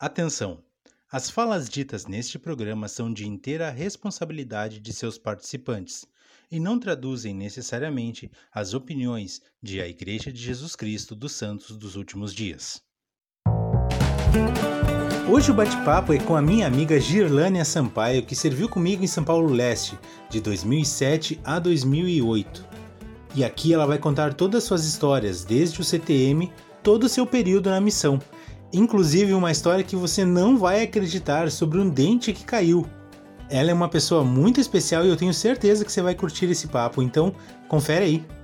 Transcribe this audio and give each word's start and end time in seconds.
Atenção! 0.00 0.60
As 1.12 1.28
falas 1.28 1.68
ditas 1.68 2.06
neste 2.06 2.38
programa 2.38 2.88
são 2.88 3.12
de 3.12 3.28
inteira 3.28 3.68
responsabilidade 3.68 4.80
de 4.80 4.94
seus 4.94 5.18
participantes 5.18 6.06
e 6.50 6.58
não 6.58 6.78
traduzem 6.78 7.34
necessariamente 7.34 8.30
as 8.50 8.72
opiniões 8.72 9.42
de 9.62 9.78
a 9.78 9.86
Igreja 9.86 10.32
de 10.32 10.40
Jesus 10.40 10.74
Cristo 10.74 11.14
dos 11.14 11.32
Santos 11.32 11.76
dos 11.76 11.96
Últimos 11.96 12.32
Dias. 12.32 12.80
Hoje 15.30 15.50
o 15.50 15.54
bate-papo 15.54 16.14
é 16.14 16.18
com 16.18 16.34
a 16.34 16.40
minha 16.40 16.66
amiga 16.66 16.98
Girlânia 16.98 17.62
Sampaio, 17.66 18.24
que 18.24 18.34
serviu 18.34 18.70
comigo 18.70 19.04
em 19.04 19.06
São 19.06 19.22
Paulo 19.22 19.52
Leste 19.52 19.98
de 20.30 20.40
2007 20.40 21.38
a 21.44 21.58
2008. 21.58 22.66
E 23.34 23.44
aqui 23.44 23.74
ela 23.74 23.86
vai 23.86 23.98
contar 23.98 24.32
todas 24.32 24.62
as 24.62 24.64
suas 24.64 24.86
histórias, 24.86 25.44
desde 25.44 25.78
o 25.78 25.84
CTM, 25.84 26.50
todo 26.82 27.04
o 27.04 27.08
seu 27.08 27.26
período 27.26 27.68
na 27.68 27.82
missão 27.82 28.18
inclusive 28.72 29.32
uma 29.32 29.50
história 29.50 29.84
que 29.84 29.96
você 29.96 30.24
não 30.24 30.56
vai 30.56 30.82
acreditar 30.82 31.50
sobre 31.50 31.78
um 31.78 31.88
dente 31.88 32.32
que 32.32 32.44
caiu. 32.44 32.86
Ela 33.48 33.70
é 33.70 33.74
uma 33.74 33.88
pessoa 33.88 34.24
muito 34.24 34.60
especial 34.60 35.04
e 35.04 35.08
eu 35.08 35.16
tenho 35.16 35.34
certeza 35.34 35.84
que 35.84 35.90
você 35.90 36.00
vai 36.00 36.14
curtir 36.14 36.46
esse 36.46 36.68
papo, 36.68 37.02
então 37.02 37.34
confere 37.68 38.04
aí. 38.04 38.39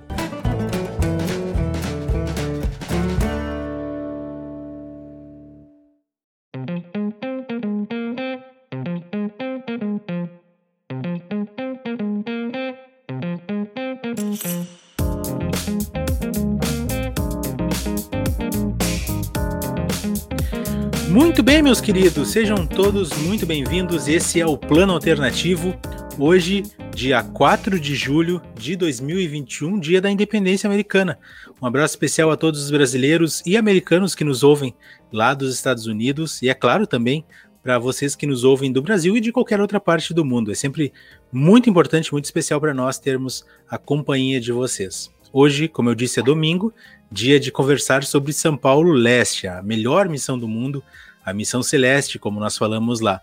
Meus 21.67 21.81
queridos, 21.81 22.29
sejam 22.29 22.65
todos 22.65 23.11
muito 23.23 23.45
bem-vindos. 23.45 24.07
Esse 24.07 24.39
é 24.39 24.45
o 24.45 24.57
Plano 24.57 24.93
Alternativo. 24.93 25.77
Hoje, 26.17 26.63
dia 26.95 27.21
4 27.21 27.77
de 27.77 27.93
julho 27.93 28.41
de 28.57 28.77
2021, 28.77 29.77
dia 29.77 29.99
da 29.99 30.09
independência 30.09 30.65
americana. 30.65 31.19
Um 31.61 31.65
abraço 31.65 31.91
especial 31.95 32.31
a 32.31 32.37
todos 32.37 32.63
os 32.63 32.71
brasileiros 32.71 33.43
e 33.45 33.57
americanos 33.57 34.15
que 34.15 34.23
nos 34.23 34.43
ouvem 34.43 34.73
lá 35.11 35.33
dos 35.33 35.53
Estados 35.53 35.87
Unidos 35.87 36.41
e, 36.41 36.47
é 36.47 36.53
claro, 36.53 36.87
também 36.87 37.25
para 37.61 37.77
vocês 37.77 38.15
que 38.15 38.25
nos 38.25 38.45
ouvem 38.45 38.71
do 38.71 38.81
Brasil 38.81 39.17
e 39.17 39.19
de 39.19 39.33
qualquer 39.33 39.59
outra 39.59 39.77
parte 39.77 40.13
do 40.13 40.23
mundo. 40.23 40.53
É 40.53 40.55
sempre 40.55 40.93
muito 41.33 41.69
importante, 41.69 42.13
muito 42.13 42.23
especial 42.23 42.61
para 42.61 42.73
nós 42.73 42.97
termos 42.97 43.45
a 43.69 43.77
companhia 43.77 44.39
de 44.39 44.53
vocês. 44.53 45.11
Hoje, 45.33 45.67
como 45.67 45.89
eu 45.89 45.95
disse, 45.95 46.21
é 46.21 46.23
domingo, 46.23 46.73
dia 47.11 47.37
de 47.37 47.51
conversar 47.51 48.05
sobre 48.05 48.31
São 48.31 48.55
Paulo 48.55 48.93
Leste, 48.93 49.47
a 49.47 49.61
melhor 49.61 50.07
missão 50.07 50.39
do 50.39 50.47
mundo, 50.47 50.81
a 51.27 51.33
missão 51.33 51.61
celeste, 51.61 52.17
como 52.17 52.39
nós 52.39 52.57
falamos 52.57 53.01
lá. 53.01 53.19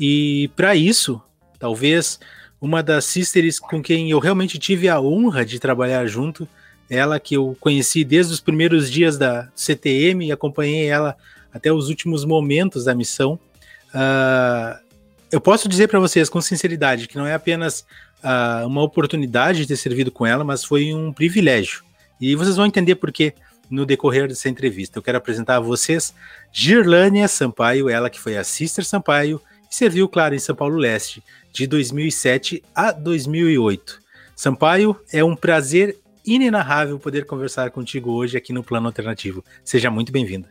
E 0.00 0.50
para 0.56 0.74
isso, 0.74 1.20
talvez 1.58 2.18
uma 2.58 2.82
das 2.82 3.04
sisters 3.04 3.58
com 3.58 3.82
quem 3.82 4.10
eu 4.10 4.18
realmente 4.18 4.58
tive 4.58 4.88
a 4.88 4.98
honra 4.98 5.44
de 5.44 5.58
trabalhar 5.58 6.06
junto, 6.06 6.48
ela 6.88 7.20
que 7.20 7.36
eu 7.36 7.54
conheci 7.60 8.04
desde 8.04 8.32
os 8.32 8.40
primeiros 8.40 8.90
dias 8.90 9.18
da 9.18 9.50
CTM 9.54 10.26
e 10.26 10.32
acompanhei 10.32 10.86
ela 10.86 11.14
até 11.52 11.70
os 11.70 11.90
últimos 11.90 12.24
momentos 12.24 12.84
da 12.84 12.94
missão. 12.94 13.38
Uh, 13.94 14.80
eu 15.30 15.40
posso 15.40 15.68
dizer 15.68 15.88
para 15.88 16.00
vocês 16.00 16.30
com 16.30 16.40
sinceridade 16.40 17.06
que 17.06 17.18
não 17.18 17.26
é 17.26 17.34
apenas 17.34 17.80
uh, 18.24 18.66
uma 18.66 18.82
oportunidade 18.82 19.58
de 19.58 19.66
ter 19.66 19.76
servido 19.76 20.10
com 20.10 20.24
ela, 20.24 20.42
mas 20.42 20.64
foi 20.64 20.94
um 20.94 21.12
privilégio. 21.12 21.84
E 22.18 22.34
vocês 22.34 22.56
vão 22.56 22.64
entender 22.64 22.94
por 22.94 23.12
quê 23.12 23.34
no 23.72 23.86
decorrer 23.86 24.28
dessa 24.28 24.50
entrevista. 24.50 24.98
Eu 24.98 25.02
quero 25.02 25.16
apresentar 25.16 25.56
a 25.56 25.60
vocês 25.60 26.14
Girlânia 26.52 27.26
Sampaio, 27.26 27.88
ela 27.88 28.10
que 28.10 28.20
foi 28.20 28.36
a 28.36 28.44
Sister 28.44 28.84
Sampaio 28.84 29.40
e 29.70 29.74
serviu, 29.74 30.06
claro, 30.08 30.34
em 30.34 30.38
São 30.38 30.54
Paulo 30.54 30.76
Leste, 30.76 31.24
de 31.50 31.66
2007 31.66 32.62
a 32.74 32.92
2008. 32.92 33.98
Sampaio, 34.36 34.94
é 35.10 35.24
um 35.24 35.34
prazer 35.34 35.98
inenarrável 36.24 36.98
poder 36.98 37.24
conversar 37.24 37.70
contigo 37.70 38.12
hoje 38.12 38.36
aqui 38.36 38.52
no 38.52 38.62
Plano 38.62 38.88
Alternativo. 38.88 39.42
Seja 39.64 39.90
muito 39.90 40.12
bem-vinda. 40.12 40.50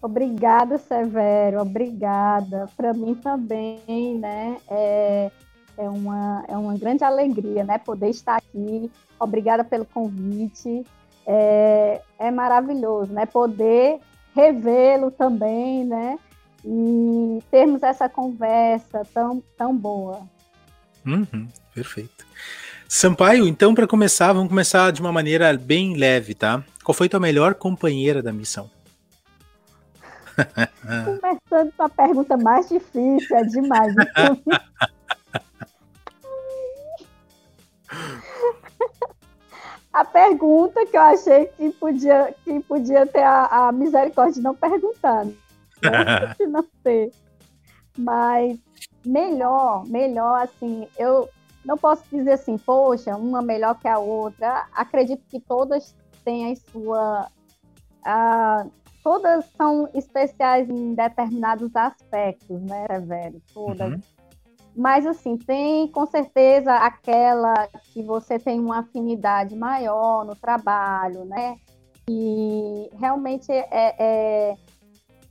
Obrigada, 0.00 0.78
Severo, 0.78 1.60
obrigada. 1.60 2.68
Para 2.74 2.94
mim 2.94 3.14
também, 3.14 4.18
né? 4.18 4.56
É, 4.70 5.30
é, 5.76 5.88
uma, 5.90 6.44
é 6.48 6.56
uma 6.56 6.76
grande 6.78 7.04
alegria, 7.04 7.64
né? 7.64 7.76
Poder 7.78 8.08
estar 8.08 8.36
aqui. 8.36 8.90
Obrigada 9.18 9.64
pelo 9.64 9.84
convite 9.84 10.84
é, 11.26 12.00
é 12.18 12.30
maravilhoso, 12.30 13.12
né? 13.12 13.26
Poder 13.26 13.98
revê-lo 14.34 15.10
também, 15.10 15.84
né? 15.84 16.18
E 16.64 17.42
termos 17.50 17.82
essa 17.82 18.08
conversa 18.08 19.02
tão, 19.12 19.42
tão 19.56 19.76
boa. 19.76 20.22
Uhum, 21.04 21.48
perfeito. 21.74 22.26
Sampaio, 22.88 23.46
então, 23.46 23.74
para 23.74 23.86
começar, 23.86 24.32
vamos 24.32 24.48
começar 24.48 24.92
de 24.92 25.00
uma 25.00 25.12
maneira 25.12 25.56
bem 25.56 25.96
leve, 25.96 26.34
tá? 26.34 26.62
Qual 26.84 26.94
foi 26.94 27.08
tua 27.08 27.18
melhor 27.18 27.54
companheira 27.54 28.22
da 28.22 28.32
missão? 28.32 28.70
Começando 31.04 31.72
com 31.76 31.82
a 31.82 31.88
pergunta 31.88 32.36
mais 32.36 32.68
difícil, 32.68 33.36
é 33.36 33.42
demais. 33.42 33.94
a 39.96 40.04
pergunta 40.04 40.84
que 40.84 40.94
eu 40.94 41.00
achei 41.00 41.46
que 41.46 41.70
podia, 41.70 42.34
que 42.44 42.60
podia 42.60 43.06
ter 43.06 43.22
a, 43.22 43.68
a 43.68 43.72
misericórdia 43.72 44.34
de 44.34 44.42
não 44.42 44.54
perguntar. 44.54 45.24
Né? 45.24 45.32
Não, 46.40 46.50
não 46.50 46.64
ter. 46.82 47.10
Mas 47.98 48.58
melhor, 49.04 49.86
melhor, 49.86 50.42
assim, 50.42 50.88
eu 50.98 51.28
não 51.64 51.76
posso 51.76 52.02
dizer 52.10 52.32
assim, 52.32 52.56
poxa, 52.58 53.16
uma 53.16 53.40
melhor 53.40 53.78
que 53.78 53.88
a 53.88 53.98
outra. 53.98 54.66
Acredito 54.74 55.22
que 55.28 55.40
todas 55.40 55.94
têm 56.24 56.52
a 56.52 56.56
sua. 56.56 57.28
A, 58.04 58.66
todas 59.02 59.44
são 59.56 59.88
especiais 59.94 60.68
em 60.68 60.94
determinados 60.94 61.74
aspectos, 61.74 62.60
né, 62.62 62.86
velho? 63.00 63.42
Todas. 63.52 63.92
Uhum. 63.92 64.00
Mas, 64.76 65.06
assim, 65.06 65.38
tem 65.38 65.88
com 65.88 66.04
certeza 66.04 66.74
aquela 66.74 67.66
que 67.92 68.02
você 68.02 68.38
tem 68.38 68.60
uma 68.60 68.80
afinidade 68.80 69.56
maior 69.56 70.24
no 70.26 70.36
trabalho, 70.36 71.24
né? 71.24 71.56
E 72.08 72.90
realmente 72.98 73.50
é, 73.50 73.66
é, 73.72 74.56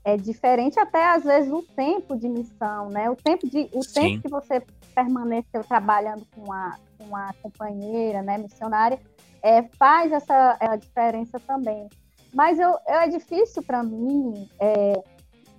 é 0.04 0.18
diferente 0.18 0.80
até, 0.80 1.06
às 1.12 1.24
vezes, 1.24 1.52
o 1.52 1.62
tempo 1.62 2.18
de 2.18 2.28
missão, 2.28 2.90
né? 2.90 3.08
O 3.08 3.16
tempo, 3.16 3.48
de, 3.48 3.70
o 3.72 3.82
tempo 3.82 4.24
que 4.24 4.30
você 4.30 4.64
permaneceu 4.96 5.64
trabalhando 5.64 6.26
com 6.36 6.52
a, 6.52 6.78
com 6.98 7.16
a 7.16 7.32
companheira, 7.44 8.24
né, 8.24 8.38
missionária, 8.38 9.00
é, 9.44 9.62
faz 9.78 10.12
essa 10.12 10.58
diferença 10.80 11.40
também. 11.40 11.88
Mas 12.34 12.58
eu, 12.58 12.76
é 12.88 13.08
difícil 13.08 13.62
para 13.62 13.84
mim 13.84 14.50
é, 14.60 15.04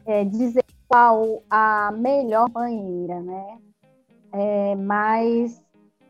é, 0.06 0.25
dizer 0.25 0.64
qual 0.88 1.42
a 1.48 1.92
melhor 1.92 2.48
banheira, 2.48 3.20
né? 3.20 3.58
É, 4.38 4.76
mas 4.76 5.64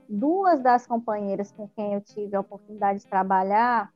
duas 0.08 0.60
das 0.60 0.84
companheiras 0.84 1.52
com 1.52 1.68
quem 1.68 1.94
eu 1.94 2.00
tive 2.00 2.34
a 2.34 2.40
oportunidade 2.40 2.98
de 2.98 3.06
trabalhar, 3.06 3.92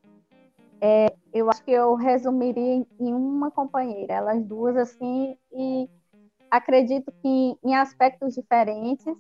é, 0.81 1.13
eu 1.35 1.51
acho 1.51 1.65
que 1.65 1.73
eu 1.73 1.97
resumiria 1.97 2.87
em 3.01 3.13
uma 3.13 3.51
companheira, 3.51 4.15
elas 4.15 4.45
duas 4.45 4.77
assim, 4.77 5.37
e 5.53 5.91
acredito 6.49 7.13
que 7.21 7.57
em 7.63 7.75
aspectos 7.75 8.35
diferentes, 8.35 9.15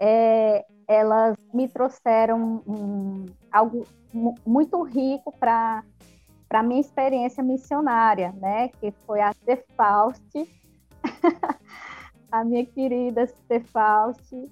é, 0.00 0.64
elas 0.88 1.36
me 1.54 1.68
trouxeram 1.68 2.60
um, 2.66 3.26
algo 3.52 3.86
muito 4.44 4.82
rico 4.82 5.32
para 5.38 5.84
para 6.48 6.64
minha 6.64 6.80
experiência 6.80 7.44
missionária, 7.44 8.32
né? 8.32 8.70
Que 8.80 8.90
foi 9.06 9.20
a 9.20 9.32
Cefaust, 9.32 10.20
a 12.30 12.44
minha 12.44 12.64
querida 12.64 13.26
Sister 13.26 13.62
Fausti 13.64 14.48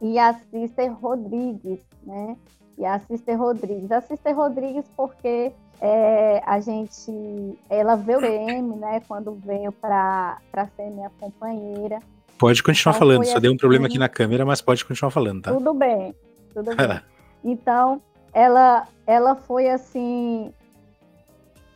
e 0.00 0.18
a 0.18 0.34
Sister 0.34 0.92
Rodrigues, 0.92 1.80
né? 2.02 2.36
E 2.78 2.84
a 2.84 2.98
Sister 2.98 3.38
Rodrigues. 3.38 3.90
A 3.90 4.00
Sister 4.00 4.36
Rodrigues 4.36 4.84
porque 4.96 5.52
é, 5.80 6.42
a 6.44 6.60
gente, 6.60 7.58
ela 7.70 7.96
veio 7.96 8.20
PM, 8.20 8.76
né? 8.76 9.00
Quando 9.08 9.34
veio 9.34 9.72
para 9.72 10.38
ser 10.76 10.90
minha 10.90 11.10
companheira. 11.18 12.00
Pode 12.38 12.62
continuar 12.62 12.94
então, 12.96 12.98
falando, 12.98 13.24
só 13.24 13.32
assim, 13.32 13.40
deu 13.40 13.52
um 13.52 13.56
problema 13.56 13.86
aqui 13.86 13.98
na 13.98 14.08
câmera, 14.08 14.44
mas 14.44 14.60
pode 14.60 14.84
continuar 14.84 15.10
falando, 15.10 15.42
tá? 15.42 15.52
Tudo 15.52 15.72
bem, 15.72 16.14
tudo 16.52 16.74
bem. 16.74 17.00
Então, 17.44 18.02
ela, 18.32 18.88
ela 19.06 19.36
foi 19.36 19.70
assim 19.70 20.52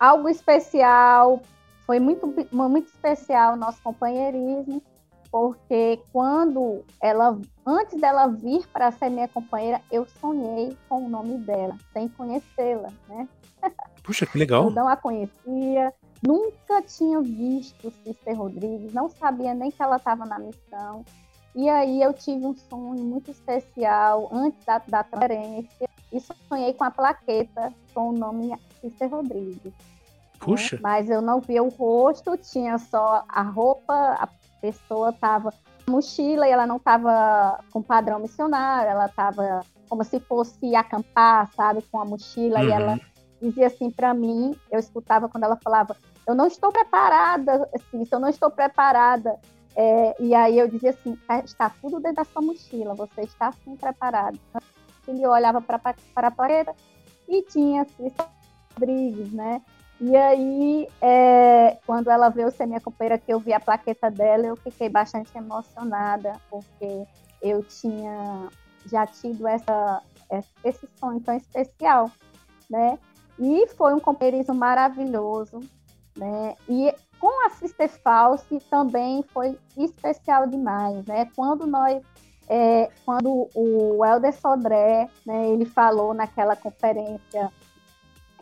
algo 0.00 0.29
especial, 0.29 1.41
foi 1.91 1.99
muito, 1.99 2.33
muito 2.53 2.87
especial 2.87 3.55
o 3.55 3.57
nosso 3.57 3.83
companheirismo, 3.83 4.81
porque 5.29 6.01
quando 6.13 6.85
ela, 7.03 7.37
antes 7.67 8.01
dela 8.01 8.29
vir 8.29 8.65
para 8.69 8.93
ser 8.93 9.11
minha 9.11 9.27
companheira, 9.27 9.83
eu 9.91 10.07
sonhei 10.21 10.77
com 10.89 11.05
o 11.07 11.09
nome 11.09 11.39
dela, 11.39 11.77
sem 11.93 12.09
conhecê-la, 12.09 12.93
né? 13.09 13.29
Puxa, 14.05 14.25
que 14.25 14.39
legal. 14.39 14.67
Eu 14.67 14.71
não 14.71 14.87
a 14.87 14.97
conhecia, 14.97 15.93
nunca 16.25 16.81
tinha 16.83 17.21
visto 17.21 17.91
Sister 18.05 18.39
Rodrigues, 18.39 18.95
não 18.95 19.09
sabia 19.09 19.53
nem 19.53 19.73
que 19.73 19.83
ela 19.83 19.97
estava 19.97 20.25
na 20.25 20.39
missão. 20.39 21.05
E 21.57 21.69
aí 21.69 22.01
eu 22.01 22.15
tive 22.15 22.47
um 22.47 22.55
sonho 22.55 23.03
muito 23.03 23.33
especial 23.33 24.29
antes 24.31 24.65
da, 24.65 24.79
da 24.79 25.03
transferência 25.03 25.89
e 26.13 26.21
sonhei 26.49 26.73
com 26.73 26.85
a 26.85 26.91
plaqueta 26.93 27.75
com 27.93 28.11
o 28.11 28.13
nome 28.13 28.57
Sister 28.81 29.11
Rodrigues. 29.11 29.75
Puxa! 30.41 30.77
Né? 30.77 30.83
Mas 30.83 31.11
eu 31.11 31.21
não 31.21 31.41
via 31.41 31.63
o 31.63 31.69
rosto, 31.69 32.37
tinha 32.37 32.79
só 32.79 33.25
a 33.29 33.43
roupa, 33.43 33.95
a 33.95 34.29
pessoa 34.61 35.11
estava 35.11 35.53
mochila 35.87 36.49
e 36.49 36.51
ela 36.51 36.67
não 36.67 36.77
estava 36.77 37.59
com 37.71 37.83
padrão 37.83 38.19
missionário, 38.19 38.91
ela 38.91 39.07
estava 39.07 39.65
como 39.89 40.05
se 40.05 40.21
fosse 40.21 40.75
acampar, 40.75 41.51
sabe, 41.55 41.83
com 41.91 42.01
a 42.01 42.05
mochila 42.05 42.61
uhum. 42.61 42.69
e 42.69 42.73
ela 42.73 43.01
dizia 43.41 43.67
assim 43.67 43.91
para 43.91 44.15
mim, 44.15 44.55
eu 44.71 44.79
escutava 44.79 45.29
quando 45.29 45.45
ela 45.45 45.57
falava, 45.57 45.97
eu 46.27 46.35
não 46.35 46.47
estou 46.47 46.71
preparada, 46.71 47.69
assim, 47.75 48.05
se 48.05 48.15
eu 48.15 48.21
não 48.21 48.29
estou 48.29 48.51
preparada, 48.51 49.39
é, 49.75 50.15
e 50.21 50.35
aí 50.35 50.59
eu 50.59 50.69
dizia 50.69 50.91
assim, 50.91 51.17
tá, 51.27 51.41
está 51.41 51.71
tudo 51.81 52.01
dentro 52.01 52.17
da 52.17 52.25
sua 52.25 52.43
mochila, 52.43 52.95
você 52.95 53.23
está 53.23 53.49
assim 53.49 53.77
preparado. 53.77 54.39
Ele 55.09 55.27
olhava 55.27 55.61
para 55.61 55.81
a 56.17 56.31
parede 56.31 56.71
e 57.29 57.43
tinha 57.43 57.83
assim, 57.83 58.13
Rodrigues, 58.75 59.33
né? 59.33 59.63
E 60.00 60.17
aí, 60.17 60.88
é, 61.02 61.76
quando 61.87 62.08
ela 62.08 62.31
veio 62.31 62.50
ser 62.50 62.64
minha 62.64 62.81
companheira, 62.81 63.19
que 63.19 63.31
eu 63.31 63.38
vi 63.38 63.52
a 63.52 63.61
plaqueta 63.61 64.11
dela, 64.11 64.47
eu 64.47 64.56
fiquei 64.56 64.88
bastante 64.88 65.37
emocionada, 65.37 66.41
porque 66.49 67.05
eu 67.43 67.62
tinha 67.62 68.49
já 68.87 69.06
tido 69.06 69.47
essa, 69.47 70.02
esse 70.64 70.88
sonho 70.99 71.20
tão 71.20 71.37
especial, 71.37 72.11
né? 72.69 72.99
E 73.38 73.67
foi 73.76 73.93
um 73.93 74.00
companheirismo 74.00 74.55
maravilhoso, 74.55 75.61
né? 76.17 76.56
E 76.67 76.94
com 77.19 77.47
a 77.47 77.50
Sister 77.50 77.91
False 78.02 78.58
também 78.70 79.23
foi 79.35 79.58
especial 79.76 80.47
demais, 80.47 81.05
né? 81.05 81.29
Quando 81.37 81.67
nós, 81.67 82.02
é, 82.49 82.91
quando 83.05 83.49
o 83.55 84.02
Helder 84.02 84.32
Sodré, 84.32 85.08
né, 85.26 85.50
ele 85.50 85.67
falou 85.67 86.14
naquela 86.14 86.56
conferência 86.56 87.52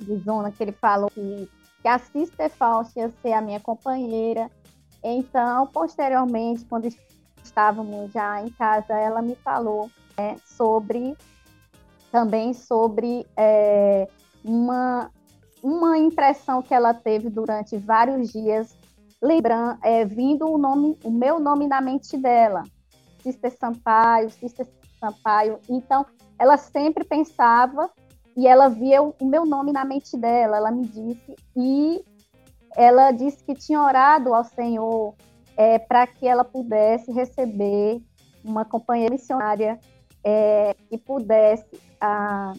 de 0.00 0.16
zona 0.18 0.50
que 0.50 0.62
ele 0.62 0.72
falou 0.72 1.10
que, 1.10 1.48
que 1.82 1.88
a 1.88 1.98
Sister 1.98 2.50
Fausto 2.50 2.98
ia 2.98 3.10
ser 3.22 3.32
a 3.32 3.40
minha 3.40 3.60
companheira. 3.60 4.50
Então, 5.02 5.66
posteriormente, 5.68 6.64
quando 6.64 6.88
estávamos 7.42 8.12
já 8.12 8.42
em 8.42 8.50
casa, 8.50 8.94
ela 8.94 9.22
me 9.22 9.34
falou 9.36 9.90
né, 10.16 10.36
sobre 10.44 11.16
também 12.10 12.54
sobre 12.54 13.26
é, 13.36 14.08
uma, 14.44 15.10
uma 15.62 15.98
impressão 15.98 16.62
que 16.62 16.72
ela 16.72 16.94
teve 16.94 17.28
durante 17.28 17.76
vários 17.76 18.30
dias, 18.30 18.76
lembrando, 19.20 19.78
é, 19.82 20.04
vindo 20.04 20.46
o 20.46 20.58
nome, 20.58 20.98
o 21.04 21.10
meu 21.10 21.38
nome 21.38 21.66
na 21.66 21.80
mente 21.80 22.16
dela, 22.16 22.64
Sister 23.22 23.54
Sampaio, 23.58 24.30
Sister 24.30 24.66
Sampaio. 24.98 25.58
Então, 25.68 26.06
ela 26.38 26.56
sempre 26.56 27.04
pensava 27.04 27.90
e 28.38 28.46
ela 28.46 28.68
via 28.68 29.02
o 29.02 29.14
meu 29.20 29.44
nome 29.44 29.72
na 29.72 29.84
mente 29.84 30.16
dela, 30.16 30.58
ela 30.58 30.70
me 30.70 30.86
disse, 30.86 31.34
e 31.56 32.04
ela 32.76 33.10
disse 33.10 33.42
que 33.42 33.52
tinha 33.52 33.82
orado 33.82 34.32
ao 34.32 34.44
Senhor 34.44 35.16
é, 35.56 35.76
para 35.76 36.06
que 36.06 36.24
ela 36.24 36.44
pudesse 36.44 37.10
receber 37.10 38.00
uma 38.44 38.64
companheira 38.64 39.12
missionária 39.12 39.76
é, 40.22 40.76
que 40.88 40.96
pudesse, 40.96 41.66
a, 42.00 42.52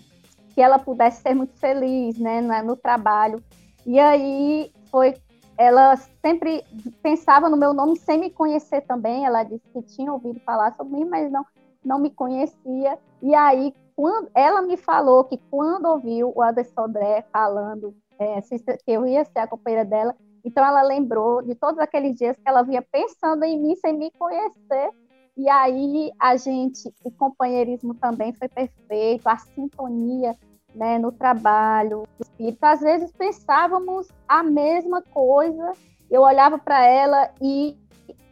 que 0.54 0.62
ela 0.62 0.78
pudesse 0.78 1.22
ser 1.22 1.34
muito 1.34 1.58
feliz 1.58 2.20
né, 2.20 2.42
no 2.62 2.76
trabalho. 2.76 3.42
E 3.86 3.98
aí 3.98 4.74
foi, 4.92 5.16
ela 5.58 5.96
sempre 6.22 6.62
pensava 7.02 7.48
no 7.48 7.56
meu 7.56 7.74
nome 7.74 7.98
sem 7.98 8.18
me 8.18 8.30
conhecer 8.30 8.82
também. 8.82 9.26
Ela 9.26 9.44
disse 9.44 9.64
que 9.72 9.82
tinha 9.82 10.12
ouvido 10.12 10.42
falar 10.42 10.76
sobre 10.76 10.98
mim, 10.98 11.06
mas 11.06 11.32
não, 11.32 11.46
não 11.84 12.00
me 12.00 12.10
conhecia. 12.10 12.98
E 13.22 13.36
aí 13.36 13.74
quando 14.00 14.30
ela 14.34 14.62
me 14.62 14.78
falou 14.78 15.26
que 15.26 15.38
quando 15.52 15.86
ouviu 15.86 16.32
o 16.34 16.42
Anderson 16.42 16.74
Sodré 16.74 17.26
falando 17.34 17.94
é, 18.18 18.40
que 18.42 18.82
eu 18.88 19.06
ia 19.06 19.26
ser 19.26 19.40
a 19.40 19.48
companheira 19.48 19.84
dela, 19.84 20.16
então 20.42 20.66
ela 20.66 20.82
lembrou 20.82 21.42
de 21.42 21.54
todos 21.54 21.78
aqueles 21.80 22.16
dias 22.16 22.38
que 22.38 22.48
ela 22.48 22.62
vinha 22.62 22.82
pensando 22.82 23.44
em 23.44 23.60
mim 23.60 23.76
sem 23.76 23.92
me 23.92 24.10
conhecer. 24.12 24.90
E 25.36 25.50
aí 25.50 26.14
a 26.18 26.38
gente, 26.38 26.94
o 27.04 27.12
companheirismo 27.12 27.94
também 27.94 28.32
foi 28.32 28.48
perfeito, 28.48 29.28
a 29.28 29.38
sintonia 29.38 30.34
né, 30.74 30.98
no 30.98 31.12
trabalho, 31.12 32.04
o 32.04 32.22
espírito. 32.22 32.64
Às 32.64 32.80
vezes 32.80 33.12
pensávamos 33.12 34.08
a 34.28 34.42
mesma 34.44 35.02
coisa, 35.02 35.74
eu 36.10 36.22
olhava 36.22 36.58
para 36.58 36.86
ela 36.86 37.30
e 37.42 37.78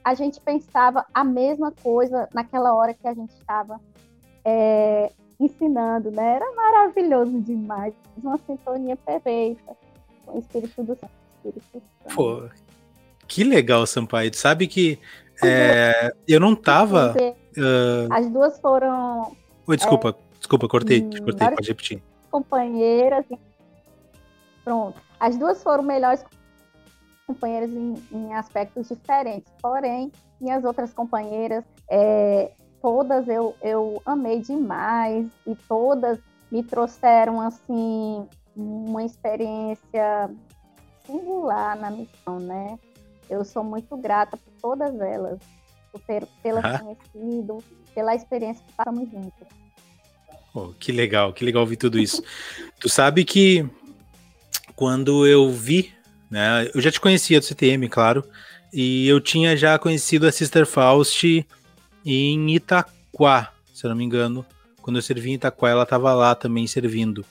a 0.07 0.13
gente 0.13 0.39
pensava 0.39 1.05
a 1.13 1.21
mesma 1.21 1.69
coisa 1.69 2.29
naquela 2.33 2.73
hora 2.73 2.93
que 2.93 3.05
a 3.05 3.13
gente 3.13 3.31
estava 3.31 3.77
é, 4.45 5.11
ensinando, 5.37 6.09
né? 6.09 6.35
Era 6.35 6.55
maravilhoso 6.55 7.41
demais, 7.41 7.93
uma 8.23 8.37
sintonia 8.47 8.95
perfeita 8.95 9.75
com 10.25 10.37
o 10.37 10.39
Espírito 10.39 10.81
do 10.81 10.93
Espírito 10.93 11.61
Santo. 11.73 12.15
Pô, 12.15 12.43
que 13.27 13.43
legal, 13.43 13.85
Sampaio. 13.85 14.33
Sabe 14.33 14.65
que 14.65 14.97
é, 15.43 16.13
eu 16.25 16.39
não 16.39 16.55
tava. 16.55 17.13
Uh... 17.57 18.07
As 18.09 18.29
duas 18.29 18.57
foram. 18.61 19.35
Oi, 19.67 19.75
desculpa, 19.75 20.11
é, 20.11 20.37
desculpa, 20.37 20.69
cortei, 20.69 21.01
hum, 21.01 21.09
cortei, 21.21 21.49
pode 21.49 21.67
repetir. 21.67 22.01
Companheiras. 22.31 23.25
Pronto. 24.63 25.01
As 25.19 25.35
duas 25.35 25.61
foram 25.61 25.83
melhores 25.83 26.23
companheiras 27.27 27.69
em, 27.69 27.95
em 28.11 28.33
aspectos 28.33 28.87
diferentes, 28.87 29.51
porém, 29.61 30.11
minhas 30.39 30.63
outras 30.63 30.93
companheiras 30.93 31.65
é, 31.89 32.51
todas 32.81 33.27
eu, 33.27 33.55
eu 33.61 34.01
amei 34.05 34.39
demais 34.39 35.27
e 35.45 35.53
todas 35.67 36.19
me 36.49 36.63
trouxeram 36.63 37.41
assim 37.41 38.25
uma 38.55 39.03
experiência 39.03 40.31
singular 41.05 41.77
na 41.77 41.91
missão, 41.91 42.39
né? 42.39 42.79
Eu 43.29 43.43
sou 43.43 43.63
muito 43.63 43.95
grata 43.97 44.37
por 44.37 44.53
todas 44.61 44.99
elas, 44.99 45.39
por 45.91 46.01
ter 46.01 46.25
pela 46.41 46.61
ah. 46.61 46.79
conhecido, 46.79 47.63
pela 47.93 48.15
experiência 48.15 48.63
que 48.65 48.73
passamos 48.73 49.09
juntos. 49.11 49.47
Oh, 50.53 50.69
que 50.79 50.91
legal, 50.91 51.33
que 51.33 51.45
legal 51.45 51.61
ouvir 51.61 51.77
tudo 51.77 51.99
isso. 51.99 52.23
tu 52.79 52.89
sabe 52.89 53.23
que 53.23 53.69
quando 54.75 55.27
eu 55.27 55.51
vi, 55.51 55.93
né? 56.29 56.69
Eu 56.73 56.81
já 56.81 56.91
te 56.91 56.99
conhecia 56.99 57.39
do 57.39 57.45
CTM, 57.45 57.87
claro, 57.89 58.23
e 58.73 59.07
eu 59.07 59.19
tinha 59.19 59.55
já 59.55 59.77
conhecido 59.79 60.27
a 60.27 60.31
Sister 60.31 60.65
Faust 60.65 61.45
em 62.05 62.55
Itaquá, 62.55 63.51
se 63.73 63.85
eu 63.85 63.89
não 63.89 63.97
me 63.97 64.03
engano. 64.03 64.45
Quando 64.81 64.97
eu 64.97 65.01
servi 65.01 65.31
em 65.31 65.33
Itaquá, 65.33 65.69
ela 65.69 65.83
estava 65.83 66.13
lá 66.13 66.33
também 66.35 66.65
servindo. 66.67 67.25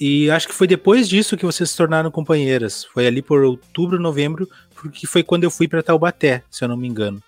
E 0.00 0.30
acho 0.30 0.48
que 0.48 0.54
foi 0.54 0.66
depois 0.66 1.06
disso 1.06 1.36
que 1.36 1.44
vocês 1.44 1.70
se 1.70 1.76
tornaram 1.76 2.10
companheiras. 2.10 2.84
Foi 2.84 3.06
ali 3.06 3.20
por 3.20 3.44
outubro, 3.44 4.00
novembro, 4.00 4.48
porque 4.74 5.06
foi 5.06 5.22
quando 5.22 5.44
eu 5.44 5.50
fui 5.50 5.68
para 5.68 5.82
Taubaté, 5.82 6.42
se 6.50 6.64
eu 6.64 6.68
não 6.68 6.76
me 6.76 6.88
engano. 6.88 7.22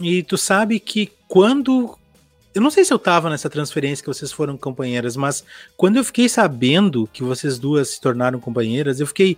E 0.00 0.22
tu 0.22 0.38
sabe 0.38 0.78
que 0.78 1.10
quando. 1.26 1.98
Eu 2.54 2.62
não 2.62 2.70
sei 2.70 2.84
se 2.84 2.92
eu 2.92 2.98
tava 2.98 3.28
nessa 3.28 3.50
transferência 3.50 4.02
que 4.02 4.08
vocês 4.08 4.30
foram 4.30 4.56
companheiras, 4.56 5.16
mas 5.16 5.44
quando 5.76 5.96
eu 5.96 6.04
fiquei 6.04 6.28
sabendo 6.28 7.08
que 7.12 7.22
vocês 7.22 7.58
duas 7.58 7.88
se 7.90 8.00
tornaram 8.00 8.38
companheiras, 8.38 9.00
eu 9.00 9.06
fiquei. 9.06 9.36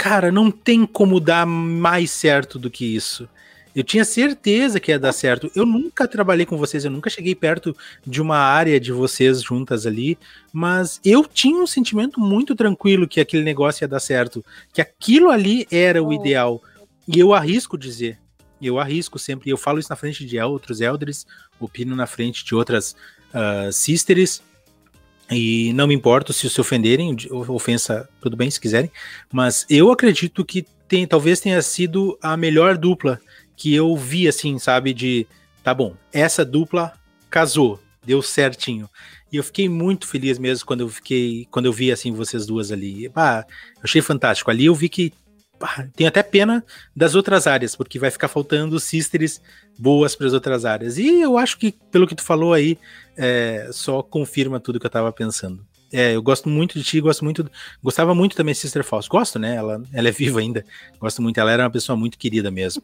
Cara, 0.00 0.32
não 0.32 0.50
tem 0.50 0.86
como 0.86 1.20
dar 1.20 1.44
mais 1.44 2.10
certo 2.10 2.58
do 2.58 2.70
que 2.70 2.86
isso. 2.86 3.28
Eu 3.76 3.84
tinha 3.84 4.02
certeza 4.02 4.80
que 4.80 4.90
ia 4.90 4.98
dar 4.98 5.12
certo. 5.12 5.52
Eu 5.54 5.66
nunca 5.66 6.08
trabalhei 6.08 6.46
com 6.46 6.56
vocês, 6.56 6.86
eu 6.86 6.90
nunca 6.90 7.10
cheguei 7.10 7.34
perto 7.34 7.76
de 8.06 8.18
uma 8.22 8.38
área 8.38 8.80
de 8.80 8.92
vocês 8.92 9.42
juntas 9.42 9.84
ali, 9.84 10.16
mas 10.50 11.02
eu 11.04 11.26
tinha 11.26 11.62
um 11.62 11.66
sentimento 11.66 12.18
muito 12.18 12.56
tranquilo 12.56 13.06
que 13.06 13.20
aquele 13.20 13.44
negócio 13.44 13.84
ia 13.84 13.88
dar 13.88 14.00
certo, 14.00 14.42
que 14.72 14.80
aquilo 14.80 15.28
ali 15.28 15.68
era 15.70 16.02
o 16.02 16.14
ideal. 16.14 16.62
E 17.06 17.20
eu 17.20 17.34
arrisco 17.34 17.76
dizer, 17.76 18.18
eu 18.58 18.78
arrisco 18.78 19.18
sempre, 19.18 19.50
eu 19.50 19.58
falo 19.58 19.78
isso 19.78 19.90
na 19.90 19.96
frente 19.96 20.24
de 20.24 20.40
outros 20.40 20.80
elders, 20.80 21.26
opino 21.60 21.94
na 21.94 22.06
frente 22.06 22.42
de 22.42 22.54
outras 22.54 22.96
uh, 23.34 23.70
sisters, 23.70 24.40
e 25.30 25.72
não 25.74 25.86
me 25.86 25.94
importo 25.94 26.32
se 26.32 26.50
se 26.50 26.60
ofenderem, 26.60 27.16
ofensa, 27.30 28.08
tudo 28.20 28.36
bem 28.36 28.50
se 28.50 28.60
quiserem, 28.60 28.90
mas 29.32 29.64
eu 29.70 29.90
acredito 29.92 30.44
que 30.44 30.66
tem, 30.88 31.06
talvez 31.06 31.40
tenha 31.40 31.62
sido 31.62 32.18
a 32.20 32.36
melhor 32.36 32.76
dupla 32.76 33.20
que 33.56 33.74
eu 33.74 33.96
vi 33.96 34.26
assim, 34.26 34.58
sabe, 34.58 34.92
de 34.92 35.26
tá 35.62 35.72
bom, 35.72 35.94
essa 36.12 36.44
dupla 36.44 36.92
casou, 37.28 37.80
deu 38.04 38.20
certinho. 38.22 38.88
E 39.32 39.36
eu 39.36 39.44
fiquei 39.44 39.68
muito 39.68 40.08
feliz 40.08 40.38
mesmo 40.38 40.66
quando 40.66 40.80
eu 40.80 40.88
fiquei, 40.88 41.46
quando 41.50 41.66
eu 41.66 41.72
vi 41.72 41.92
assim 41.92 42.12
vocês 42.12 42.44
duas 42.44 42.72
ali. 42.72 43.08
Bah, 43.08 43.44
achei 43.80 44.02
fantástico. 44.02 44.50
Ali 44.50 44.64
eu 44.64 44.74
vi 44.74 44.88
que 44.88 45.12
tem 45.94 46.06
até 46.06 46.22
pena 46.22 46.64
das 46.94 47.14
outras 47.14 47.46
áreas, 47.46 47.76
porque 47.76 47.98
vai 47.98 48.10
ficar 48.10 48.28
faltando 48.28 48.80
sisters 48.80 49.40
boas 49.78 50.14
para 50.14 50.26
as 50.26 50.32
outras 50.32 50.64
áreas. 50.64 50.98
E 50.98 51.20
eu 51.20 51.36
acho 51.36 51.58
que 51.58 51.72
pelo 51.90 52.06
que 52.06 52.14
tu 52.14 52.22
falou 52.22 52.52
aí, 52.52 52.78
é, 53.16 53.68
só 53.72 54.02
confirma 54.02 54.60
tudo 54.60 54.78
que 54.78 54.86
eu 54.86 54.88
estava 54.88 55.12
pensando. 55.12 55.64
é, 55.92 56.14
eu 56.14 56.22
gosto 56.22 56.48
muito 56.48 56.78
de 56.78 56.84
ti, 56.84 57.00
gosto 57.00 57.24
muito, 57.24 57.50
gostava 57.82 58.14
muito 58.14 58.36
também 58.36 58.54
de 58.54 58.60
Sister 58.60 58.84
Falls. 58.84 59.08
Gosto, 59.08 59.38
né? 59.38 59.56
Ela, 59.56 59.82
ela 59.92 60.08
é 60.08 60.12
viva 60.12 60.40
ainda. 60.40 60.64
Gosto 60.98 61.20
muito, 61.20 61.38
ela 61.38 61.50
era 61.50 61.64
uma 61.64 61.70
pessoa 61.70 61.96
muito 61.96 62.16
querida 62.16 62.50
mesmo. 62.50 62.82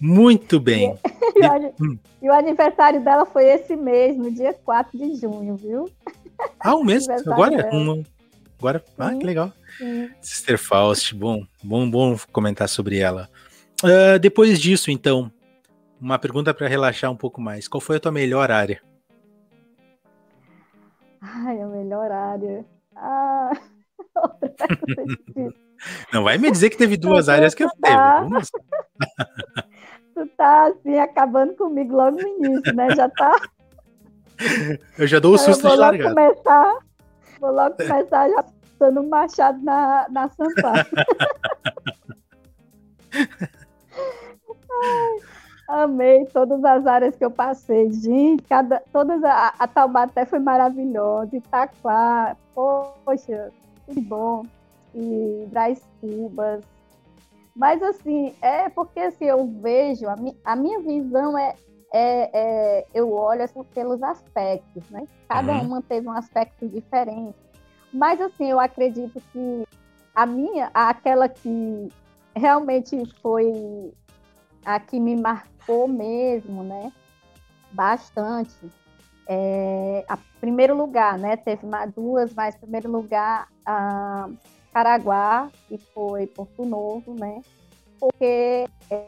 Muito 0.00 0.58
bem. 0.58 0.96
E, 1.32 1.46
o, 1.46 1.74
hum. 1.80 1.98
e 2.20 2.28
o 2.28 2.32
aniversário 2.34 3.02
dela 3.02 3.24
foi 3.24 3.44
esse 3.44 3.74
mês, 3.74 4.14
no 4.14 4.30
dia 4.30 4.52
4 4.52 4.98
de 4.98 5.14
junho, 5.14 5.56
viu? 5.56 5.88
Ah, 6.58 6.74
um 6.74 6.84
mês? 6.84 7.08
Agora? 7.26 7.70
Um, 7.72 8.04
agora? 8.60 8.84
Ah, 8.98 9.14
que 9.14 9.24
legal. 9.24 9.52
Sim. 9.78 10.10
Sister 10.20 10.58
Faust, 10.58 11.14
bom, 11.14 11.44
bom, 11.62 11.90
bom 11.90 12.16
comentar 12.30 12.68
sobre 12.68 12.98
ela. 12.98 13.28
Uh, 13.82 14.18
depois 14.18 14.60
disso, 14.60 14.90
então, 14.90 15.32
uma 16.00 16.18
pergunta 16.18 16.52
para 16.52 16.68
relaxar 16.68 17.10
um 17.10 17.16
pouco 17.16 17.40
mais. 17.40 17.66
Qual 17.66 17.80
foi 17.80 17.96
a 17.96 18.00
tua 18.00 18.12
melhor 18.12 18.50
área? 18.50 18.82
Ai, 21.20 21.60
a 21.60 21.66
melhor 21.66 22.10
área. 22.10 22.64
Ah, 22.94 23.50
não 26.12 26.24
vai 26.24 26.38
me 26.38 26.50
dizer 26.50 26.70
que 26.70 26.76
teve 26.76 26.96
duas 26.96 27.28
áreas 27.28 27.54
que 27.54 27.64
eu 27.64 27.70
teve. 27.82 27.96
Vamos. 27.96 28.50
tu 30.14 30.26
tá 30.36 30.66
assim 30.66 30.98
acabando 30.98 31.54
comigo 31.54 31.96
logo 31.96 32.20
no 32.20 32.28
início, 32.28 32.74
né? 32.74 32.94
Já 32.94 33.08
tá. 33.08 33.40
Eu 34.98 35.06
já 35.06 35.18
dou 35.18 35.34
o 35.34 35.38
susto 35.38 35.68
de 35.68 35.76
largada. 35.76 36.14
Começar, 36.14 36.78
vou 37.40 37.52
logo 37.52 37.76
começar 37.76 38.28
já 38.28 38.44
dando 38.78 39.00
um 39.00 39.08
machado 39.08 39.62
na, 39.62 40.06
na 40.10 40.28
Sampaio. 40.28 40.86
amei 45.68 46.24
todas 46.26 46.64
as 46.64 46.86
áreas 46.86 47.16
que 47.16 47.24
eu 47.24 47.30
passei. 47.30 47.92
Gente, 47.92 48.42
cada, 48.44 48.82
todas 48.92 49.22
a, 49.22 49.54
a 49.58 49.68
Taubaté 49.68 50.24
foi 50.24 50.38
maravilhosa. 50.38 51.36
Itaquá, 51.36 52.36
poxa, 52.54 53.52
que 53.86 54.00
bom. 54.00 54.46
E 54.94 55.46
Braz 55.48 55.86
Cubas, 56.00 56.64
mas 57.54 57.82
assim, 57.82 58.34
é 58.40 58.68
porque 58.68 59.00
assim, 59.00 59.26
eu 59.26 59.46
vejo, 59.46 60.08
a, 60.08 60.16
mi, 60.16 60.36
a 60.44 60.56
minha 60.56 60.80
visão 60.80 61.38
é, 61.38 61.54
é, 61.92 62.30
é, 62.32 62.86
eu 62.94 63.12
olho 63.12 63.42
assim, 63.42 63.62
pelos 63.64 64.02
aspectos, 64.02 64.88
né? 64.90 65.06
Cada 65.28 65.52
uhum. 65.54 65.66
uma 65.66 65.82
teve 65.82 66.06
um 66.08 66.12
aspecto 66.12 66.68
diferente. 66.68 67.36
Mas 67.92 68.20
assim, 68.20 68.50
eu 68.50 68.60
acredito 68.60 69.20
que 69.32 69.64
a 70.14 70.24
minha, 70.26 70.70
aquela 70.72 71.28
que 71.28 71.88
realmente 72.34 72.96
foi 73.20 73.92
a 74.64 74.78
que 74.78 75.00
me 75.00 75.16
marcou 75.16 75.88
mesmo, 75.88 76.62
né? 76.62 76.92
Bastante. 77.72 78.70
É, 79.26 80.04
a 80.08 80.18
primeiro 80.40 80.76
lugar, 80.76 81.18
né? 81.18 81.36
Teve 81.36 81.66
duas, 81.94 82.32
mas 82.34 82.56
primeiro 82.56 82.90
lugar 82.90 83.48
a 83.64 84.28
Caraguá, 84.72 85.50
que 85.68 85.78
foi 85.78 86.26
Porto 86.26 86.64
Novo, 86.64 87.14
né? 87.14 87.42
Porque 87.98 88.68
é, 88.90 89.06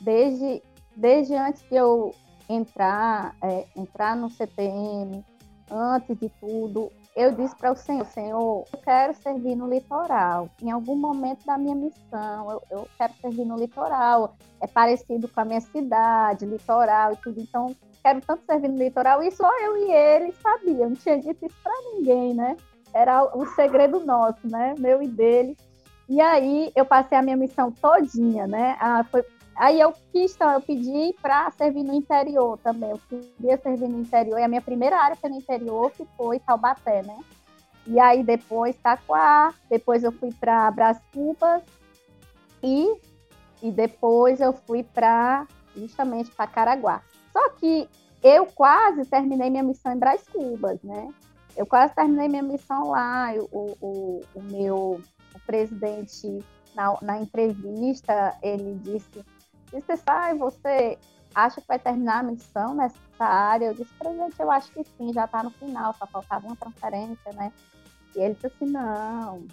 desde, 0.00 0.62
desde 0.96 1.34
antes 1.34 1.62
de 1.62 1.76
eu 1.76 2.14
entrar, 2.48 3.34
é, 3.42 3.66
entrar 3.76 4.16
no 4.16 4.30
CTM, 4.30 5.24
antes 5.70 6.18
de 6.18 6.28
tudo, 6.40 6.90
eu 7.14 7.32
disse 7.32 7.54
para 7.56 7.72
o 7.72 7.76
Senhor, 7.76 8.06
Senhor, 8.06 8.64
eu 8.72 8.78
quero 8.78 9.14
servir 9.14 9.54
no 9.54 9.68
litoral. 9.68 10.48
Em 10.62 10.70
algum 10.70 10.96
momento 10.96 11.44
da 11.44 11.58
minha 11.58 11.74
missão, 11.74 12.50
eu, 12.50 12.62
eu, 12.70 12.88
quero 12.96 13.12
servir 13.20 13.44
no 13.44 13.56
litoral. 13.56 14.34
É 14.60 14.66
parecido 14.66 15.28
com 15.28 15.40
a 15.40 15.44
minha 15.44 15.60
cidade, 15.60 16.46
litoral 16.46 17.12
e 17.12 17.16
tudo. 17.16 17.40
Então, 17.40 17.76
quero 18.02 18.20
tanto 18.22 18.44
servir 18.46 18.68
no 18.68 18.78
litoral. 18.78 19.22
E 19.22 19.30
só 19.30 19.48
eu 19.60 19.76
e 19.76 19.92
ele 19.92 20.32
sabia. 20.32 20.84
Eu 20.84 20.90
não 20.90 20.96
tinha 20.96 21.18
dito 21.18 21.44
isso 21.44 21.56
para 21.62 21.72
ninguém, 21.92 22.32
né? 22.32 22.56
Era 22.94 23.24
o 23.36 23.46
segredo 23.46 24.00
nosso, 24.00 24.46
né? 24.48 24.74
Meu 24.78 25.02
e 25.02 25.08
dele. 25.08 25.56
E 26.08 26.20
aí 26.20 26.72
eu 26.74 26.84
passei 26.84 27.16
a 27.16 27.22
minha 27.22 27.36
missão 27.36 27.70
todinha, 27.70 28.46
né? 28.46 28.76
Ah, 28.80 29.04
foi... 29.04 29.22
Aí 29.54 29.80
eu 29.80 29.92
quis, 30.10 30.34
então, 30.34 30.50
eu 30.50 30.60
pedi 30.60 31.14
para 31.20 31.50
servir 31.52 31.82
no 31.82 31.94
interior 31.94 32.58
também. 32.58 32.90
Eu 32.90 33.00
queria 33.08 33.58
servir 33.58 33.88
no 33.88 34.00
interior. 34.00 34.38
E 34.38 34.42
a 34.42 34.48
minha 34.48 34.62
primeira 34.62 34.96
área 34.96 35.16
foi 35.16 35.30
no 35.30 35.36
interior, 35.36 35.90
que 35.90 36.06
foi 36.16 36.38
Taubaté, 36.40 37.02
né? 37.02 37.18
E 37.86 37.98
aí 37.98 38.22
depois 38.22 38.76
Taquá, 38.76 39.52
depois 39.68 40.04
eu 40.04 40.12
fui 40.12 40.32
para 40.32 40.70
Brás 40.70 41.00
Cubas 41.12 41.62
e, 42.62 42.96
e 43.60 43.70
depois 43.70 44.40
eu 44.40 44.52
fui 44.52 44.84
para 44.84 45.46
justamente 45.76 46.30
para 46.30 46.46
Caraguá. 46.46 47.02
Só 47.32 47.50
que 47.50 47.88
eu 48.22 48.46
quase 48.46 49.04
terminei 49.06 49.50
minha 49.50 49.64
missão 49.64 49.92
em 49.92 49.98
Brás 49.98 50.22
Cubas, 50.28 50.80
né? 50.82 51.08
Eu 51.56 51.66
quase 51.66 51.94
terminei 51.94 52.28
minha 52.28 52.42
missão 52.42 52.90
lá. 52.90 53.32
O, 53.50 53.76
o, 53.80 54.20
o 54.34 54.42
meu 54.42 55.00
o 55.34 55.40
presidente, 55.46 56.38
na, 56.74 56.96
na 57.02 57.20
entrevista, 57.20 58.36
ele 58.42 58.74
disse: 58.76 59.24
Disse, 59.72 59.96
sai, 59.96 60.36
você 60.36 60.98
acha 61.34 61.60
que 61.60 61.66
vai 61.66 61.78
terminar 61.78 62.20
a 62.20 62.22
missão 62.22 62.74
nessa 62.74 62.96
área? 63.18 63.66
Eu 63.66 63.74
disse, 63.74 63.92
presidente, 63.94 64.36
eu 64.38 64.50
acho 64.50 64.70
que 64.72 64.84
sim, 64.84 65.12
já 65.12 65.24
está 65.24 65.42
no 65.42 65.50
final, 65.50 65.94
só 65.94 66.06
faltava 66.06 66.46
uma 66.46 66.56
transferência, 66.56 67.32
né? 67.32 67.52
E 68.14 68.20
ele 68.20 68.34
disse 68.34 68.48
assim: 68.48 68.66
não, 68.66 69.46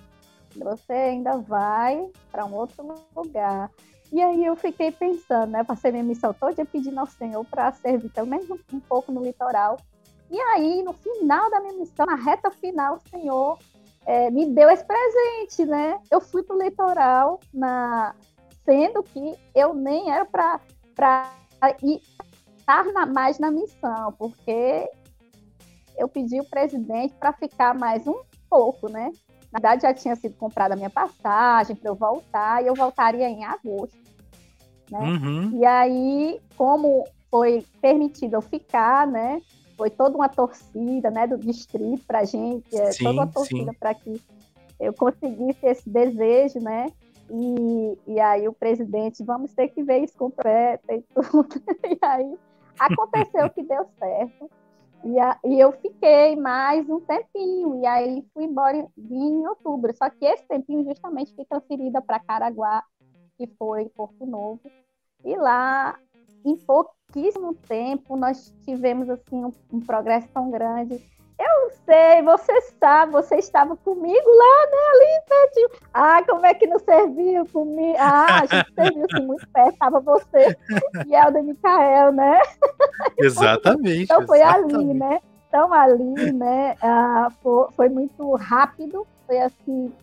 você 0.55 0.91
ainda 0.91 1.37
vai 1.37 2.09
para 2.31 2.45
um 2.45 2.53
outro 2.53 2.85
lugar. 3.15 3.71
E 4.11 4.21
aí 4.21 4.43
eu 4.43 4.55
fiquei 4.55 4.91
pensando, 4.91 5.51
né? 5.51 5.63
Passei 5.63 5.91
minha 5.91 6.03
missão 6.03 6.33
toda 6.33 6.65
pedindo 6.65 6.99
ao 6.99 7.05
Senhor 7.05 7.45
para 7.45 7.71
servir 7.71 8.09
pelo 8.09 8.27
menos 8.27 8.49
um, 8.49 8.57
um 8.73 8.79
pouco 8.79 9.11
no 9.11 9.23
litoral 9.23 9.77
e 10.31 10.39
aí, 10.39 10.83
no 10.83 10.93
final 10.93 11.49
da 11.49 11.59
minha 11.59 11.73
missão, 11.73 12.05
na 12.05 12.15
reta 12.15 12.51
final, 12.51 12.97
o 12.97 13.09
Senhor 13.09 13.57
é, 14.05 14.29
me 14.29 14.45
deu 14.45 14.69
esse 14.69 14.85
presente, 14.85 15.65
né? 15.65 15.99
Eu 16.11 16.21
fui 16.21 16.43
para 16.43 16.55
o 16.55 16.61
litoral, 16.61 17.39
na... 17.53 18.15
sendo 18.69 19.01
que 19.01 19.35
eu 19.55 19.73
nem 19.73 20.11
era 20.11 20.25
para 20.25 20.59
estar 20.95 22.85
na, 22.93 23.07
mais 23.07 23.39
na 23.39 23.49
missão, 23.49 24.13
porque 24.13 24.87
eu 25.97 26.07
pedi 26.07 26.39
o 26.39 26.45
presidente 26.45 27.15
para 27.15 27.33
ficar 27.33 27.73
mais 27.73 28.05
um 28.05 28.21
pouco, 28.47 28.87
né? 28.87 29.11
Na 29.51 29.59
verdade, 29.59 29.81
já 29.81 29.93
tinha 29.93 30.15
sido 30.15 30.35
comprada 30.35 30.75
a 30.75 30.77
minha 30.77 30.89
passagem 30.91 31.75
para 31.75 31.89
eu 31.89 31.95
voltar, 31.95 32.63
e 32.63 32.67
eu 32.67 32.75
voltaria 32.75 33.27
em 33.27 33.43
agosto. 33.43 33.97
Né? 34.91 34.99
Uhum. 34.99 35.59
E 35.59 35.65
aí, 35.65 36.39
como 36.55 37.05
foi 37.31 37.65
permitido 37.81 38.35
eu 38.35 38.41
ficar, 38.41 39.07
né? 39.07 39.41
foi 39.75 39.89
toda 39.89 40.15
uma 40.15 40.27
torcida 40.27 41.09
né, 41.09 41.25
do 41.25 41.37
distrito 41.37 42.03
para 42.05 42.19
a 42.19 42.25
gente, 42.25 42.75
é, 42.75 42.91
sim, 42.91 43.05
toda 43.05 43.21
uma 43.21 43.27
torcida 43.27 43.73
para 43.79 43.93
que 43.93 44.21
eu 44.77 44.93
conseguisse 44.93 45.65
esse 45.65 45.89
desejo, 45.89 46.59
né? 46.59 46.87
E, 47.29 47.97
e 48.07 48.19
aí 48.19 48.47
o 48.47 48.53
presidente, 48.53 49.23
vamos 49.23 49.53
ter 49.53 49.69
que 49.69 49.83
ver 49.83 49.99
isso 49.99 50.17
completo 50.17 50.91
e 50.91 51.01
tudo. 51.13 51.47
E 51.85 51.97
aí 52.01 52.37
aconteceu 52.79 53.49
que 53.49 53.63
deu 53.63 53.85
certo. 53.97 54.49
E, 55.03 55.17
a, 55.19 55.39
e 55.45 55.59
eu 55.59 55.71
fiquei 55.71 56.35
mais 56.35 56.89
um 56.89 56.99
tempinho, 56.99 57.81
e 57.81 57.85
aí 57.85 58.25
fui 58.33 58.43
embora 58.43 58.85
em 58.97 59.47
outubro. 59.47 59.95
Só 59.95 60.09
que 60.09 60.25
esse 60.25 60.45
tempinho 60.45 60.83
justamente 60.83 61.33
fui 61.33 61.45
transferida 61.45 62.01
para 62.01 62.19
Caraguá, 62.19 62.83
que 63.37 63.47
foi 63.57 63.85
Porto 63.89 64.25
Novo. 64.25 64.61
E 65.23 65.35
lá, 65.35 65.97
em 66.43 66.55
pouquíssimo 66.57 67.53
tempo 67.53 68.15
nós 68.15 68.53
tivemos 68.63 69.09
assim 69.09 69.45
um, 69.45 69.51
um, 69.71 69.79
progresso 69.79 70.27
tão 70.33 70.51
grande. 70.51 71.01
Eu 71.39 71.71
sei, 71.85 72.21
você 72.21 72.61
sabe, 72.79 73.13
você 73.13 73.35
estava 73.35 73.75
comigo 73.77 74.29
lá, 74.29 74.67
né, 74.71 74.77
ali 74.93 75.21
pertinho. 75.27 75.69
Ah, 75.93 76.21
como 76.27 76.45
é 76.45 76.53
que 76.53 76.67
não 76.67 76.77
serviu 76.79 77.47
comigo? 77.47 77.97
Ah, 77.97 78.41
a 78.41 78.45
gente 78.45 78.73
serviu 78.75 79.05
assim 79.09 79.25
muito 79.25 79.47
perto, 79.47 79.73
estava 79.73 79.99
você 80.01 80.57
e 81.07 81.15
Helder 81.15 81.43
Micael, 81.43 82.11
né? 82.11 82.39
Exatamente. 83.17 84.03
então 84.03 84.27
foi 84.27 84.41
exatamente. 84.41 84.75
ali, 84.75 84.93
né? 84.93 85.19
Então 85.47 85.73
ali, 85.73 86.33
né, 86.33 86.75
ah, 86.81 87.29
foi, 87.41 87.67
foi 87.71 87.89
muito 87.89 88.35
rápido, 88.35 89.07
foi 89.25 89.39
assim, 89.39 89.93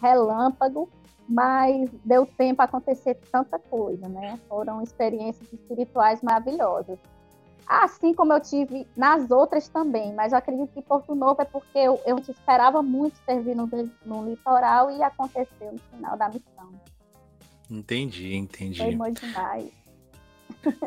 relâmpago 0.00 0.88
mas 1.30 1.88
deu 2.04 2.26
tempo 2.26 2.60
a 2.60 2.64
acontecer 2.64 3.16
tanta 3.30 3.56
coisa, 3.56 4.08
né? 4.08 4.36
Foram 4.48 4.82
experiências 4.82 5.46
espirituais 5.52 6.20
maravilhosas. 6.22 6.98
Assim 7.70 8.12
como 8.12 8.32
eu 8.32 8.40
tive 8.40 8.84
nas 8.96 9.30
outras 9.30 9.68
também, 9.68 10.12
mas 10.12 10.32
eu 10.32 10.38
acredito 10.38 10.72
que 10.74 10.82
Porto 10.82 11.14
Novo 11.14 11.40
é 11.40 11.44
porque 11.44 11.78
eu, 11.78 12.00
eu 12.04 12.18
esperava 12.18 12.82
muito 12.82 13.16
servir 13.24 13.54
no, 13.54 13.70
no 14.04 14.28
litoral 14.28 14.90
e 14.90 15.00
aconteceu 15.00 15.72
no 15.72 15.78
final 15.78 16.16
da 16.16 16.28
missão. 16.28 16.68
Entendi, 17.70 18.34
entendi. 18.34 18.78
Foi 18.78 18.96
muito 18.96 19.24
demais. 19.24 19.70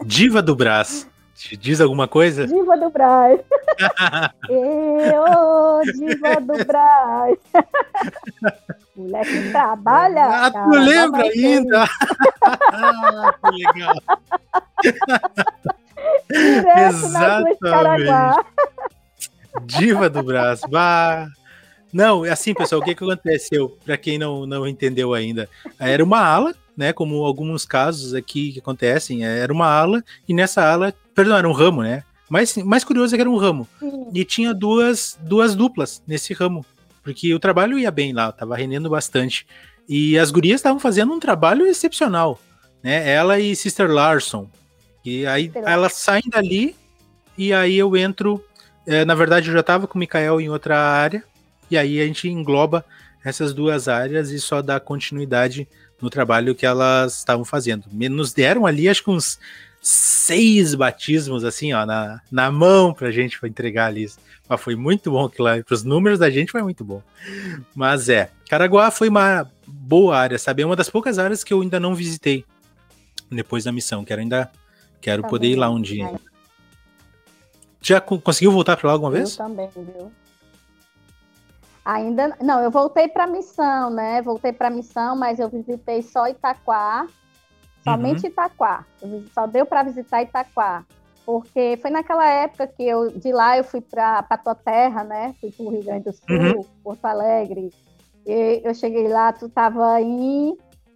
Diva 0.05 0.41
do 0.41 0.57
Brás. 0.57 1.09
Te 1.33 1.55
diz 1.55 1.79
alguma 1.79 2.05
coisa? 2.05 2.45
Diva 2.45 2.75
do 2.75 2.89
Brás. 2.89 3.39
eu, 4.49 5.81
Diva 5.93 6.41
do 6.41 6.65
Brás. 6.65 7.37
Mulher 8.93 9.25
que 9.25 9.51
trabalha. 9.51 10.25
Ah, 10.25 10.51
tu 10.51 10.69
lembra 10.71 11.23
ainda? 11.23 11.85
ah, 12.43 13.33
que 13.41 13.51
legal. 13.55 13.95
Exatamente. 16.29 18.09
Diva 19.65 20.09
do 20.09 20.23
braço. 20.23 20.67
Bah. 20.67 21.27
Não, 21.91 22.23
assim, 22.23 22.53
pessoal, 22.53 22.81
o 22.81 22.83
que, 22.83 22.95
que 22.95 23.03
aconteceu? 23.03 23.77
Para 23.85 23.97
quem 23.97 24.17
não, 24.17 24.47
não 24.47 24.67
entendeu 24.67 25.13
ainda, 25.13 25.47
era 25.79 26.03
uma 26.03 26.19
ala, 26.19 26.55
né? 26.75 26.91
Como 26.91 27.23
alguns 27.23 27.65
casos 27.65 28.15
aqui 28.15 28.51
que 28.51 28.59
acontecem, 28.59 29.23
era 29.23 29.53
uma 29.53 29.67
ala, 29.67 30.03
e 30.27 30.33
nessa 30.33 30.67
ala, 30.67 30.93
perdão, 31.13 31.37
era 31.37 31.47
um 31.47 31.51
ramo, 31.51 31.83
né? 31.83 32.03
Mas 32.27 32.57
mais 32.57 32.83
curioso 32.83 33.13
é 33.13 33.17
que 33.17 33.21
era 33.21 33.29
um 33.29 33.37
ramo. 33.37 33.67
Sim. 33.79 34.07
E 34.11 34.25
tinha 34.25 34.55
duas, 34.55 35.19
duas 35.21 35.53
duplas 35.53 36.01
nesse 36.07 36.33
ramo. 36.33 36.65
Porque 37.03 37.31
o 37.31 37.39
trabalho 37.39 37.77
ia 37.77 37.91
bem 37.91 38.11
lá, 38.11 38.31
tava 38.31 38.55
rendendo 38.55 38.89
bastante. 38.89 39.45
E 39.87 40.17
as 40.17 40.31
gurias 40.31 40.59
estavam 40.59 40.79
fazendo 40.79 41.13
um 41.13 41.19
trabalho 41.19 41.67
excepcional. 41.67 42.39
Né? 42.81 43.07
Ela 43.07 43.39
e 43.39 43.55
Sister 43.55 43.91
Larson. 43.91 44.49
E 45.03 45.25
aí 45.25 45.51
elas 45.55 45.93
saem 45.93 46.23
dali 46.29 46.75
e 47.37 47.53
aí 47.53 47.77
eu 47.77 47.95
entro. 47.95 48.43
É, 48.85 49.05
na 49.05 49.15
verdade, 49.15 49.47
eu 49.47 49.53
já 49.53 49.61
estava 49.61 49.87
com 49.87 49.97
o 49.97 49.99
Mikael 49.99 50.41
em 50.41 50.49
outra 50.49 50.77
área, 50.77 51.23
e 51.71 51.77
aí 51.77 52.01
a 52.01 52.05
gente 52.05 52.27
engloba 52.27 52.85
essas 53.23 53.53
duas 53.53 53.87
áreas 53.87 54.29
e 54.31 54.39
só 54.39 54.61
dá 54.61 54.79
continuidade 54.79 55.67
no 56.01 56.09
trabalho 56.09 56.53
que 56.53 56.65
elas 56.65 57.19
estavam 57.19 57.45
fazendo. 57.45 57.85
Nos 57.91 58.33
deram 58.33 58.65
ali, 58.65 58.89
acho 58.89 59.03
que 59.03 59.09
uns 59.09 59.39
seis 59.81 60.75
batismos, 60.75 61.43
assim, 61.45 61.73
ó, 61.73 61.85
na, 61.85 62.21
na 62.29 62.51
mão 62.51 62.93
pra 62.93 63.11
gente 63.11 63.39
entregar 63.45 63.87
ali. 63.87 64.09
Mas 64.47 64.61
foi 64.61 64.75
muito 64.75 65.11
bom 65.11 65.25
aquilo 65.25 65.45
lá. 65.45 65.63
Para 65.63 65.73
os 65.73 65.83
números 65.83 66.19
da 66.19 66.29
gente 66.29 66.51
foi 66.51 66.61
muito 66.61 66.83
bom. 66.83 67.01
Mas 67.73 68.09
é, 68.09 68.29
Caraguá 68.49 68.91
foi 68.91 69.07
uma 69.07 69.49
boa 69.65 70.17
área, 70.17 70.37
sabe? 70.37 70.61
É 70.61 70.65
uma 70.65 70.75
das 70.75 70.89
poucas 70.89 71.17
áreas 71.17 71.43
que 71.43 71.53
eu 71.53 71.61
ainda 71.61 71.79
não 71.79 71.95
visitei 71.95 72.43
depois 73.31 73.63
da 73.63 73.71
missão. 73.71 74.03
Quero 74.03 74.21
ainda 74.21 74.51
quero 75.03 75.21
tá 75.21 75.27
poder 75.27 75.47
ir 75.47 75.55
lá 75.55 75.69
um 75.69 75.81
dia. 75.81 76.09
Já 77.81 77.99
conseguiu 77.99 78.51
voltar 78.51 78.77
para 78.77 78.87
lá 78.87 78.93
alguma 78.93 79.11
vez? 79.11 79.31
Eu 79.31 79.45
também, 79.45 79.69
viu? 79.75 80.11
Ainda 81.83 82.37
não, 82.41 82.61
eu 82.61 82.71
voltei 82.71 83.09
para 83.09 83.27
missão, 83.27 83.89
né? 83.89 84.21
Voltei 84.21 84.53
para 84.53 84.69
missão, 84.69 85.17
mas 85.17 85.37
eu 85.37 85.49
visitei 85.49 86.01
só 86.01 86.29
Itaquá, 86.29 87.05
somente 87.83 88.23
uhum. 88.23 88.29
Itaquá. 88.29 88.85
Só 89.33 89.45
deu 89.45 89.65
para 89.65 89.83
visitar 89.83 90.23
Itaquá, 90.23 90.85
porque 91.25 91.77
foi 91.81 91.91
naquela 91.91 92.25
época 92.25 92.67
que 92.67 92.83
eu 92.83 93.11
de 93.11 93.33
lá 93.33 93.57
eu 93.57 93.65
fui 93.65 93.81
para 93.81 94.25
a 94.29 94.37
tua 94.37 94.55
terra, 94.55 95.03
né? 95.03 95.35
Fui 95.41 95.51
para 95.51 95.65
o 95.65 95.69
Rio 95.69 95.83
Grande 95.83 96.05
do 96.05 96.13
Sul, 96.13 96.23
uhum. 96.29 96.63
Porto 96.81 97.03
Alegre. 97.03 97.69
E 98.25 98.61
eu 98.63 98.73
cheguei 98.73 99.09
lá, 99.09 99.33
tu 99.33 99.47
estava 99.47 99.99
em 100.01 100.55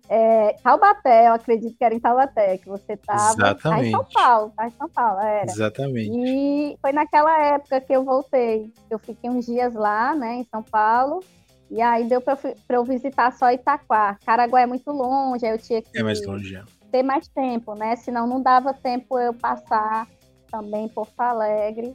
é, 0.10 0.56
Taubaté, 0.64 1.28
eu 1.28 1.34
acredito 1.34 1.78
que 1.78 1.84
era 1.84 1.94
em 1.94 2.00
Taubaté, 2.00 2.58
que 2.58 2.68
você 2.68 2.94
estava 2.94 3.56
tá 3.56 3.84
em 3.84 3.92
São 3.92 4.06
Paulo, 4.06 4.54
tá 4.56 4.68
em 4.68 4.72
São 4.72 4.90
Paulo, 4.90 5.20
era. 5.20 5.46
Exatamente. 5.46 6.12
E 6.12 6.78
foi 6.82 6.94
naquela 6.94 7.38
época 7.56 7.82
que 7.82 7.94
eu 7.94 8.04
voltei. 8.04 8.72
Eu 8.90 9.00
fiquei 9.00 9.30
uns 9.30 9.46
dias 9.46 9.74
lá, 9.74 10.16
né, 10.16 10.36
em 10.36 10.44
São 10.46 10.64
Paulo, 10.64 11.22
e 11.70 11.82
aí 11.82 12.06
deu 12.08 12.22
para 12.22 12.38
eu 12.70 12.84
visitar 12.86 13.32
só 13.34 13.52
Itaquá. 13.52 14.18
Caraguá 14.26 14.62
é 14.62 14.66
muito 14.66 14.90
longe, 14.92 15.46
aí 15.46 15.52
eu 15.52 15.58
tinha 15.58 15.82
que 15.82 15.98
é 15.98 16.04
mais 16.04 16.26
longe, 16.26 16.56
é. 16.56 16.64
ter 16.90 17.04
mais 17.04 17.28
tempo, 17.28 17.76
né? 17.76 17.96
Senão 17.98 18.26
não 18.26 18.42
dava 18.42 18.74
tempo 18.74 19.20
eu 19.20 19.34
passar 19.34 20.08
também 20.50 20.86
em 20.86 20.90
Porto 20.90 21.20
Alegre. 21.20 21.94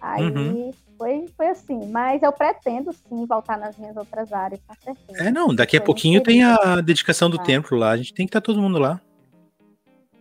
Aí 0.00 0.22
uhum. 0.22 0.70
foi, 0.96 1.26
foi 1.36 1.48
assim, 1.48 1.90
mas 1.90 2.22
eu 2.22 2.32
pretendo 2.32 2.92
sim 2.92 3.26
voltar 3.26 3.58
nas 3.58 3.76
minhas 3.76 3.96
outras 3.96 4.32
áreas, 4.32 4.60
com 4.66 4.74
certeza. 4.74 5.22
É, 5.22 5.30
não, 5.30 5.54
daqui 5.54 5.76
a 5.76 5.80
pouquinho 5.80 6.22
tem 6.22 6.44
a 6.44 6.80
dedicação 6.80 7.28
do 7.28 7.40
ah. 7.40 7.42
templo 7.42 7.76
lá, 7.76 7.90
a 7.90 7.96
gente 7.96 8.14
tem 8.14 8.26
que 8.26 8.30
estar 8.30 8.40
tá 8.40 8.44
todo 8.44 8.62
mundo 8.62 8.78
lá. 8.78 9.00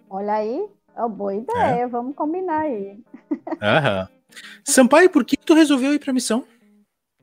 Olha 0.09 0.33
aí, 0.33 0.65
oh, 0.97 1.09
boa 1.09 1.35
ideia, 1.35 1.83
é. 1.83 1.87
vamos 1.87 2.15
combinar 2.15 2.61
aí. 2.61 2.99
Aham. 3.61 4.07
Sampaio, 4.63 5.09
por 5.09 5.23
que 5.23 5.37
tu 5.37 5.53
resolveu 5.53 5.93
ir 5.93 5.99
pra 5.99 6.13
missão? 6.13 6.45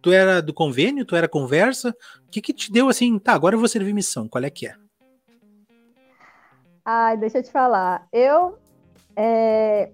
Tu 0.00 0.12
era 0.12 0.40
do 0.40 0.52
convênio, 0.52 1.04
tu 1.04 1.16
era 1.16 1.28
conversa? 1.28 1.94
O 2.26 2.30
que 2.30 2.40
que 2.40 2.52
te 2.52 2.70
deu 2.70 2.88
assim, 2.88 3.18
tá, 3.18 3.32
agora 3.32 3.54
eu 3.54 3.58
vou 3.58 3.68
servir 3.68 3.92
missão, 3.92 4.28
qual 4.28 4.44
é 4.44 4.50
que 4.50 4.66
é? 4.66 4.75
Ai, 6.84 7.16
deixa 7.16 7.38
eu 7.38 7.42
te 7.42 7.50
falar, 7.50 8.06
eu 8.12 8.58
é, 9.16 9.90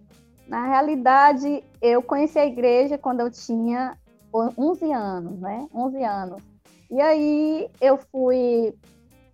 na 0.50 0.66
realidade, 0.66 1.62
eu 1.80 2.02
conheci 2.02 2.36
a 2.36 2.44
igreja 2.44 2.98
quando 2.98 3.20
eu 3.20 3.30
tinha 3.30 3.96
11 4.34 4.92
anos, 4.92 5.38
né? 5.38 5.68
11 5.72 6.02
anos. 6.02 6.42
E 6.90 7.00
aí 7.00 7.70
eu 7.80 7.96
fui 7.96 8.74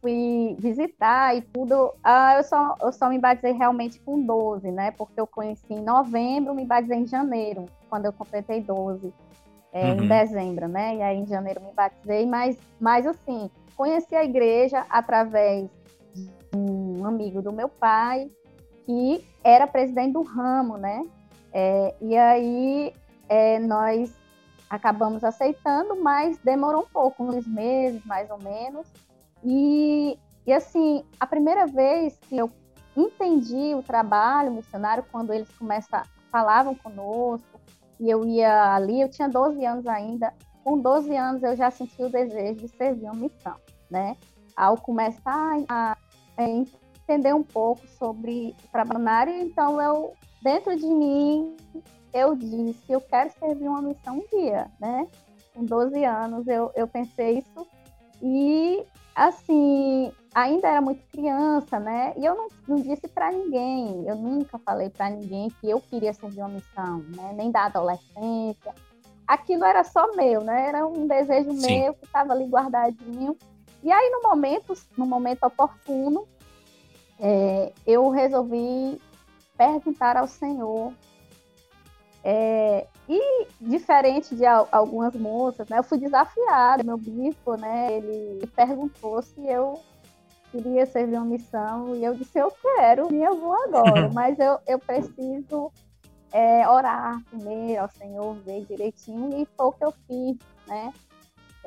fui 0.03 0.55
visitar 0.59 1.35
e 1.35 1.41
tudo. 1.41 1.95
Ah, 2.05 2.37
eu 2.37 2.45
só 2.45 2.77
eu 2.83 2.93
só 2.93 3.09
me 3.09 3.19
batizei 3.19 3.53
realmente 3.53 3.99
com 4.01 4.21
12, 4.21 4.71
né? 4.71 4.91
Porque 4.91 5.19
eu 5.19 5.27
conheci 5.27 5.73
em 5.73 5.83
novembro, 5.83 6.55
me 6.55 6.67
batizei 6.67 6.99
em 6.99 7.07
janeiro, 7.07 7.65
quando 7.89 8.05
eu 8.05 8.13
completei 8.13 8.61
12. 8.61 9.11
É, 9.73 9.93
uhum. 9.93 10.05
Em 10.05 10.09
dezembro, 10.09 10.69
né? 10.69 10.97
E 10.97 11.03
aí 11.03 11.17
em 11.19 11.27
janeiro 11.27 11.63
me 11.63 11.73
batizei, 11.73 12.27
mas, 12.27 12.59
mas 12.79 13.07
assim, 13.07 13.51
conheci 13.75 14.15
a 14.15 14.23
igreja 14.23 14.85
através 14.91 15.67
de 16.15 16.31
um 16.55 17.07
amigo 17.07 17.41
do 17.41 17.53
meu 17.53 17.71
pai, 17.71 18.31
que 18.87 19.23
era 19.43 19.67
presidente 19.67 20.13
do 20.13 20.23
ramo, 20.23 20.79
né? 20.79 21.05
É, 21.53 21.95
e 22.01 22.17
aí 22.17 22.95
é, 23.29 23.59
nós 23.59 24.15
acabamos 24.71 25.25
aceitando, 25.25 26.01
mas 26.03 26.39
demorou 26.39 26.83
um 26.83 26.87
pouco, 26.87 27.25
uns 27.25 27.47
meses 27.47 28.05
mais 28.07 28.31
ou 28.31 28.39
menos. 28.39 28.87
E, 29.45 30.19
e 30.47 30.53
assim, 30.53 31.05
a 31.19 31.27
primeira 31.27 31.67
vez 31.67 32.19
que 32.29 32.37
eu 32.37 32.51
entendi 32.97 33.75
o 33.75 33.83
trabalho 33.83 34.53
missionário, 34.53 35.05
quando 35.11 35.33
eles 35.33 35.51
começam, 35.59 36.03
falavam 36.31 36.75
conosco, 36.75 37.61
e 37.99 38.09
eu 38.09 38.25
ia 38.25 38.75
ali, 38.75 39.01
eu 39.01 39.09
tinha 39.09 39.29
12 39.29 39.65
anos 39.65 39.87
ainda, 39.87 40.33
com 40.63 40.79
12 40.79 41.15
anos 41.17 41.43
eu 41.43 41.57
já 41.57 41.71
senti 41.71 42.03
o 42.03 42.11
desejo 42.11 42.61
de 42.61 42.69
servir 42.69 43.05
uma 43.05 43.15
missão, 43.15 43.57
né? 43.91 44.17
Ao 44.57 44.77
começar 44.77 45.59
a, 45.69 45.97
a 46.37 46.49
entender 47.07 47.33
um 47.33 47.43
pouco 47.43 47.87
sobre 47.87 48.55
o 48.65 48.69
trabalho, 48.73 49.31
então 49.31 49.81
eu 49.81 50.13
dentro 50.43 50.77
de 50.77 50.87
mim, 50.87 51.57
eu 52.13 52.35
disse, 52.35 52.93
eu 52.93 53.01
quero 53.01 53.31
servir 53.39 53.69
uma 53.69 53.83
missão 53.83 54.19
um 54.19 54.39
dia, 54.39 54.71
né? 54.81 55.07
Com 55.55 55.65
12 55.65 56.05
anos 56.05 56.47
eu, 56.47 56.71
eu 56.75 56.87
pensei 56.87 57.39
isso 57.39 57.67
e, 58.23 58.85
assim, 59.15 60.13
ainda 60.35 60.69
era 60.69 60.81
muito 60.81 61.03
criança, 61.11 61.79
né? 61.79 62.13
E 62.17 62.25
eu 62.25 62.35
não, 62.35 62.49
não 62.69 62.77
disse 62.77 63.09
para 63.09 63.31
ninguém, 63.31 64.07
eu 64.07 64.17
nunca 64.17 64.59
falei 64.59 64.91
para 64.91 65.11
ninguém 65.11 65.51
que 65.61 65.71
eu 65.71 65.81
queria 65.81 66.13
servir 66.13 66.41
uma 66.41 66.49
missão, 66.49 66.99
né? 67.17 67.33
Nem 67.35 67.51
da 67.51 67.67
adolescência. 67.67 68.75
Aquilo 69.27 69.65
era 69.65 69.83
só 69.83 70.15
meu, 70.15 70.43
né? 70.43 70.69
Era 70.69 70.87
um 70.87 71.07
desejo 71.07 71.51
Sim. 71.53 71.81
meu 71.83 71.95
que 71.95 72.05
estava 72.05 72.33
ali 72.33 72.47
guardadinho. 72.47 73.37
E 73.83 73.91
aí, 73.91 74.11
no 74.11 74.29
momento, 74.29 74.75
no 74.97 75.07
momento 75.07 75.45
oportuno, 75.45 76.27
é, 77.19 77.73
eu 77.87 78.09
resolvi 78.11 79.01
perguntar 79.57 80.17
ao 80.17 80.27
Senhor. 80.27 80.93
É, 82.29 82.87
e 83.09 83.47
diferente 83.61 84.35
de 84.35 84.45
algumas 84.45 85.15
moças, 85.15 85.69
né, 85.69 85.79
eu 85.79 85.85
fui 85.85 85.97
desafiada, 85.97 86.83
meu 86.83 86.99
bispo, 86.99 87.57
né, 87.57 87.93
ele 87.93 88.45
perguntou 88.49 89.23
se 89.23 89.47
eu 89.47 89.81
queria 90.51 90.87
servir 90.87 91.17
uma 91.17 91.25
missão 91.25 91.95
e 91.95 92.05
eu 92.05 92.15
disse 92.15 92.37
eu 92.37 92.51
quero 92.51 93.15
e 93.15 93.23
eu 93.23 93.39
vou 93.39 93.55
agora, 93.63 94.11
mas 94.13 94.37
eu, 94.41 94.59
eu 94.67 94.77
preciso 94.77 95.71
é, 96.33 96.69
orar 96.69 97.23
primeiro 97.31 97.83
ao 97.83 97.89
Senhor, 97.91 98.35
ver 98.41 98.65
direitinho 98.65 99.41
e 99.41 99.47
foi 99.57 99.67
o 99.67 99.73
que 99.73 99.85
eu 99.85 99.93
fiz, 99.93 100.37
né? 100.67 100.93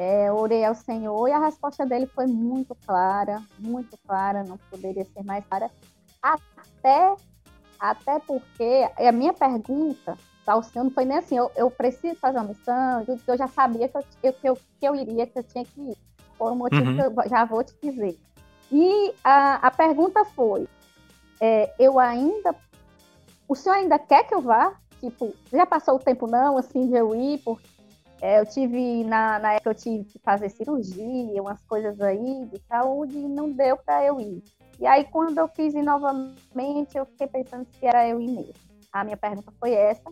É, 0.02 0.32
orei 0.32 0.64
ao 0.64 0.74
Senhor 0.74 1.28
e 1.28 1.34
a 1.34 1.40
resposta 1.40 1.86
dele 1.86 2.08
foi 2.08 2.26
muito 2.26 2.74
clara, 2.88 3.44
muito 3.60 3.98
clara, 4.08 4.46
não 4.46 4.58
poderia 4.72 5.04
ser 5.04 5.26
mais 5.26 5.46
clara, 5.46 5.70
até 6.24 7.16
até 7.78 8.18
porque 8.20 8.90
a 8.98 9.12
minha 9.12 9.34
pergunta 9.34 10.18
ao 10.48 10.64
Senhor 10.64 10.86
não 10.86 10.92
foi 10.92 11.04
nem 11.04 11.18
assim, 11.18 11.36
eu, 11.38 11.52
eu 11.54 11.70
preciso 11.70 12.16
fazer 12.16 12.38
uma 12.38 12.48
missão, 12.48 13.06
eu 13.28 13.38
já 13.38 13.48
sabia 13.50 13.90
que 13.90 13.98
eu, 13.98 14.34
que 14.34 14.50
eu, 14.50 14.56
que 14.56 14.88
eu 14.88 14.96
iria, 14.96 15.28
que 15.28 15.38
eu 15.38 15.44
tinha 15.44 15.66
que 15.66 15.82
ir. 15.82 15.98
Por 16.38 16.54
um 16.54 16.56
motivo 16.56 16.90
uhum. 16.90 16.96
que 16.96 17.20
eu 17.20 17.30
já 17.30 17.44
vou 17.44 17.62
te 17.62 17.76
dizer. 17.84 18.18
E 18.72 19.14
a, 19.22 19.56
a 19.68 19.72
pergunta 19.72 20.24
foi: 20.24 20.66
é, 21.42 21.74
eu 21.78 22.00
ainda. 22.00 22.56
O 23.48 23.56
senhor 23.56 23.76
ainda 23.76 24.00
quer 24.00 24.24
que 24.24 24.34
eu 24.34 24.42
vá? 24.42 24.76
Tipo, 25.02 25.34
já 25.52 25.66
passou 25.66 25.96
o 25.96 26.00
tempo 26.00 26.26
não, 26.26 26.58
assim, 26.58 26.88
de 26.88 26.96
eu 26.96 27.14
ir? 27.14 27.40
Porque 27.40 27.68
é, 28.22 28.40
eu 28.40 28.46
tive, 28.46 29.04
na, 29.04 29.40
na 29.40 29.54
época, 29.54 29.70
eu 29.70 29.76
tive 29.76 30.04
que 30.04 30.20
fazer 30.20 30.50
cirurgia, 30.50 31.42
umas 31.42 31.64
coisas 31.64 32.00
aí 32.02 32.46
de 32.46 32.60
saúde, 32.68 33.18
e 33.18 33.28
não 33.28 33.52
deu 33.52 33.78
para 33.78 34.06
eu 34.06 34.20
ir. 34.20 34.44
E 34.80 34.86
aí, 34.86 35.06
quando 35.06 35.38
eu 35.38 35.48
fiz 35.48 35.74
novamente, 35.74 36.98
eu 36.98 37.06
fiquei 37.06 37.28
pensando 37.28 37.66
se 37.72 37.86
era 37.86 38.08
eu 38.08 38.20
ir 38.20 38.30
mesmo. 38.30 38.54
A 38.92 39.04
minha 39.04 39.18
pergunta 39.18 39.52
foi 39.60 39.74
essa. 39.74 40.10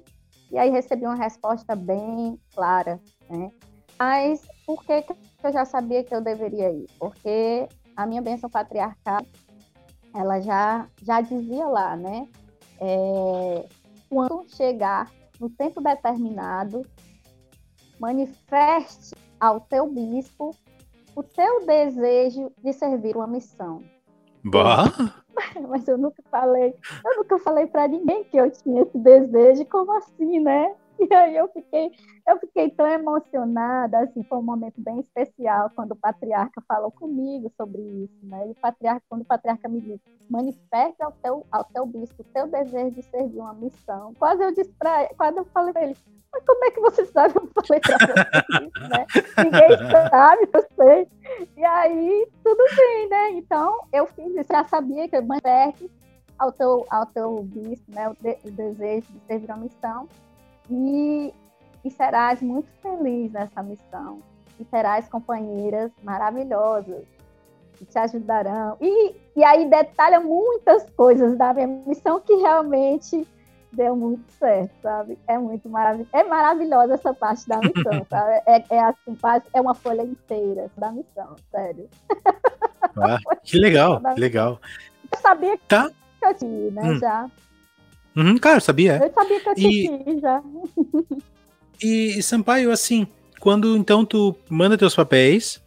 E 0.52 0.58
aí 0.58 0.70
recebi 0.70 1.06
uma 1.06 1.15
resposta 1.15 1.76
bem 1.76 2.39
clara, 2.54 3.00
né? 3.30 3.52
Mas 4.00 4.41
por 4.65 4.84
que, 4.84 5.02
que 5.02 5.13
eu 5.43 5.52
já 5.52 5.65
sabia 5.65 6.04
que 6.04 6.13
eu 6.13 6.22
deveria 6.22 6.72
ir? 6.72 6.86
Porque 7.00 7.67
a 7.96 8.06
minha 8.06 8.22
bênção 8.22 8.50
patriarcal, 8.50 9.26
ela 10.13 10.39
já, 10.39 10.88
já 11.02 11.20
dizia 11.20 11.67
lá, 11.67 11.96
né? 11.96 12.28
É, 12.80 13.65
quando 14.10 14.46
chegar 14.56 15.12
no 15.39 15.50
tempo 15.50 15.82
determinado, 15.82 16.86
manifeste 17.99 19.15
ao 19.39 19.60
teu 19.62 19.88
bispo 19.88 20.55
o 21.15 21.23
teu 21.23 21.65
desejo 21.65 22.51
de 22.63 22.73
servir 22.73 23.15
uma 23.15 23.27
missão. 23.27 23.81
Bah. 24.43 24.86
Mas 25.67 25.88
eu 25.88 25.97
nunca 25.97 26.21
falei, 26.29 26.75
eu 27.05 27.17
nunca 27.17 27.39
falei 27.39 27.67
para 27.67 27.88
ninguém 27.88 28.23
que 28.23 28.38
eu 28.38 28.49
tinha 28.51 28.83
esse 28.83 28.97
desejo, 28.97 29.65
como 29.65 29.91
assim, 29.93 30.39
né? 30.39 30.75
E 31.10 31.13
aí 31.13 31.36
eu 31.36 31.47
fiquei, 31.49 31.91
eu 32.27 32.39
fiquei 32.39 32.69
tão 32.71 32.88
emocionada, 32.88 33.99
assim, 33.99 34.23
foi 34.23 34.38
um 34.38 34.43
momento 34.43 34.81
bem 34.81 34.99
especial 34.99 35.69
quando 35.75 35.91
o 35.91 35.95
patriarca 35.95 36.62
falou 36.67 36.91
comigo 36.91 37.51
sobre 37.55 37.81
isso, 37.81 38.17
né? 38.23 38.47
E 38.47 38.51
o 38.51 38.55
patriarca, 38.55 39.03
quando 39.10 39.21
o 39.21 39.25
patriarca 39.25 39.69
me 39.69 39.79
disse, 39.79 40.01
manifeste 40.29 41.01
ao 41.01 41.12
teu, 41.12 41.45
ao 41.51 41.63
teu 41.65 41.86
bispo 41.86 42.21
o 42.21 42.25
teu 42.25 42.47
desejo 42.47 42.91
de 42.91 43.03
servir 43.03 43.39
uma 43.39 43.53
missão. 43.53 44.13
Quase 44.17 44.43
eu 44.43 44.53
disse 44.53 44.73
quando 45.15 45.38
eu 45.38 45.45
falei 45.45 45.73
para 45.73 45.83
ele, 45.83 45.97
mas 46.31 46.43
como 46.45 46.65
é 46.65 46.71
que 46.71 46.79
você 46.79 47.05
sabe? 47.05 47.33
Eu 47.36 47.47
falei 47.47 47.79
para 47.79 47.97
você 47.97 48.65
isso, 48.65 48.89
né? 48.89 49.05
Ninguém 49.43 50.10
sabe, 50.10 50.49
eu 50.53 50.65
sei. 50.75 51.07
E 51.55 51.63
aí, 51.63 52.27
tudo 52.43 52.63
bem, 52.75 53.10
né? 53.10 53.31
Então, 53.31 53.79
eu 53.93 54.05
fiz 54.07 54.36
isso, 54.36 54.51
já 54.51 54.65
sabia 54.65 55.07
que 55.07 55.15
eu 55.15 55.23
manifeste 55.23 55.89
ao 56.38 56.51
teu, 56.51 56.86
ao 56.89 57.05
teu 57.07 57.43
bispo, 57.43 57.91
né? 57.91 58.10
O, 58.10 58.15
de, 58.15 58.38
o 58.45 58.51
desejo 58.51 59.07
de 59.12 59.19
servir 59.27 59.47
uma 59.47 59.57
missão 59.57 60.07
e, 60.69 61.34
e 61.84 61.91
serás 61.91 62.41
muito 62.41 62.69
feliz 62.82 63.32
nessa 63.32 63.62
missão. 63.63 64.21
E 64.60 64.65
terás 64.65 65.08
companheiras 65.08 65.91
maravilhosas 66.03 67.06
que 67.77 67.86
te 67.86 67.97
ajudarão. 67.99 68.77
E, 68.82 69.15
e 69.36 69.43
aí 69.43 69.69
detalha 69.69 70.19
muitas 70.19 70.89
coisas 70.91 71.38
da 71.38 71.53
minha 71.53 71.67
missão 71.67 72.19
que 72.19 72.34
realmente 72.36 73.27
deu 73.71 73.95
muito 73.95 74.30
certo, 74.32 74.71
sabe? 74.82 75.17
É 75.27 75.38
muito 75.38 75.69
maravilhoso. 75.69 76.10
É 76.13 76.23
maravilhosa 76.23 76.95
essa 76.95 77.13
parte 77.13 77.47
da 77.47 77.60
missão, 77.60 78.06
sabe? 78.10 78.41
É, 78.45 78.63
é 78.69 78.80
assim, 78.80 79.17
é 79.53 79.62
uma 79.62 79.75
folha 79.75 80.01
inteira 80.01 80.71
da 80.77 80.91
missão, 80.91 81.36
sério. 81.51 81.88
Ah, 82.95 83.19
que 83.43 83.58
legal, 83.60 84.01
que 84.15 84.19
legal. 84.19 84.60
Eu 85.12 85.19
sabia 85.19 85.58
que 85.58 85.65
tá. 85.67 85.89
eu 86.21 86.34
tinha, 86.34 86.71
né, 86.71 86.82
hum. 86.84 86.99
já. 86.99 87.30
Uhum, 88.17 88.36
claro, 88.39 88.60
sabia. 88.60 88.97
Eu 88.97 89.13
sabia 89.13 89.39
que 89.39 89.49
eu 89.49 89.56
tinha 89.56 90.03
e, 90.08 90.19
já. 90.19 90.43
E, 91.80 92.23
Sampaio, 92.23 92.71
assim, 92.71 93.06
quando 93.39 93.77
então 93.77 94.03
tu 94.03 94.36
manda 94.49 94.75
teus 94.75 94.95
papéis 94.95 95.62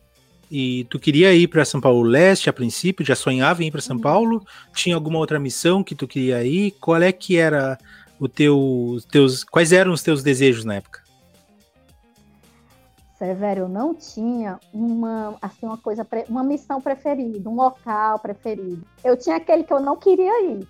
e 0.51 0.83
tu 0.91 0.99
queria 0.99 1.33
ir 1.33 1.47
para 1.47 1.65
São 1.65 1.81
Paulo 1.81 2.03
Leste 2.03 2.51
a 2.51 2.53
princípio, 2.53 3.07
já 3.07 3.15
sonhava 3.15 3.63
em 3.63 3.69
ir 3.69 3.71
para 3.71 3.81
São 3.81 3.95
uhum. 3.95 4.03
Paulo, 4.03 4.45
tinha 4.75 4.97
alguma 4.97 5.21
outra 5.21 5.39
missão 5.39 5.85
que 5.85 5.95
tu 5.95 6.09
queria 6.09 6.43
ir? 6.43 6.73
Qual 6.81 7.01
é 7.01 7.13
que 7.13 7.37
era 7.37 7.79
o 8.19 8.29
teu, 8.29 8.99
teus, 9.09 9.45
quais 9.45 9.71
eram 9.71 9.93
os 9.93 10.03
teus 10.03 10.21
desejos 10.21 10.65
na 10.65 10.75
época? 10.75 11.01
Severo, 13.17 13.61
eu 13.61 13.69
não 13.69 13.95
tinha 13.95 14.59
uma, 14.73 15.37
assim, 15.41 15.67
uma 15.67 15.79
coisa, 15.79 16.05
uma 16.29 16.43
missão 16.43 16.81
preferida, 16.81 17.49
um 17.49 17.55
local 17.55 18.19
preferido. 18.19 18.83
Eu 19.05 19.17
tinha 19.17 19.37
aquele 19.37 19.63
que 19.63 19.73
eu 19.73 19.79
não 19.79 19.95
queria 19.95 20.43
ir. 20.51 20.67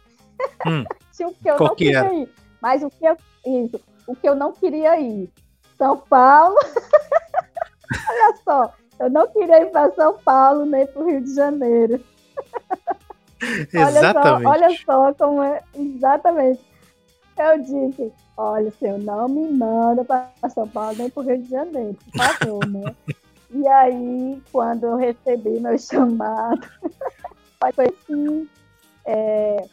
Hum. 0.67 0.85
O 1.25 1.35
que 1.35 1.51
eu 1.51 1.57
Qual 1.57 1.69
não 1.71 1.77
que 1.77 1.85
queria 1.85 1.99
era? 1.99 2.15
ir. 2.15 2.29
Mas 2.61 2.83
o 2.83 2.91
que 2.91 3.05
eu, 3.05 3.17
isso, 3.47 3.81
o 4.07 4.15
que 4.15 4.29
eu 4.29 4.35
não 4.35 4.53
queria 4.53 4.99
ir. 5.01 5.31
São 5.79 5.97
Paulo. 5.97 6.57
olha 8.09 8.35
só, 8.45 8.75
eu 8.99 9.11
não 9.11 9.27
queria 9.29 9.63
ir 9.63 9.71
para 9.71 9.91
São 9.93 10.19
Paulo 10.19 10.67
nem 10.67 10.87
para 10.87 11.03
o 11.03 11.07
Rio 11.07 11.23
de 11.23 11.35
Janeiro. 11.35 12.05
Exatamente. 13.73 14.47
olha, 14.47 14.71
só, 14.71 15.01
olha 15.01 15.11
só 15.11 15.15
como 15.15 15.43
é. 15.43 15.63
Exatamente. 15.75 16.61
Eu 17.39 17.59
disse, 17.63 18.13
olha, 18.37 18.71
senhor, 18.73 18.99
não 18.99 19.27
me 19.27 19.51
manda 19.51 20.05
para 20.05 20.31
São 20.51 20.69
Paulo 20.69 20.97
nem 20.99 21.09
para 21.09 21.23
o 21.23 21.27
Rio 21.27 21.43
de 21.43 21.49
Janeiro, 21.49 21.97
por 22.13 22.23
favor, 22.23 22.67
né? 22.67 22.95
e 23.51 23.67
aí, 23.67 24.43
quando 24.53 24.85
eu 24.85 24.97
recebi 24.97 25.59
meu 25.59 25.79
chamado, 25.79 26.69
foi 27.75 27.87
assim, 27.87 28.49
é, 29.07 29.65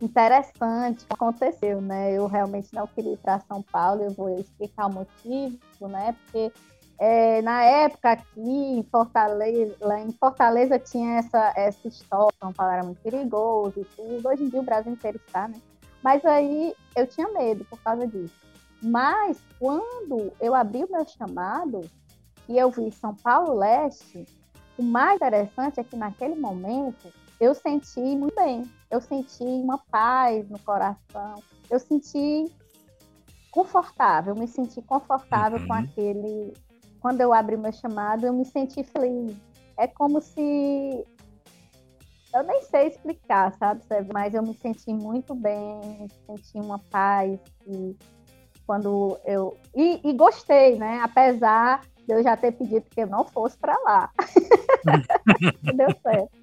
interessante 0.00 1.04
aconteceu, 1.10 1.80
né? 1.80 2.12
Eu 2.12 2.26
realmente 2.26 2.68
não 2.72 2.86
queria 2.86 3.12
ir 3.12 3.18
para 3.18 3.40
São 3.40 3.62
Paulo, 3.62 4.02
eu 4.02 4.10
vou 4.10 4.30
explicar 4.38 4.86
o 4.86 4.92
motivo, 4.92 5.58
né? 5.88 6.16
Porque 6.24 6.52
é, 6.98 7.40
na 7.42 7.62
época 7.62 8.12
aqui 8.12 8.40
em 8.40 8.82
Fortaleza, 8.82 9.74
lá 9.80 10.00
em 10.00 10.12
Fortaleza 10.12 10.78
tinha 10.78 11.18
essa, 11.18 11.52
essa 11.56 11.88
história, 11.88 12.36
São 12.38 12.52
Paulo 12.52 12.72
era 12.72 12.84
muito 12.84 13.00
perigoso 13.00 13.80
e 13.80 13.84
tudo. 13.84 14.28
Hoje 14.28 14.44
em 14.44 14.48
dia 14.48 14.60
o 14.60 14.64
Brasil 14.64 14.92
inteiro 14.92 15.20
está, 15.26 15.48
né? 15.48 15.60
Mas 16.02 16.24
aí 16.24 16.74
eu 16.96 17.06
tinha 17.06 17.28
medo 17.28 17.64
por 17.64 17.78
causa 17.80 18.06
disso. 18.06 18.34
Mas 18.82 19.42
quando 19.58 20.32
eu 20.40 20.54
abri 20.54 20.84
o 20.84 20.90
meu 20.90 21.06
chamado 21.06 21.82
e 22.48 22.58
eu 22.58 22.70
vi 22.70 22.90
São 22.90 23.14
Paulo 23.14 23.54
Leste, 23.54 24.24
o 24.78 24.82
mais 24.82 25.16
interessante 25.16 25.78
é 25.78 25.84
que 25.84 25.96
naquele 25.96 26.34
momento 26.34 27.12
eu 27.40 27.54
senti 27.54 28.00
muito 28.00 28.34
bem. 28.36 28.70
Eu 28.90 29.00
senti 29.00 29.42
uma 29.42 29.78
paz 29.90 30.48
no 30.48 30.58
coração. 30.58 31.42
Eu 31.70 31.80
senti 31.80 32.44
confortável, 33.50 34.34
me 34.34 34.46
senti 34.46 34.82
confortável 34.82 35.58
uhum. 35.58 35.66
com 35.66 35.72
aquele. 35.72 36.52
Quando 37.00 37.22
eu 37.22 37.32
abri 37.32 37.56
meu 37.56 37.72
chamado, 37.72 38.26
eu 38.26 38.32
me 38.32 38.44
senti 38.44 38.84
feliz. 38.84 39.34
É 39.78 39.86
como 39.86 40.20
se. 40.20 41.04
Eu 42.32 42.44
nem 42.44 42.62
sei 42.62 42.88
explicar, 42.88 43.52
sabe, 43.54 43.82
mas 44.12 44.34
eu 44.34 44.42
me 44.42 44.54
senti 44.54 44.92
muito 44.92 45.34
bem, 45.34 46.06
senti 46.26 46.58
uma 46.58 46.78
paz. 46.78 47.40
E 47.66 47.96
quando 48.66 49.18
eu. 49.24 49.56
E, 49.74 50.00
e 50.04 50.12
gostei, 50.12 50.78
né? 50.78 51.00
Apesar 51.02 51.80
de 52.06 52.14
eu 52.14 52.22
já 52.22 52.36
ter 52.36 52.52
pedido 52.52 52.86
que 52.90 53.00
eu 53.00 53.06
não 53.06 53.24
fosse 53.24 53.56
para 53.56 53.76
lá. 53.80 54.10
Deu 55.74 55.88
certo. 56.02 56.39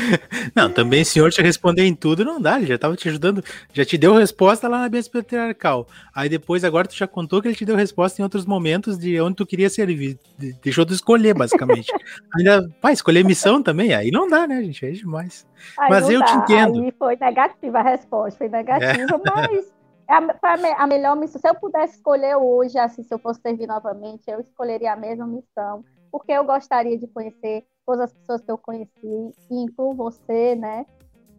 Não, 0.54 0.70
também 0.72 1.02
o 1.02 1.04
senhor 1.04 1.30
te 1.30 1.42
responder 1.42 1.84
em 1.84 1.94
tudo 1.94 2.24
não 2.24 2.40
dá, 2.40 2.56
ele 2.56 2.66
já 2.66 2.74
estava 2.74 2.96
te 2.96 3.08
ajudando, 3.08 3.42
já 3.72 3.84
te 3.84 3.96
deu 3.96 4.14
resposta 4.14 4.68
lá 4.68 4.80
na 4.80 4.88
bênção 4.88 5.12
patriarcal. 5.12 5.86
Aí 6.14 6.28
depois, 6.28 6.64
agora 6.64 6.88
tu 6.88 6.94
já 6.94 7.06
contou 7.06 7.40
que 7.40 7.48
ele 7.48 7.54
te 7.54 7.64
deu 7.64 7.76
resposta 7.76 8.20
em 8.20 8.24
outros 8.24 8.46
momentos 8.46 8.98
de 8.98 9.20
onde 9.20 9.36
tu 9.36 9.46
queria 9.46 9.68
servir, 9.68 10.18
deixou 10.62 10.84
tu 10.84 10.92
escolher, 10.92 11.34
basicamente. 11.34 11.92
Ainda, 12.36 12.68
pá, 12.80 12.92
escolher 12.92 13.24
missão 13.24 13.62
também, 13.62 13.94
aí 13.94 14.10
não 14.10 14.28
dá, 14.28 14.46
né, 14.46 14.62
gente, 14.62 14.84
é 14.84 14.90
demais. 14.90 15.46
Aí 15.78 15.90
mas 15.90 16.08
eu 16.08 16.20
dá. 16.20 16.26
te 16.26 16.34
entendo. 16.36 16.82
Aí 16.82 16.94
foi 16.98 17.16
negativa 17.16 17.78
a 17.78 17.82
resposta, 17.82 18.38
foi 18.38 18.48
negativa, 18.48 19.14
é. 19.14 19.20
mas 19.34 19.72
é 20.08 20.14
a, 20.14 20.82
a 20.82 20.86
melhor 20.86 21.16
missão. 21.16 21.40
Se 21.40 21.48
eu 21.48 21.54
pudesse 21.54 21.96
escolher 21.96 22.36
hoje, 22.36 22.78
assim, 22.78 23.02
se 23.02 23.12
eu 23.12 23.18
fosse 23.18 23.40
servir 23.40 23.66
novamente, 23.66 24.24
eu 24.26 24.40
escolheria 24.40 24.92
a 24.92 24.96
mesma 24.96 25.26
missão, 25.26 25.84
porque 26.10 26.32
eu 26.32 26.44
gostaria 26.44 26.98
de 26.98 27.06
conhecer 27.06 27.64
todas 27.90 28.00
as 28.02 28.12
pessoas 28.12 28.40
que 28.40 28.50
eu 28.50 28.56
conheci, 28.58 29.34
e 29.50 29.54
incluo 29.54 29.94
você, 29.94 30.54
né? 30.54 30.86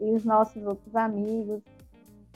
E 0.01 0.11
os 0.11 0.25
nossos 0.25 0.61
outros 0.65 0.93
amigos. 0.95 1.61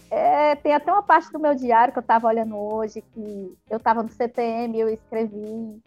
É, 0.10 0.56
tem 0.56 0.73
até 0.73 0.89
uma 0.89 1.04
parte 1.04 1.30
do 1.34 1.39
meu 1.39 1.54
diário 1.54 1.91
que 1.91 1.99
eu 1.99 2.01
estava 2.01 2.28
olhando 2.28 2.56
hoje, 2.56 3.01
que 3.01 3.58
eu 3.69 3.75
estava 3.78 4.01
no 4.01 4.10
CTM, 4.10 4.80
eu 4.80 4.88
escrevi, 4.88 5.82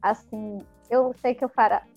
assim, 0.00 0.64
eu 0.88 1.14
sei 1.20 1.34
que 1.34 1.44
eu 1.44 1.50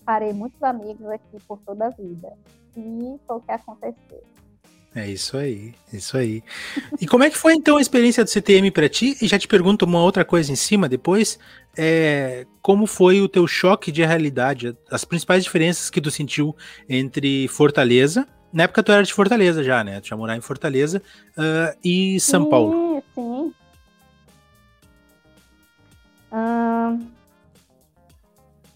farei 0.04 0.32
muitos 0.34 0.62
amigos 0.62 1.06
aqui 1.06 1.40
por 1.48 1.58
toda 1.60 1.86
a 1.86 1.90
vida. 1.90 2.36
E 2.76 3.18
foi 3.26 3.36
o 3.36 3.40
que 3.40 3.52
aconteceu. 3.52 4.22
É 4.94 5.08
isso 5.08 5.38
aí, 5.38 5.74
isso 5.90 6.18
aí. 6.18 6.42
E 7.00 7.06
como 7.06 7.24
é 7.24 7.30
que 7.30 7.38
foi 7.38 7.54
então 7.54 7.78
a 7.78 7.80
experiência 7.80 8.22
do 8.22 8.28
CTM 8.28 8.70
para 8.70 8.90
ti? 8.90 9.16
E 9.22 9.26
já 9.26 9.38
te 9.38 9.48
pergunto 9.48 9.86
uma 9.86 10.02
outra 10.02 10.22
coisa 10.22 10.52
em 10.52 10.56
cima 10.56 10.86
depois. 10.86 11.38
É, 11.74 12.46
como 12.60 12.86
foi 12.86 13.22
o 13.22 13.28
teu 13.28 13.46
choque 13.46 13.90
de 13.90 14.04
realidade? 14.04 14.76
As 14.90 15.02
principais 15.02 15.44
diferenças 15.44 15.88
que 15.88 16.00
tu 16.00 16.10
sentiu 16.10 16.54
entre 16.86 17.48
Fortaleza, 17.48 18.28
na 18.52 18.64
época 18.64 18.82
tu 18.82 18.92
era 18.92 19.02
de 19.02 19.14
Fortaleza 19.14 19.64
já, 19.64 19.82
né? 19.82 19.98
Tu 20.00 20.08
já 20.08 20.16
morava 20.16 20.36
em 20.38 20.42
Fortaleza 20.42 21.02
uh, 21.38 21.78
e 21.82 22.20
São 22.20 22.44
sim, 22.44 22.50
Paulo. 22.50 23.02
Sim, 23.14 23.54
hum, 26.32 27.06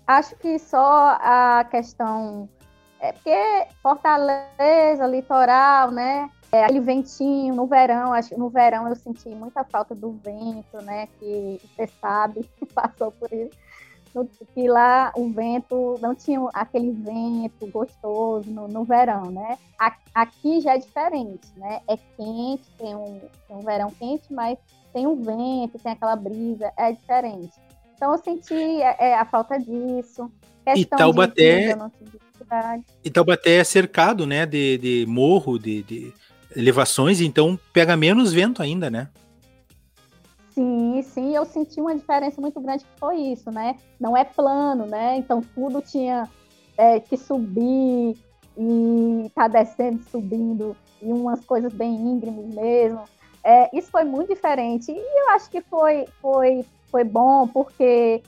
acho 0.07 0.35
que 0.37 0.59
só 0.59 1.19
a 1.21 1.67
questão 1.71 2.49
é 3.01 3.13
porque 3.13 3.67
Fortaleza, 3.83 5.07
litoral, 5.07 5.91
né? 5.91 6.31
É, 6.53 6.65
aquele 6.65 6.81
ventinho 6.81 7.55
no 7.55 7.67
verão, 7.67 8.13
acho 8.13 8.39
no 8.39 8.49
verão 8.49 8.89
eu 8.89 8.95
senti 8.95 9.29
muita 9.29 9.65
falta 9.65 9.95
do 9.95 10.13
vento, 10.13 10.81
né? 10.83 11.09
Que 11.19 11.61
você 11.63 11.87
sabe, 12.01 12.49
passou 12.75 13.11
por 13.13 13.33
isso. 13.33 13.51
Que 14.55 14.67
lá 14.67 15.13
o 15.15 15.29
vento 15.29 15.99
não 16.01 16.15
tinha 16.15 16.41
aquele 16.55 16.91
vento 16.91 17.67
gostoso 17.67 18.51
no, 18.51 18.67
no 18.67 18.83
verão, 18.83 19.31
né? 19.31 19.59
Aqui 20.15 20.61
já 20.63 20.75
é 20.75 20.79
diferente, 20.79 21.47
né? 21.57 21.81
É 21.87 21.99
quente, 22.17 22.65
tem 22.79 22.95
um, 22.95 23.21
tem 23.47 23.57
um 23.57 23.61
verão 23.61 23.91
quente, 23.91 24.33
mas 24.33 24.57
tem 24.95 25.07
um 25.07 25.17
vento, 25.17 25.79
tem 25.79 25.93
aquela 25.93 26.17
brisa, 26.17 26.73
é 26.79 26.93
diferente. 26.93 27.53
Então 27.95 28.13
eu 28.13 28.19
senti 28.19 28.55
é, 28.55 28.97
é 29.11 29.15
a 29.19 29.27
falta 29.27 29.59
disso. 29.59 30.33
E 30.75 30.85
Taubaté, 30.87 31.77
e 33.05 33.11
Taubaté 33.11 33.57
é 33.57 33.65
cercado, 33.65 34.27
né, 34.27 34.47
de, 34.47 34.79
de 34.79 35.07
morro, 35.07 35.59
de, 35.59 35.83
de 35.83 36.13
elevações, 36.55 37.21
então 37.21 37.59
pega 37.73 37.97
menos 37.97 38.33
vento 38.33 38.63
ainda, 38.63 38.91
né? 38.91 39.09
Sim, 40.51 41.03
sim, 41.03 41.37
eu 41.37 41.45
senti 41.45 41.81
uma 41.81 41.95
diferença 41.95 42.41
muito 42.41 42.59
grande 42.61 42.85
que 42.85 42.99
foi 42.99 43.17
isso, 43.17 43.51
né? 43.51 43.77
Não 44.01 44.17
é 44.17 44.25
plano, 44.25 44.87
né? 44.87 45.17
Então 45.19 45.43
tudo 45.55 45.83
tinha 45.83 46.27
é, 46.79 46.99
que 46.99 47.17
subir 47.17 48.17
e 48.57 49.31
tá 49.35 49.49
descendo, 49.49 50.03
subindo, 50.11 50.75
e 51.03 51.13
umas 51.13 51.45
coisas 51.45 51.73
bem 51.75 51.95
íngremes 51.95 52.55
mesmo. 52.55 53.05
É, 53.45 53.69
isso 53.77 53.91
foi 53.91 54.05
muito 54.05 54.33
diferente 54.35 54.91
e 54.91 55.21
eu 55.21 55.31
acho 55.31 55.51
que 55.51 55.61
foi, 55.61 56.07
foi, 56.23 56.65
foi 56.91 57.05
bom, 57.05 57.47
porque 57.47 58.23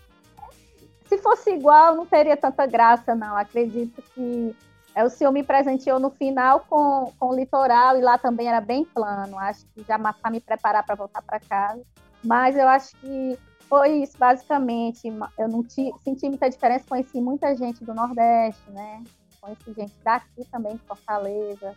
se 1.08 1.18
fosse 1.18 1.50
igual, 1.50 1.96
não 1.96 2.06
teria 2.06 2.36
tanta 2.36 2.66
graça, 2.66 3.14
não. 3.14 3.36
Acredito 3.36 4.02
que 4.14 4.54
é, 4.94 5.04
o 5.04 5.10
senhor 5.10 5.32
me 5.32 5.42
presenteou 5.42 5.98
no 5.98 6.10
final 6.10 6.60
com, 6.68 7.12
com 7.18 7.28
o 7.28 7.34
litoral 7.34 7.96
e 7.96 8.00
lá 8.00 8.18
também 8.18 8.48
era 8.48 8.60
bem 8.60 8.84
plano. 8.84 9.38
Acho 9.38 9.64
que 9.66 9.82
já 9.86 9.98
para 9.98 10.30
me 10.30 10.40
preparar 10.40 10.84
para 10.84 10.94
voltar 10.94 11.22
para 11.22 11.40
casa. 11.40 11.82
Mas 12.24 12.56
eu 12.56 12.68
acho 12.68 12.96
que 12.96 13.38
foi 13.68 14.02
isso, 14.02 14.18
basicamente. 14.18 15.02
Eu 15.38 15.48
não 15.48 15.62
te, 15.62 15.92
senti 16.02 16.28
muita 16.28 16.48
diferença, 16.48 16.84
conheci 16.88 17.20
muita 17.20 17.54
gente 17.54 17.84
do 17.84 17.94
Nordeste, 17.94 18.70
né? 18.70 19.04
Conheci 19.40 19.72
gente 19.72 19.94
daqui 20.02 20.44
também, 20.50 20.76
de 20.76 20.82
Fortaleza, 20.82 21.74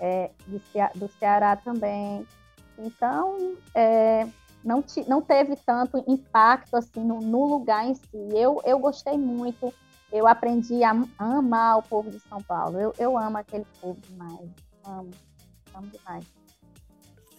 é, 0.00 0.30
de, 0.48 0.60
do 0.96 1.08
Ceará 1.18 1.56
também. 1.56 2.26
Então, 2.78 3.56
é, 3.74 4.26
não, 4.64 4.82
te, 4.82 5.08
não 5.08 5.22
teve 5.22 5.56
tanto 5.56 6.02
impacto 6.06 6.76
assim 6.76 7.00
no, 7.00 7.20
no, 7.20 7.46
lugar 7.46 7.84
em 7.86 7.94
si. 7.94 8.28
Eu, 8.32 8.60
eu 8.64 8.78
gostei 8.78 9.16
muito, 9.16 9.72
eu 10.12 10.26
aprendi 10.26 10.82
a 10.84 10.94
amar 11.18 11.78
o 11.78 11.82
povo 11.82 12.10
de 12.10 12.20
São 12.20 12.42
Paulo. 12.42 12.78
Eu, 12.78 12.94
eu 12.98 13.18
amo 13.18 13.38
aquele 13.38 13.66
povo 13.80 13.98
demais. 14.08 14.50
Amo, 14.84 15.10
amo 15.74 15.86
demais. 15.88 16.24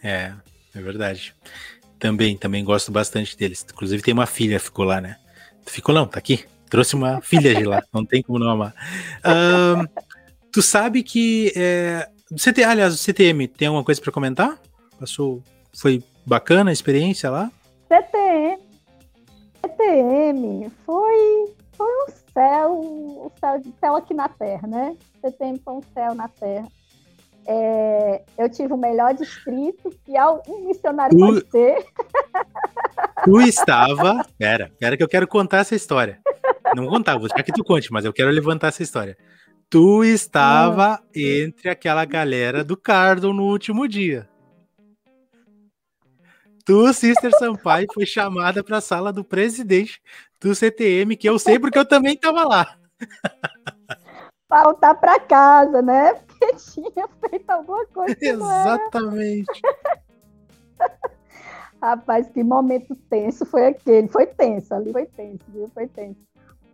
É, 0.03 0.33
é 0.73 0.81
verdade. 0.81 1.35
Também, 1.99 2.35
também 2.35 2.63
gosto 2.63 2.91
bastante 2.91 3.37
deles. 3.37 3.65
Inclusive 3.71 4.01
tem 4.01 4.13
uma 4.13 4.25
filha 4.25 4.59
ficou 4.59 4.85
lá, 4.85 4.99
né? 4.99 5.17
Ficou 5.65 5.93
não, 5.93 6.07
tá 6.07 6.17
aqui. 6.17 6.45
Trouxe 6.69 6.95
uma 6.95 7.19
filha 7.21 7.53
de 7.53 7.63
lá, 7.63 7.83
não 7.93 8.05
tem 8.05 8.23
como 8.23 8.39
não 8.39 8.49
amar. 8.49 8.73
Um, 9.23 9.85
tu 10.51 10.61
sabe 10.61 11.03
que 11.03 11.53
é, 11.55 12.09
CT, 12.35 12.63
aliás, 12.63 12.93
o 12.93 12.97
CTM 12.97 13.47
tem 13.47 13.67
alguma 13.67 13.83
coisa 13.83 14.01
para 14.01 14.11
comentar? 14.11 14.59
Passou, 14.97 15.43
foi 15.73 16.03
bacana 16.25 16.69
a 16.69 16.73
experiência 16.73 17.29
lá? 17.29 17.51
CTM, 17.87 18.59
CTM 19.61 20.71
foi, 20.85 21.53
foi 21.73 21.87
um 21.87 22.11
céu, 22.33 22.79
um 22.81 23.31
céu, 23.39 23.61
céu 23.79 23.95
aqui 23.95 24.13
na 24.13 24.29
Terra, 24.29 24.67
né? 24.67 24.95
CTM 25.21 25.59
foi 25.63 25.73
um 25.73 25.81
céu 25.93 26.15
na 26.15 26.27
Terra. 26.27 26.67
É, 27.47 28.21
eu 28.37 28.49
tive 28.49 28.71
o 28.73 28.77
melhor 28.77 29.13
distrito, 29.13 29.89
que 30.05 30.15
é 30.15 30.25
um 30.25 30.67
missionário 30.67 31.17
tu, 31.17 31.25
pode 31.25 31.49
ser. 31.49 31.85
Tu 33.23 33.41
estava. 33.41 34.25
Pera, 34.37 34.71
pera 34.79 34.97
que 34.97 35.03
eu 35.03 35.07
quero 35.07 35.27
contar 35.27 35.59
essa 35.59 35.75
história. 35.75 36.19
Não 36.75 36.87
contar, 36.87 37.17
vou 37.17 37.27
deixar 37.27 37.43
que 37.43 37.51
tu 37.51 37.63
conte, 37.63 37.91
mas 37.91 38.05
eu 38.05 38.13
quero 38.13 38.31
levantar 38.31 38.69
essa 38.69 38.81
história. 38.81 39.15
Tu 39.69 40.03
estava 40.03 40.95
ah. 40.95 41.01
entre 41.15 41.69
aquela 41.69 42.03
galera 42.03 42.63
do 42.63 42.75
Cardon 42.75 43.33
no 43.33 43.43
último 43.43 43.87
dia. 43.87 44.27
Tu, 46.65 46.93
Sister 46.93 47.31
Sampaio, 47.37 47.87
foi 47.93 48.05
chamada 48.05 48.63
para 48.63 48.77
a 48.77 48.81
sala 48.81 49.11
do 49.11 49.23
presidente 49.23 50.01
do 50.39 50.53
CTM, 50.53 51.15
que 51.15 51.29
eu 51.29 51.37
sei 51.37 51.59
porque 51.59 51.77
eu 51.77 51.85
também 51.85 52.13
estava 52.13 52.43
lá. 52.43 52.77
Voltar 54.49 54.95
para 54.95 55.19
casa, 55.19 55.81
né? 55.81 56.13
Porque 56.13 56.53
tinha 56.55 57.07
feito 57.29 57.49
alguma 57.49 57.85
coisa. 57.87 58.17
Exatamente. 58.19 59.61
Rapaz, 61.81 62.29
que 62.29 62.43
momento 62.43 62.95
tenso 63.09 63.45
foi 63.45 63.67
aquele. 63.67 64.07
Foi 64.07 64.27
tenso, 64.27 64.73
ali 64.73 64.91
foi 64.91 65.05
tenso, 65.05 65.43
viu? 65.47 65.71
Foi 65.73 65.87
tenso. 65.87 66.19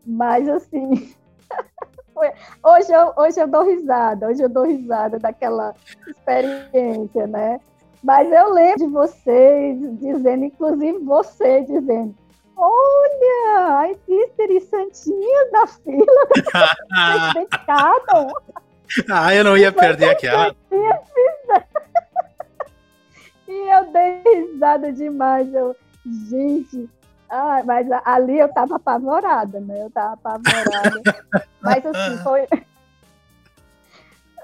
Mas 0.06 0.50
assim. 0.50 1.16
Foi... 2.14 2.32
Hoje, 2.64 2.92
eu, 2.92 3.14
hoje 3.16 3.40
eu 3.40 3.48
dou 3.48 3.64
risada, 3.64 4.28
hoje 4.28 4.42
eu 4.42 4.50
dou 4.50 4.66
risada 4.66 5.20
daquela 5.20 5.76
experiência, 6.08 7.28
né? 7.28 7.60
Mas 8.04 8.32
eu 8.32 8.54
lembro 8.54 8.78
de 8.78 8.88
vocês 8.88 9.80
dizendo, 10.00 10.46
inclusive 10.46 11.00
você 11.00 11.62
dizendo, 11.64 12.16
olha, 12.56 13.80
a 13.80 13.88
sister 14.06 14.52
e 14.52 14.62
Santinha 14.62 15.52
da 15.52 15.68
fila 15.68 16.06
Ah, 19.12 19.36
eu 19.36 19.44
não 19.44 19.58
ia 19.58 19.72
perder 19.72 20.10
aquela. 20.10 20.56
E 23.48 23.70
eu 23.74 23.86
dei 23.94 24.22
risada 24.26 24.92
demais. 24.92 25.54
Eu, 25.54 25.74
gente, 26.30 26.90
ah, 27.30 27.62
mas 27.66 27.88
ali 28.04 28.40
eu 28.40 28.50
tava 28.50 28.76
apavorada, 28.76 29.60
né? 29.62 29.84
Eu 29.84 29.90
tava 29.90 30.14
apavorada. 30.14 31.02
mas 31.62 31.86
assim, 31.86 32.18
foi. 32.24 32.46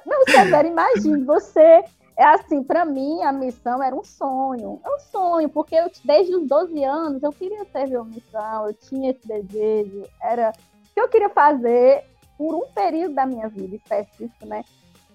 Não, 0.06 0.24
Severo, 0.26 0.68
imagine, 0.70 1.24
você 1.26 1.84
é 2.16 2.24
assim, 2.26 2.64
para 2.64 2.86
mim 2.86 3.22
a 3.24 3.32
missão 3.32 3.82
era 3.82 3.96
um 3.96 4.04
sonho, 4.04 4.80
é 4.86 4.90
um 4.90 5.00
sonho, 5.00 5.50
porque 5.50 5.76
eu, 5.76 5.90
desde 6.04 6.36
os 6.36 6.48
12 6.48 6.84
anos 6.84 7.24
eu 7.24 7.32
queria 7.32 7.66
servir 7.66 7.98
uma 7.98 8.06
missão, 8.06 8.68
eu 8.68 8.74
tinha 8.74 9.12
esse 9.12 9.28
desejo, 9.28 10.04
era 10.22 10.52
o 10.52 10.94
que 10.94 11.02
eu 11.02 11.10
queria 11.10 11.30
fazer 11.30 12.04
por 12.38 12.56
um 12.56 12.68
período 12.74 13.16
da 13.16 13.26
minha 13.26 13.48
vida 13.48 13.76
específico, 13.76 14.46
né? 14.46 14.64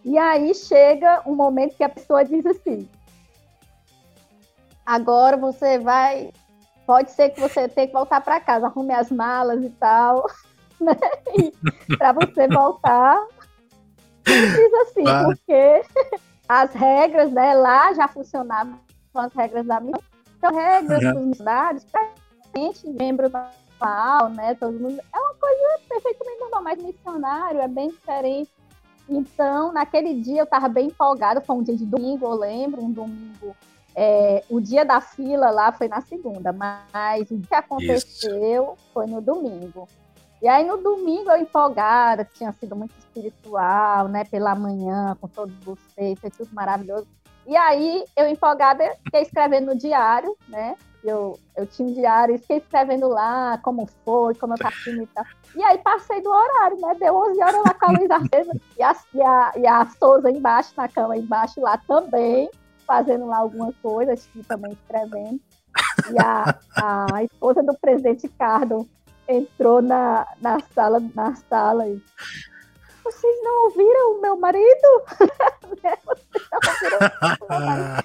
E 0.05 0.17
aí 0.19 0.55
chega 0.55 1.23
um 1.27 1.35
momento 1.35 1.77
que 1.77 1.85
a 1.85 1.89
pessoa 1.89 2.25
diz 2.25 2.45
assim: 2.47 2.89
agora 4.85 5.37
você 5.37 5.79
vai, 5.79 6.33
pode 6.87 7.11
ser 7.11 7.31
que 7.31 7.41
você 7.41 7.69
tenha 7.69 7.87
que 7.87 7.93
voltar 7.93 8.21
para 8.21 8.41
casa, 8.41 8.67
arrume 8.67 8.93
as 8.93 9.11
malas 9.11 9.63
e 9.63 9.71
tal, 9.71 10.27
né? 10.81 10.97
Para 11.97 12.13
você 12.13 12.49
voltar. 12.49 13.25
Diz 14.25 14.75
assim, 14.83 15.05
porque 15.25 15.83
as 16.49 16.73
regras 16.73 17.31
né, 17.31 17.55
lá 17.55 17.93
já 17.93 18.09
funcionavam 18.09 18.79
com 19.13 19.19
as 19.19 19.33
regras 19.35 19.67
da 19.67 19.81
missão. 19.81 20.03
Então, 20.39 20.55
regras 20.55 21.03
uhum. 21.03 21.13
dos 21.13 21.23
missionários, 21.27 21.85
para 21.85 22.09
gente, 22.57 22.89
membro 22.89 23.29
normal, 23.29 24.31
né? 24.31 24.55
Todo 24.55 24.79
mundo. 24.79 25.01
É 25.01 25.19
uma 25.19 25.35
coisa 25.35 25.81
perfeitamente 25.89 26.41
normal, 26.41 26.63
mas 26.63 26.83
missionário 26.83 27.61
é 27.61 27.69
bem 27.69 27.91
diferente. 27.91 28.51
Então, 29.09 29.73
naquele 29.73 30.21
dia 30.21 30.41
eu 30.41 30.45
estava 30.45 30.69
bem 30.69 30.89
empolgada, 30.89 31.41
foi 31.41 31.57
um 31.57 31.63
dia 31.63 31.77
de 31.77 31.87
domingo, 31.87 32.27
eu 32.27 32.35
lembro, 32.35 32.83
um 32.83 32.91
domingo. 32.91 33.57
É, 33.95 34.45
o 34.49 34.61
dia 34.61 34.85
da 34.85 35.01
fila 35.01 35.51
lá 35.51 35.73
foi 35.73 35.89
na 35.89 36.01
segunda, 36.01 36.53
mas 36.53 37.29
o 37.31 37.41
que 37.41 37.55
aconteceu 37.55 38.75
Isso. 38.77 38.91
foi 38.93 39.07
no 39.07 39.21
domingo. 39.21 39.89
E 40.41 40.49
aí 40.49 40.65
no 40.65 40.77
domingo 40.77 41.31
eu 41.31 41.37
empolgada, 41.37 42.29
tinha 42.35 42.53
sido 42.53 42.77
muito 42.77 42.93
espiritual, 42.99 44.09
né? 44.09 44.25
Pela 44.25 44.55
manhã, 44.55 45.17
com 45.21 45.29
todos 45.29 45.55
vocês, 45.65 46.19
foi 46.21 46.31
tudo 46.31 46.51
maravilhoso. 46.53 47.07
E 47.47 47.57
aí 47.57 48.05
eu 48.17 48.29
empolgada, 48.29 48.85
fiquei 49.05 49.23
escrevendo 49.23 49.67
no 49.73 49.79
diário, 49.79 50.37
né? 50.49 50.77
Eu, 51.03 51.39
eu 51.57 51.67
tinha 51.67 51.89
um 51.89 51.93
diário, 51.93 52.39
fiquei 52.39 52.59
escrevendo 52.59 53.09
lá 53.09 53.59
como 53.63 53.89
foi, 54.05 54.35
como 54.35 54.55
eu 54.55 54.59
tava 54.59 54.75
e 54.87 55.07
tal. 55.07 55.25
E 55.57 55.63
aí 55.63 55.79
passei 55.79 56.21
do 56.21 56.31
horário, 56.31 56.79
né? 56.81 56.95
Deu 57.01 57.15
11 57.15 57.43
horas 57.43 57.63
lá 57.65 57.75
com 57.75 57.87
a 57.87 57.93
luz 57.93 58.09
e 58.77 58.83
a, 58.83 58.97
e, 59.15 59.23
a, 59.23 59.53
e 59.57 59.67
a 59.67 59.87
Souza 59.87 60.31
embaixo, 60.31 60.73
na 60.77 60.89
cama 60.89 61.17
embaixo 61.17 61.61
lá 61.61 61.79
também, 61.79 62.51
fazendo 62.87 63.27
lá 63.27 63.39
algumas 63.39 63.75
coisas, 63.77 64.29
também 64.47 64.73
escrevendo. 64.73 65.41
E 66.13 66.19
a, 66.21 66.59
a 66.77 67.25
esposa 67.25 67.63
do 67.63 67.77
presidente 67.79 68.29
Cardo 68.29 68.87
entrou 69.29 69.83
na, 69.83 70.27
na 70.41 70.59
sala, 70.75 71.01
na 71.15 71.37
sala 71.37 71.87
e 71.87 72.03
vocês 73.05 73.43
não 73.43 73.65
ouviram 73.65 74.17
o 74.17 74.21
meu 74.21 74.37
marido? 74.37 75.03
vocês 76.63 76.93
não 76.93 77.09
ouviram 77.11 77.39
meu 77.39 77.49
marido? 77.49 78.05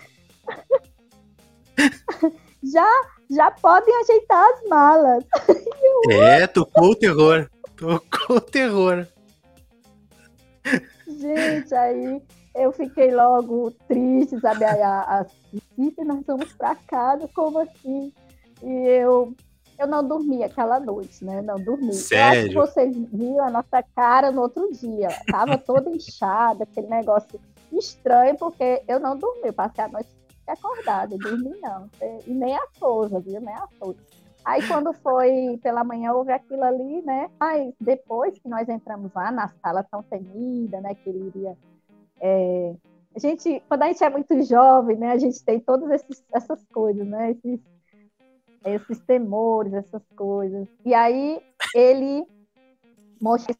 já, 2.63 3.01
já 3.29 3.51
podem 3.51 3.95
ajeitar 4.01 4.49
as 4.53 4.69
malas. 4.69 5.25
é, 6.11 6.47
tocou 6.47 6.91
o 6.91 6.95
terror. 6.95 7.49
Tocou 7.75 8.37
o 8.37 8.41
terror. 8.41 9.07
Gente, 11.07 11.73
aí 11.75 12.21
eu 12.55 12.71
fiquei 12.71 13.13
logo 13.13 13.71
triste, 13.87 14.39
sabe? 14.39 14.63
Assim, 14.65 15.93
nós 16.05 16.23
vamos 16.25 16.53
pra 16.53 16.75
casa, 16.75 17.27
como 17.33 17.59
assim? 17.59 18.13
E 18.61 18.87
eu 18.87 19.35
eu 19.83 19.87
não 19.87 20.05
dormi 20.05 20.43
aquela 20.43 20.79
noite, 20.79 21.23
né? 21.23 21.41
Não 21.41 21.55
dormi. 21.55 21.93
Sério? 21.93 22.39
acho 22.39 22.49
que 22.49 22.55
vocês 22.55 22.97
viram 23.11 23.45
a 23.45 23.49
nossa 23.49 23.83
cara 23.95 24.31
no 24.31 24.41
outro 24.41 24.71
dia. 24.71 25.09
Tava 25.29 25.57
toda 25.57 25.89
inchada, 25.89 26.63
aquele 26.63 26.87
negócio 26.87 27.39
estranho, 27.71 28.37
porque 28.37 28.81
eu 28.87 28.99
não 28.99 29.17
dormi. 29.17 29.47
Eu 29.47 29.53
passei 29.53 29.83
a 29.83 29.87
noite 29.87 30.09
acordada, 30.47 31.17
dormi 31.17 31.55
não. 31.61 31.89
E 32.25 32.33
nem 32.33 32.55
a 32.55 32.67
Souza, 32.77 33.19
viu? 33.19 33.39
Nem 33.39 33.53
a 33.53 33.67
Souza. 33.79 33.97
Aí 34.45 34.65
quando 34.67 34.91
foi 34.93 35.57
pela 35.61 35.83
manhã, 35.83 36.11
houve 36.13 36.31
aquilo 36.31 36.63
ali, 36.63 37.01
né? 37.01 37.29
Mas 37.39 37.73
depois 37.79 38.37
que 38.37 38.49
nós 38.49 38.67
entramos 38.67 39.11
lá 39.13 39.31
na 39.31 39.47
sala 39.61 39.83
tão 39.83 40.03
temida, 40.03 40.81
né? 40.81 40.95
Que 40.95 41.09
ele 41.09 41.27
iria. 41.27 41.57
É... 42.19 42.73
A 43.15 43.19
gente, 43.19 43.61
quando 43.69 43.83
a 43.83 43.87
gente 43.87 44.03
é 44.03 44.09
muito 44.09 44.41
jovem, 44.43 44.97
né? 44.97 45.11
A 45.11 45.17
gente 45.17 45.43
tem 45.43 45.59
todas 45.59 45.89
esses, 45.91 46.23
essas 46.33 46.65
coisas, 46.73 47.07
né? 47.07 47.31
Esses 47.31 47.61
esses 48.65 48.99
temores, 49.01 49.73
essas 49.73 50.03
coisas. 50.15 50.67
E 50.85 50.93
aí 50.93 51.41
ele 51.75 52.25
mostra 53.21 53.55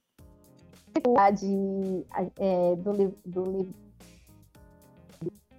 de, 1.33 2.05
é, 2.39 2.75
do, 2.75 3.15
do 3.25 3.43
livro 3.43 3.83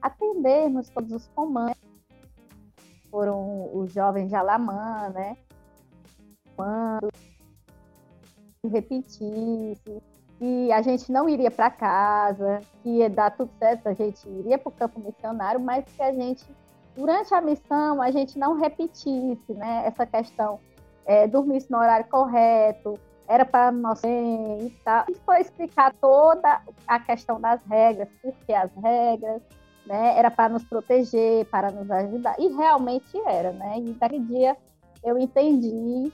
atendermos 0.00 0.90
todos 0.90 1.12
os 1.12 1.26
comandos 1.28 1.78
foram 3.10 3.70
os 3.72 3.92
jovens 3.92 4.28
de 4.28 4.34
Alamã, 4.34 5.08
né? 5.10 5.36
Quando 6.56 7.08
repetisse, 8.66 10.02
que 10.38 10.72
a 10.72 10.82
gente 10.82 11.12
não 11.12 11.28
iria 11.28 11.50
para 11.50 11.70
casa, 11.70 12.60
que 12.82 12.88
ia 12.88 13.08
dar 13.08 13.30
tudo 13.30 13.50
certo, 13.58 13.88
a 13.88 13.94
gente 13.94 14.28
iria 14.28 14.58
para 14.58 14.68
o 14.68 14.72
campo 14.72 15.00
missionário, 15.00 15.60
mas 15.60 15.84
que 15.84 16.02
a 16.02 16.12
gente, 16.12 16.44
durante 16.96 17.34
a 17.34 17.40
missão, 17.40 18.00
a 18.00 18.10
gente 18.10 18.38
não 18.38 18.54
repetisse, 18.58 19.52
né? 19.52 19.82
Essa 19.86 20.06
questão, 20.06 20.60
é, 21.04 21.26
dormisse 21.26 21.70
no 21.70 21.78
horário 21.78 22.06
correto, 22.06 22.98
era 23.26 23.44
para 23.44 23.72
nós 23.72 24.02
e 24.04 24.70
tal. 24.84 25.04
E 25.08 25.14
foi 25.14 25.40
explicar 25.40 25.94
toda 26.00 26.60
a 26.86 27.00
questão 27.00 27.40
das 27.40 27.60
regras, 27.66 28.08
por 28.22 28.34
que 28.46 28.52
as 28.52 28.70
regras, 28.76 29.42
né? 29.86 30.18
Era 30.18 30.30
para 30.30 30.48
nos 30.48 30.64
proteger, 30.64 31.46
para 31.46 31.70
nos 31.70 31.90
ajudar. 31.90 32.36
E 32.38 32.48
realmente 32.48 33.18
era, 33.26 33.52
né? 33.52 33.78
E 33.78 33.92
daquele 33.92 34.24
dia 34.24 34.56
eu 35.02 35.18
entendi 35.18 36.12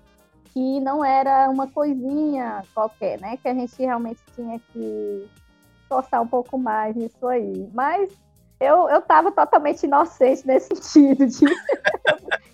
que 0.52 0.80
não 0.80 1.04
era 1.04 1.48
uma 1.48 1.68
coisinha 1.68 2.62
qualquer, 2.74 3.20
né? 3.20 3.36
Que 3.36 3.48
a 3.48 3.54
gente 3.54 3.80
realmente 3.80 4.20
tinha 4.34 4.58
que 4.72 5.28
esforçar 5.82 6.22
um 6.22 6.26
pouco 6.26 6.58
mais 6.58 6.94
nisso 6.96 7.26
aí. 7.26 7.68
Mas 7.72 8.10
eu, 8.60 8.88
eu 8.90 9.00
tava 9.00 9.32
totalmente 9.32 9.84
inocente 9.84 10.46
nesse 10.46 10.68
sentido 10.76 11.26
de 11.26 11.46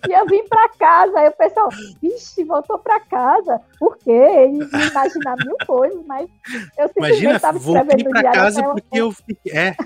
e 0.08 0.12
eu 0.12 0.24
vim 0.26 0.46
para 0.46 0.68
casa, 0.68 1.18
aí 1.18 1.28
o 1.28 1.32
pessoal, 1.32 1.68
vixe, 2.00 2.44
voltou 2.44 2.78
para 2.78 3.00
casa, 3.00 3.60
por 3.78 3.98
quê? 3.98 4.10
E 4.12 4.88
imaginar 4.90 5.36
mil 5.44 5.56
coisas, 5.66 6.00
mas 6.06 6.30
eu 6.78 6.86
simplesmente 6.88 7.34
estava 7.34 7.58
escrevendo 7.58 8.04
no 8.04 8.10
diário. 8.12 8.32
casa 8.32 8.62
porque 8.62 9.00
eu 9.00 9.10
fiquei. 9.10 9.52
É, 9.52 9.76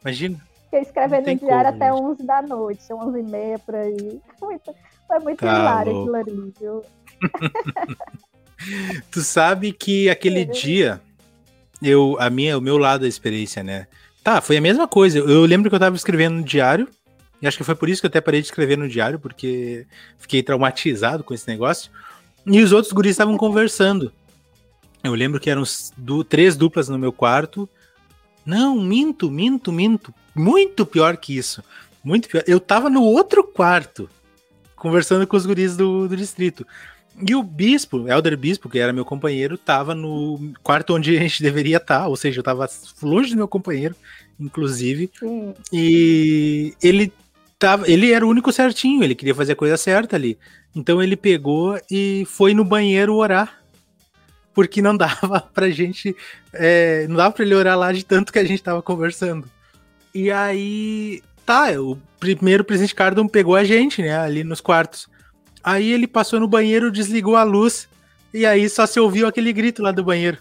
imagina. 0.00 0.40
Fiquei 0.64 0.80
escrevendo 0.80 1.26
no 1.26 1.36
diário 1.36 1.72
como, 1.72 1.82
até 1.82 1.92
gente. 1.92 2.02
11 2.02 2.22
da 2.26 2.42
noite, 2.42 2.92
11 2.92 3.18
e 3.18 3.22
meia 3.22 3.58
por 3.58 3.74
aí. 3.74 4.20
Foi 4.38 5.18
muito 5.18 5.40
tá 5.40 5.58
hilário 5.58 6.00
aquilo 6.00 6.16
ali, 6.16 6.54
viu? 6.58 6.82
tu 9.10 9.20
sabe 9.20 9.72
que 9.72 10.08
aquele 10.08 10.46
dia, 10.46 10.98
eu, 11.82 12.16
a 12.18 12.30
minha, 12.30 12.56
o 12.56 12.60
meu 12.62 12.78
lado 12.78 13.02
da 13.02 13.08
experiência, 13.08 13.62
né? 13.62 13.86
Tá, 14.22 14.40
foi 14.40 14.56
a 14.56 14.60
mesma 14.60 14.86
coisa. 14.86 15.18
Eu 15.18 15.44
lembro 15.44 15.68
que 15.68 15.74
eu 15.74 15.80
tava 15.80 15.96
escrevendo 15.96 16.36
no 16.36 16.42
diário, 16.42 16.88
e 17.40 17.46
acho 17.46 17.56
que 17.56 17.64
foi 17.64 17.74
por 17.74 17.88
isso 17.88 18.00
que 18.00 18.06
eu 18.06 18.08
até 18.08 18.20
parei 18.20 18.40
de 18.40 18.46
escrever 18.46 18.78
no 18.78 18.88
diário, 18.88 19.18
porque 19.18 19.84
fiquei 20.16 20.42
traumatizado 20.42 21.24
com 21.24 21.34
esse 21.34 21.48
negócio. 21.48 21.90
E 22.46 22.62
os 22.62 22.72
outros 22.72 22.92
guris 22.92 23.10
estavam 23.10 23.36
conversando. 23.36 24.12
Eu 25.02 25.14
lembro 25.14 25.40
que 25.40 25.50
eram 25.50 25.64
du 25.96 26.22
três 26.22 26.56
duplas 26.56 26.88
no 26.88 26.98
meu 26.98 27.12
quarto. 27.12 27.68
Não, 28.46 28.80
minto, 28.80 29.28
minto, 29.28 29.72
minto. 29.72 30.14
Muito 30.34 30.86
pior 30.86 31.16
que 31.16 31.36
isso. 31.36 31.62
Muito 32.04 32.28
pior. 32.28 32.44
Eu 32.46 32.60
tava 32.60 32.88
no 32.88 33.02
outro 33.02 33.42
quarto, 33.42 34.08
conversando 34.76 35.26
com 35.26 35.36
os 35.36 35.44
guris 35.44 35.76
do, 35.76 36.06
do 36.06 36.16
distrito. 36.16 36.64
E 37.20 37.34
o 37.34 37.42
bispo, 37.42 38.08
Elder 38.08 38.36
Bispo, 38.36 38.68
que 38.68 38.78
era 38.78 38.92
meu 38.92 39.04
companheiro, 39.04 39.58
tava 39.58 39.94
no 39.94 40.52
quarto 40.62 40.94
onde 40.94 41.16
a 41.16 41.20
gente 41.20 41.42
deveria 41.42 41.76
estar, 41.76 42.00
tá, 42.00 42.08
ou 42.08 42.16
seja, 42.16 42.40
eu 42.40 42.44
tava 42.44 42.68
longe 43.02 43.30
do 43.30 43.36
meu 43.36 43.48
companheiro, 43.48 43.94
inclusive. 44.40 45.10
Sim. 45.18 45.54
E 45.72 46.74
ele 46.82 47.12
tava, 47.58 47.88
ele 47.88 48.12
era 48.12 48.26
o 48.26 48.28
único 48.28 48.50
certinho, 48.50 49.04
ele 49.04 49.14
queria 49.14 49.34
fazer 49.34 49.52
a 49.52 49.56
coisa 49.56 49.76
certa 49.76 50.16
ali. 50.16 50.38
Então 50.74 51.02
ele 51.02 51.16
pegou 51.16 51.78
e 51.90 52.24
foi 52.26 52.54
no 52.54 52.64
banheiro 52.64 53.14
orar. 53.14 53.62
Porque 54.54 54.82
não 54.82 54.96
dava 54.98 55.40
pra 55.52 55.70
gente. 55.70 56.16
É, 56.52 57.06
não 57.08 57.16
dava 57.16 57.32
pra 57.32 57.44
ele 57.44 57.54
orar 57.54 57.78
lá 57.78 57.92
de 57.92 58.04
tanto 58.04 58.32
que 58.32 58.38
a 58.38 58.44
gente 58.44 58.62
tava 58.62 58.82
conversando. 58.82 59.48
E 60.14 60.30
aí. 60.30 61.22
Tá, 61.44 61.72
o 61.80 61.98
primeiro 62.20 62.62
presidente 62.62 62.94
Cardon 62.94 63.26
pegou 63.26 63.56
a 63.56 63.64
gente, 63.64 64.00
né, 64.00 64.16
ali 64.16 64.44
nos 64.44 64.60
quartos. 64.60 65.08
Aí 65.62 65.92
ele 65.92 66.06
passou 66.06 66.40
no 66.40 66.48
banheiro, 66.48 66.90
desligou 66.90 67.36
a 67.36 67.44
luz, 67.44 67.88
e 68.34 68.44
aí 68.44 68.68
só 68.68 68.86
se 68.86 68.98
ouviu 68.98 69.26
aquele 69.26 69.52
grito 69.52 69.82
lá 69.82 69.92
do 69.92 70.02
banheiro. 70.02 70.38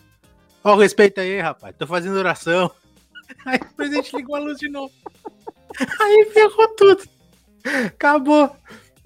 Ó, 0.64 0.74
oh, 0.74 0.78
respeita 0.78 1.22
aí, 1.22 1.40
rapaz, 1.40 1.76
tô 1.78 1.86
fazendo 1.86 2.18
oração. 2.18 2.72
Aí 3.46 3.58
o 3.58 3.76
presidente 3.76 4.16
ligou 4.16 4.36
a 4.36 4.40
luz 4.40 4.60
de 4.60 4.70
novo. 4.70 4.92
Aí 6.00 6.30
ferrou 6.32 6.68
tudo. 6.76 7.04
Acabou. 7.86 8.56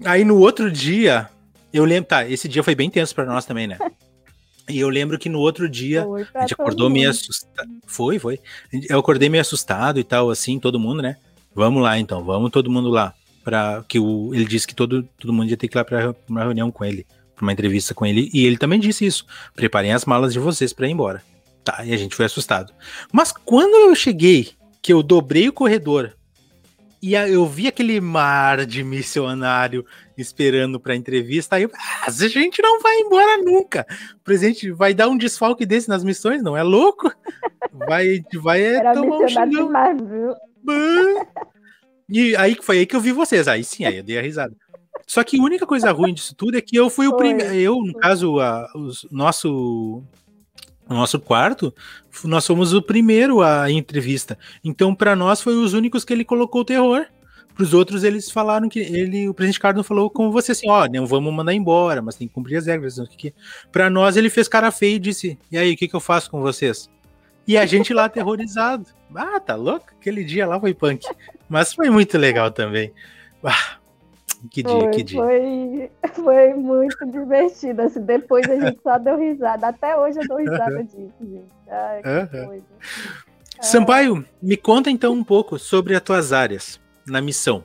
Aí 0.04 0.24
no 0.24 0.38
outro 0.38 0.70
dia, 0.70 1.30
eu 1.72 1.84
lembro, 1.84 2.08
tá, 2.08 2.28
esse 2.28 2.48
dia 2.48 2.62
foi 2.62 2.74
bem 2.74 2.90
tenso 2.90 3.14
para 3.14 3.24
nós 3.24 3.44
também, 3.44 3.66
né? 3.66 3.78
E 4.68 4.80
eu 4.80 4.88
lembro 4.88 5.16
que 5.16 5.28
no 5.28 5.38
outro 5.38 5.68
dia 5.68 6.04
a 6.34 6.40
gente 6.40 6.54
acordou 6.54 6.90
meio 6.90 7.08
assustado. 7.08 7.70
Foi, 7.86 8.18
foi. 8.18 8.40
Eu 8.90 8.98
acordei 8.98 9.28
meio 9.28 9.40
assustado 9.40 10.00
e 10.00 10.02
tal, 10.02 10.28
assim, 10.28 10.58
todo 10.58 10.80
mundo, 10.80 11.00
né? 11.00 11.18
Vamos 11.54 11.80
lá 11.80 11.96
então, 12.00 12.24
vamos 12.24 12.50
todo 12.50 12.68
mundo 12.68 12.88
lá 12.88 13.14
para 13.46 13.84
que 13.86 14.00
o, 14.00 14.34
ele 14.34 14.44
disse 14.44 14.66
que 14.66 14.74
todo, 14.74 15.04
todo 15.16 15.32
mundo 15.32 15.48
ia 15.48 15.56
ter 15.56 15.68
que 15.68 15.76
ir 15.76 15.78
lá 15.78 15.84
para 15.84 16.16
uma 16.28 16.42
reunião 16.42 16.68
com 16.68 16.84
ele, 16.84 17.06
para 17.32 17.44
uma 17.44 17.52
entrevista 17.52 17.94
com 17.94 18.04
ele, 18.04 18.28
e 18.34 18.44
ele 18.44 18.58
também 18.58 18.80
disse 18.80 19.06
isso: 19.06 19.24
preparem 19.54 19.92
as 19.92 20.04
malas 20.04 20.32
de 20.32 20.40
vocês 20.40 20.72
para 20.72 20.88
ir 20.88 20.90
embora. 20.90 21.22
Tá, 21.62 21.84
e 21.84 21.94
a 21.94 21.96
gente 21.96 22.16
foi 22.16 22.24
assustado. 22.24 22.72
Mas 23.12 23.30
quando 23.30 23.88
eu 23.88 23.94
cheguei, 23.94 24.50
que 24.82 24.92
eu 24.92 25.00
dobrei 25.00 25.48
o 25.48 25.52
corredor 25.52 26.12
e 27.00 27.14
eu 27.14 27.46
vi 27.46 27.68
aquele 27.68 28.00
mar 28.00 28.66
de 28.66 28.82
missionário 28.82 29.86
esperando 30.18 30.80
para 30.80 30.96
entrevista, 30.96 31.54
aí 31.54 31.62
eu, 31.62 31.70
ah, 31.72 32.06
a 32.08 32.10
gente 32.10 32.60
não 32.60 32.80
vai 32.80 32.96
embora 32.96 33.38
nunca. 33.44 33.86
O 34.16 34.24
presidente 34.24 34.72
vai 34.72 34.92
dar 34.92 35.08
um 35.08 35.16
desfalque 35.16 35.64
desse 35.64 35.88
nas 35.88 36.02
missões, 36.02 36.42
não 36.42 36.56
é 36.56 36.64
louco? 36.64 37.12
Vai, 37.72 38.24
vai 38.40 38.60
Era 38.60 38.92
tomar 38.92 39.18
um 39.18 39.48
demais, 39.48 40.00
viu? 40.00 40.34
E 42.08 42.36
aí 42.36 42.56
foi 42.62 42.78
aí 42.78 42.86
que 42.86 42.94
eu 42.94 43.00
vi 43.00 43.12
vocês. 43.12 43.48
Aí 43.48 43.64
sim, 43.64 43.84
aí 43.84 43.98
eu 43.98 44.02
dei 44.02 44.18
a 44.18 44.22
risada. 44.22 44.54
Só 45.06 45.22
que 45.22 45.38
a 45.38 45.42
única 45.42 45.66
coisa 45.66 45.92
ruim 45.92 46.14
disso 46.14 46.34
tudo 46.34 46.56
é 46.56 46.60
que 46.60 46.76
eu 46.76 46.90
fui 46.90 47.06
o 47.06 47.16
primeiro. 47.16 47.54
Eu, 47.54 47.76
no 47.76 47.94
caso, 47.94 48.40
a, 48.40 48.68
os, 48.74 49.06
nosso. 49.10 50.02
Nosso 50.88 51.18
quarto, 51.18 51.74
nós 52.22 52.46
fomos 52.46 52.72
o 52.72 52.80
primeiro 52.80 53.42
a 53.42 53.68
entrevista. 53.68 54.38
Então, 54.62 54.94
para 54.94 55.16
nós, 55.16 55.40
foi 55.40 55.52
os 55.56 55.72
únicos 55.72 56.04
que 56.04 56.12
ele 56.12 56.24
colocou 56.24 56.60
o 56.60 56.64
terror. 56.64 57.04
Para 57.56 57.64
os 57.64 57.74
outros, 57.74 58.04
eles 58.04 58.30
falaram 58.30 58.68
que 58.68 58.78
ele, 58.78 59.28
o 59.28 59.34
presidente 59.34 59.58
Cardo 59.58 59.82
falou 59.82 60.08
com 60.08 60.30
você 60.30 60.52
assim: 60.52 60.70
ó, 60.70 60.86
não 60.86 61.04
vamos 61.04 61.34
mandar 61.34 61.54
embora, 61.54 62.00
mas 62.00 62.14
tem 62.14 62.28
que 62.28 62.34
cumprir 62.34 62.58
as 62.58 62.66
regras. 62.66 63.00
Para 63.72 63.90
nós, 63.90 64.16
ele 64.16 64.30
fez 64.30 64.46
cara 64.46 64.70
feio 64.70 64.94
e 64.94 65.00
disse: 65.00 65.36
e 65.50 65.58
aí, 65.58 65.72
o 65.72 65.76
que, 65.76 65.88
que 65.88 65.96
eu 65.96 66.00
faço 66.00 66.30
com 66.30 66.40
vocês? 66.40 66.88
E 67.48 67.56
a 67.56 67.64
gente 67.66 67.92
lá 67.92 68.04
aterrorizado. 68.04 68.86
Ah, 69.12 69.40
tá 69.40 69.56
louco? 69.56 69.86
Aquele 69.98 70.22
dia 70.22 70.46
lá 70.46 70.60
foi 70.60 70.72
punk. 70.72 71.04
Mas 71.48 71.72
foi 71.72 71.90
muito 71.90 72.16
legal 72.18 72.50
também. 72.50 72.92
Ah, 73.44 73.76
que 74.50 74.62
dia, 74.62 74.72
foi, 74.72 74.90
que 74.90 75.02
dia. 75.02 75.20
Foi, 75.20 75.90
foi 76.14 76.54
muito 76.54 77.06
divertido. 77.06 77.82
Assim, 77.82 78.00
depois 78.00 78.48
a 78.48 78.56
gente 78.56 78.80
só 78.82 78.98
deu 78.98 79.18
risada. 79.18 79.68
Até 79.68 79.96
hoje 79.96 80.18
eu 80.18 80.28
dou 80.28 80.38
risada 80.38 80.82
disso, 80.84 81.12
gente. 81.20 81.52
Ai, 81.68 82.02
que 82.02 82.46
coisa. 82.46 82.64
Sampaio, 83.60 84.24
me 84.42 84.56
conta 84.56 84.90
então 84.90 85.12
um 85.12 85.24
pouco 85.24 85.58
sobre 85.58 85.94
as 85.94 86.02
tuas 86.02 86.32
áreas 86.32 86.80
na 87.06 87.20
missão. 87.20 87.64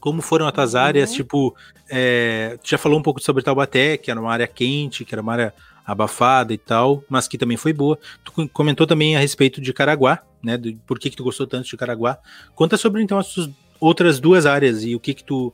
Como 0.00 0.20
foram 0.20 0.46
as 0.46 0.52
tuas 0.52 0.74
uhum. 0.74 0.80
áreas? 0.80 1.12
Tipo, 1.12 1.54
é, 1.88 2.58
tu 2.62 2.70
já 2.70 2.78
falou 2.78 2.98
um 2.98 3.02
pouco 3.02 3.20
sobre 3.20 3.42
Taubaté, 3.42 3.96
que 3.96 4.10
era 4.10 4.20
uma 4.20 4.32
área 4.32 4.48
quente, 4.48 5.04
que 5.04 5.14
era 5.14 5.22
uma 5.22 5.32
área 5.32 5.54
abafada 5.84 6.52
e 6.52 6.58
tal, 6.58 7.02
mas 7.08 7.28
que 7.28 7.38
também 7.38 7.56
foi 7.56 7.72
boa. 7.72 7.98
Tu 8.24 8.48
comentou 8.48 8.86
também 8.86 9.16
a 9.16 9.20
respeito 9.20 9.60
de 9.60 9.72
Caraguá, 9.72 10.22
né? 10.42 10.56
Do, 10.56 10.74
por 10.86 10.98
que, 10.98 11.10
que 11.10 11.16
tu 11.16 11.24
gostou 11.24 11.46
tanto 11.46 11.68
de 11.68 11.76
Caraguá. 11.76 12.18
Conta 12.54 12.76
sobre 12.76 13.02
então 13.02 13.18
as 13.18 13.34
outras 13.80 14.20
duas 14.20 14.46
áreas 14.46 14.84
e 14.84 14.94
o 14.94 15.00
que 15.00 15.14
que 15.14 15.24
tu. 15.24 15.52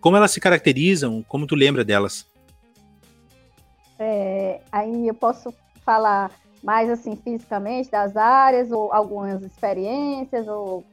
Como 0.00 0.16
elas 0.16 0.30
se 0.30 0.40
caracterizam, 0.40 1.24
como 1.26 1.46
tu 1.46 1.54
lembra 1.54 1.84
delas? 1.84 2.26
É, 3.98 4.60
aí 4.70 5.08
eu 5.08 5.14
posso 5.14 5.54
falar 5.84 6.30
mais 6.62 6.90
assim 6.90 7.16
fisicamente 7.16 7.90
das 7.90 8.16
áreas 8.16 8.70
ou 8.70 8.92
algumas 8.92 9.42
experiências 9.42 10.48
ou 10.48 10.84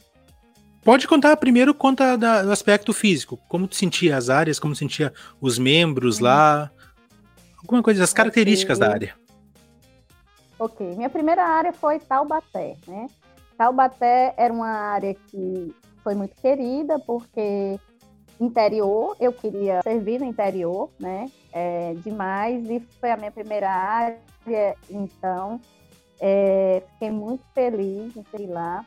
Pode 0.83 1.07
contar 1.07 1.37
primeiro, 1.37 1.75
conta 1.75 2.17
da, 2.17 2.41
do 2.41 2.51
aspecto 2.51 2.91
físico. 2.91 3.39
Como 3.47 3.67
tu 3.67 3.75
sentia 3.75 4.17
as 4.17 4.29
áreas, 4.29 4.59
como 4.59 4.75
sentia 4.75 5.13
os 5.39 5.59
membros 5.59 6.17
uhum. 6.17 6.23
lá, 6.23 6.71
alguma 7.61 7.83
coisa, 7.83 8.03
as 8.03 8.13
características 8.13 8.77
okay. 8.77 8.87
da 8.87 8.93
área. 8.93 9.15
Ok, 10.59 10.95
minha 10.95 11.09
primeira 11.09 11.43
área 11.43 11.73
foi 11.73 11.99
Taubaté, 11.99 12.77
né? 12.87 13.07
Taubaté 13.57 14.33
era 14.37 14.53
uma 14.53 14.69
área 14.69 15.15
que 15.27 15.73
foi 16.03 16.13
muito 16.15 16.35
querida, 16.41 16.99
porque 16.99 17.79
interior, 18.39 19.15
eu 19.19 19.31
queria 19.31 19.81
servir 19.83 20.19
no 20.19 20.25
interior, 20.25 20.89
né? 20.99 21.31
É, 21.51 21.93
demais, 22.03 22.69
e 22.69 22.79
foi 22.99 23.11
a 23.11 23.17
minha 23.17 23.31
primeira 23.31 23.69
área, 23.69 24.17
então 24.89 25.59
é, 26.19 26.83
fiquei 26.93 27.11
muito 27.11 27.43
feliz 27.53 28.15
em 28.15 28.23
ser 28.23 28.47
lá. 28.47 28.85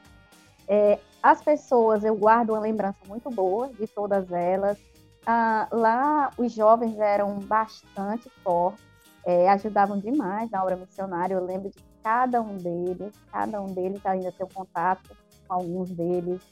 É, 0.69 0.99
as 1.23 1.43
pessoas, 1.43 2.05
eu 2.05 2.15
guardo 2.15 2.51
uma 2.51 2.61
lembrança 2.61 2.99
muito 3.09 3.31
boa 3.31 3.69
de 3.69 3.87
todas 3.87 4.31
elas. 4.31 4.79
Ah, 5.27 5.69
lá 5.73 6.31
os 6.37 6.53
jovens 6.53 6.99
eram 6.99 7.39
bastante 7.41 8.29
fortes, 8.43 8.85
é, 9.25 9.49
ajudavam 9.49 9.99
demais 9.99 10.51
na 10.51 10.63
obra 10.63 10.77
missionária. 10.77 11.35
Eu 11.35 11.45
lembro 11.45 11.71
de 11.71 11.83
cada 12.03 12.41
um 12.43 12.57
deles, 12.57 13.15
cada 13.33 13.61
um 13.61 13.73
deles 13.73 14.05
ainda 14.05 14.31
tem 14.33 14.47
contato 14.53 15.17
com 15.47 15.55
alguns 15.55 15.91
deles, 15.91 16.43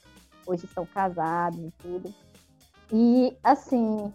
hoje 0.47 0.67
são 0.69 0.87
casados 0.87 1.59
e 1.59 1.71
tudo. 1.83 2.15
E, 2.91 3.37
assim, 3.43 4.13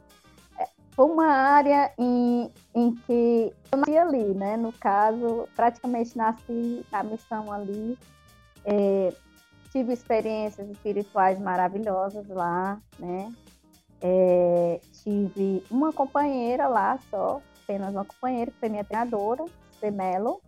é, 0.60 0.68
foi 0.92 1.06
uma 1.06 1.28
área 1.28 1.92
em, 1.98 2.52
em 2.74 2.96
que 2.96 3.54
eu 3.72 3.78
nasci 3.78 3.98
ali, 3.98 4.34
né? 4.34 4.58
No 4.58 4.72
caso, 4.74 5.48
praticamente 5.56 6.18
nasci 6.18 6.86
na 6.92 7.04
missão 7.04 7.52
ali. 7.52 7.98
É, 8.66 9.14
tive 9.72 9.94
experiências 9.94 10.70
espirituais 10.70 11.40
maravilhosas 11.40 12.28
lá, 12.28 12.80
né? 13.00 13.32
É, 14.02 14.80
tive 15.04 15.64
uma 15.72 15.92
companheira 15.92 16.68
lá 16.68 17.00
só, 17.10 17.42
apenas 17.64 17.94
uma 17.94 18.06
companheira, 18.06 18.52
que 18.52 18.60
foi 18.60 18.70
minha 18.70 18.84
treinadora, 18.84 19.44
Semelo. 19.80 20.42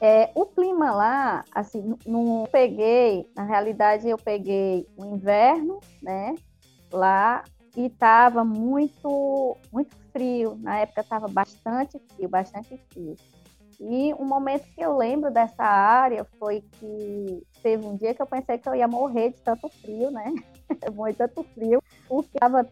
É, 0.00 0.30
o 0.34 0.46
clima 0.46 0.90
lá, 0.92 1.44
assim, 1.54 1.94
não 2.06 2.46
peguei, 2.50 3.30
na 3.34 3.44
realidade 3.44 4.08
eu 4.08 4.18
peguei 4.18 4.86
o 4.96 5.04
inverno, 5.04 5.80
né, 6.02 6.34
lá, 6.92 7.42
e 7.76 7.86
estava 7.86 8.44
muito, 8.44 9.56
muito 9.72 9.96
frio, 10.12 10.56
na 10.60 10.78
época 10.78 11.00
estava 11.00 11.26
bastante 11.26 11.98
frio, 12.14 12.28
bastante 12.28 12.76
frio. 12.92 13.16
E 13.80 14.14
um 14.14 14.24
momento 14.24 14.64
que 14.74 14.80
eu 14.80 14.96
lembro 14.96 15.32
dessa 15.32 15.64
área 15.64 16.24
foi 16.38 16.62
que 16.78 17.42
teve 17.62 17.84
um 17.84 17.96
dia 17.96 18.14
que 18.14 18.22
eu 18.22 18.26
pensei 18.26 18.56
que 18.56 18.68
eu 18.68 18.74
ia 18.74 18.86
morrer 18.86 19.30
de 19.30 19.42
tanto 19.42 19.68
frio, 19.68 20.10
né? 20.10 20.32
Muito 20.94 21.16
tanto 21.16 21.42
frio, 21.54 21.82
estava 22.20 22.68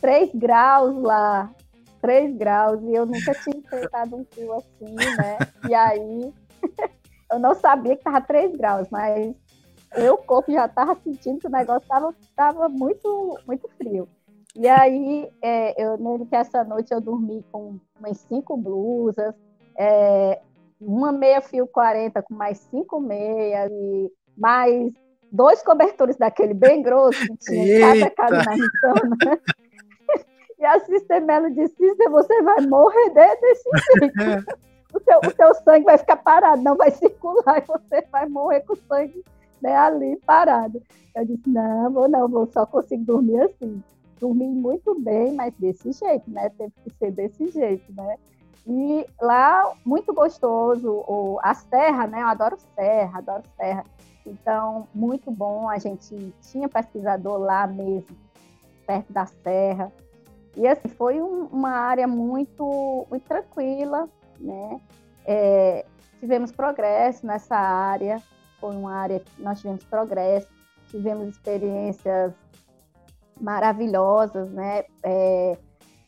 3 0.00 0.30
graus 0.34 1.02
lá, 1.02 1.50
3 2.00 2.36
graus, 2.36 2.82
e 2.82 2.94
eu 2.94 3.06
nunca 3.06 3.34
tinha 3.34 3.56
enfrentado 3.58 4.16
um 4.16 4.24
frio 4.24 4.52
assim, 4.54 4.94
né? 4.94 5.38
E 5.68 5.74
aí 5.74 6.32
eu 7.30 7.38
não 7.38 7.54
sabia 7.54 7.94
que 7.94 8.00
estava 8.00 8.20
3 8.20 8.56
graus, 8.56 8.88
mas 8.90 9.34
meu 9.96 10.16
corpo 10.18 10.50
já 10.52 10.66
estava 10.66 10.94
sentindo 10.96 11.38
que 11.38 11.46
o 11.46 11.50
negócio 11.50 11.82
estava 11.82 12.14
tava 12.34 12.68
muito, 12.68 13.38
muito 13.46 13.68
frio. 13.76 14.08
E 14.54 14.68
aí, 14.68 15.30
é, 15.40 15.82
eu 15.82 15.96
lembro 15.96 16.26
que 16.26 16.36
essa 16.36 16.62
noite 16.62 16.92
eu 16.92 17.00
dormi 17.00 17.42
com 17.50 17.78
umas 17.98 18.18
cinco 18.18 18.56
blusas, 18.56 19.34
é, 19.78 20.42
uma 20.78 21.10
meia 21.10 21.40
fio 21.40 21.66
40 21.66 22.22
com 22.22 22.34
mais 22.34 22.58
cinco 22.58 23.00
meias, 23.00 23.70
e 23.70 24.12
mais 24.36 24.92
dois 25.32 25.62
cobertores 25.62 26.16
daquele 26.16 26.52
bem 26.52 26.82
grosso 26.82 27.18
que 27.18 27.36
tinha 27.38 27.96
em 27.96 28.10
cada 28.10 28.44
casa 28.44 28.44
né? 29.24 29.38
E 30.58 30.64
a 30.64 30.78
Sister 30.78 31.20
Melo 31.20 31.50
disse, 31.50 31.74
Sister, 31.74 32.08
você 32.08 32.40
vai 32.42 32.60
morrer 32.60 33.10
desse 33.10 33.68
jeito. 33.98 34.60
o, 34.94 35.00
teu, 35.00 35.18
o 35.18 35.32
teu 35.32 35.54
sangue 35.54 35.86
vai 35.86 35.98
ficar 35.98 36.18
parado, 36.18 36.62
não 36.62 36.76
vai 36.76 36.92
circular, 36.92 37.58
e 37.58 37.66
você 37.66 38.06
vai 38.12 38.28
morrer 38.28 38.60
com 38.60 38.74
o 38.74 38.78
sangue 38.88 39.24
né, 39.60 39.74
ali 39.74 40.16
parado. 40.24 40.80
Eu 41.16 41.26
disse, 41.26 41.48
não, 41.48 41.90
vou 41.90 42.08
não, 42.08 42.28
vou 42.28 42.46
só 42.46 42.64
consigo 42.64 43.04
dormir 43.04 43.42
assim. 43.42 43.82
Dormi 44.20 44.46
muito 44.46 44.94
bem, 45.00 45.34
mas 45.34 45.52
desse 45.54 45.90
jeito, 45.90 46.30
né? 46.30 46.48
Teve 46.50 46.72
que 46.84 46.90
ser 46.96 47.10
desse 47.10 47.48
jeito, 47.48 47.92
né? 47.92 48.16
E 48.64 49.04
lá, 49.20 49.74
muito 49.84 50.14
gostoso, 50.14 51.04
o, 51.08 51.40
a 51.42 51.54
serra, 51.54 52.06
né? 52.06 52.22
Eu 52.22 52.28
adoro 52.28 52.56
serra, 52.76 53.18
adoro 53.18 53.42
serra. 53.56 53.84
Então, 54.26 54.88
muito 54.94 55.30
bom. 55.30 55.68
A 55.68 55.78
gente 55.78 56.34
tinha 56.40 56.68
pesquisador 56.68 57.38
lá 57.38 57.66
mesmo, 57.66 58.16
perto 58.86 59.12
da 59.12 59.26
serra. 59.26 59.92
E 60.56 60.66
assim, 60.66 60.88
foi 60.88 61.20
um, 61.20 61.46
uma 61.46 61.70
área 61.70 62.06
muito, 62.06 63.06
muito 63.10 63.26
tranquila, 63.26 64.08
né? 64.38 64.80
É, 65.24 65.86
tivemos 66.20 66.52
progresso 66.52 67.26
nessa 67.26 67.56
área, 67.56 68.22
foi 68.60 68.76
uma 68.76 68.94
área 68.94 69.20
que 69.20 69.42
nós 69.42 69.60
tivemos 69.60 69.82
progresso, 69.84 70.48
tivemos 70.88 71.28
experiências 71.28 72.32
maravilhosas, 73.40 74.50
né? 74.50 74.84
É, 75.02 75.58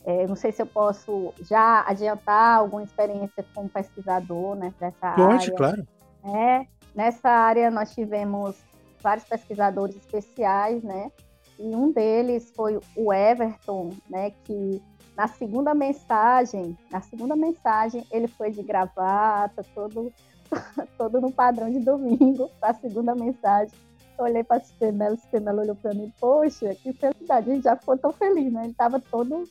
é, 0.05 0.27
não 0.27 0.37
sei 0.37 0.53
se 0.53 0.61
eu 0.61 0.67
posso 0.67 1.33
já 1.41 1.83
adiantar 1.89 2.59
alguma 2.59 2.83
experiência 2.83 3.45
como 3.55 3.69
pesquisador 3.69 4.55
né, 4.55 4.73
nessa 4.79 5.12
Pode, 5.12 5.23
área. 5.23 5.39
Pode, 5.39 5.53
claro. 5.53 5.89
É, 6.37 6.67
nessa 6.95 7.29
área 7.29 7.71
nós 7.71 7.95
tivemos 7.95 8.57
vários 9.03 9.27
pesquisadores 9.27 9.97
especiais, 9.97 10.83
né? 10.83 11.11
E 11.59 11.75
um 11.75 11.93
deles 11.93 12.51
foi 12.57 12.81
o 12.97 13.13
Everton, 13.13 13.91
né, 14.11 14.31
que 14.45 14.83
na 15.17 15.29
segunda 15.29 15.73
mensagem, 15.75 16.77
na 16.91 17.01
segunda 17.01 17.37
mensagem, 17.37 18.05
ele 18.11 18.27
foi 18.27 18.51
de 18.51 18.63
gravata, 18.63 19.65
todo, 19.75 20.13
todo 20.99 21.21
no 21.21 21.31
padrão 21.31 21.71
de 21.71 21.79
domingo, 21.79 22.51
para 22.59 22.71
a 22.71 22.75
segunda 22.75 23.15
mensagem. 23.15 23.73
Olhei 24.19 24.43
para 24.43 24.61
o 24.61 24.65
Sistemelo, 24.65 25.15
o 25.15 25.19
Sistemelo 25.19 25.61
olhou 25.61 25.77
para 25.77 25.95
mim, 25.95 26.13
poxa, 26.21 26.75
que 26.75 26.93
felicidade, 26.93 27.51
a 27.51 27.55
gente 27.55 27.65
já 27.65 27.77
ficou 27.77 27.97
tão 27.97 28.13
feliz, 28.13 28.53
né? 28.53 28.63
Ele 28.63 28.73
estava 28.73 29.01
todo 29.01 29.45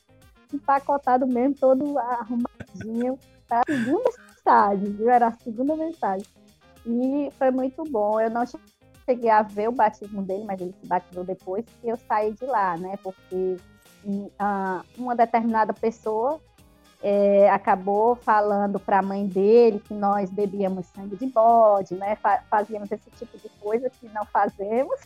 empacotado 0.53 1.25
mesmo, 1.25 1.55
todo 1.55 1.97
arrumadinho. 1.97 3.17
A 3.49 3.61
segunda 3.65 4.09
mensagem, 4.27 4.91
viu? 4.93 5.09
Era 5.09 5.27
a 5.27 5.33
segunda 5.33 5.75
mensagem. 5.75 6.25
E 6.85 7.29
foi 7.37 7.51
muito 7.51 7.83
bom. 7.83 8.19
Eu 8.19 8.29
não 8.29 8.43
cheguei 9.05 9.29
a 9.29 9.41
ver 9.41 9.69
o 9.69 9.71
batismo 9.71 10.21
dele, 10.21 10.43
mas 10.45 10.61
ele 10.61 10.73
se 10.79 10.87
batizou 10.87 11.23
depois 11.23 11.65
que 11.81 11.87
eu 11.87 11.97
saí 12.07 12.33
de 12.33 12.45
lá, 12.45 12.77
né? 12.77 12.97
Porque 13.03 13.57
uh, 14.05 14.83
uma 14.97 15.15
determinada 15.15 15.73
pessoa 15.73 16.39
é, 17.03 17.49
acabou 17.49 18.15
falando 18.15 18.79
para 18.79 18.99
a 18.99 19.01
mãe 19.01 19.27
dele 19.27 19.83
que 19.85 19.93
nós 19.93 20.29
bebíamos 20.29 20.85
sangue 20.87 21.17
de 21.17 21.25
bode, 21.25 21.95
né? 21.95 22.17
Fazíamos 22.49 22.89
esse 22.91 23.09
tipo 23.11 23.37
de 23.37 23.49
coisa 23.59 23.89
que 23.89 24.07
não 24.09 24.25
fazemos. 24.25 24.99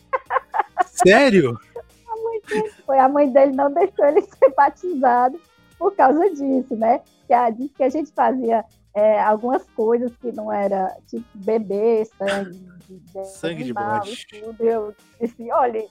Sério? 0.86 1.58
a 2.08 2.16
mãe 2.22 2.40
dele, 2.46 2.72
foi 2.86 2.98
a 2.98 3.08
mãe 3.08 3.28
dele 3.28 3.52
não 3.52 3.72
deixou 3.72 4.04
ele 4.06 4.22
ser 4.38 4.54
batizado 4.54 5.40
por 5.76 5.94
causa 5.96 6.30
disso, 6.30 6.76
né? 6.76 7.00
Que 7.26 7.32
a, 7.32 7.52
que 7.52 7.82
a 7.82 7.88
gente 7.88 8.12
fazia 8.12 8.64
é, 8.94 9.20
algumas 9.20 9.64
coisas 9.70 10.14
que 10.16 10.32
não 10.32 10.52
era 10.52 10.96
tipo 11.06 11.26
beber 11.34 12.06
sangue 12.06 12.68
de, 12.88 13.24
sangue 13.26 13.64
de 13.64 13.72
bode. 13.72 14.26
tudo. 14.26 14.64
Eu 14.64 14.94
disse, 15.20 15.50
olha, 15.52 15.86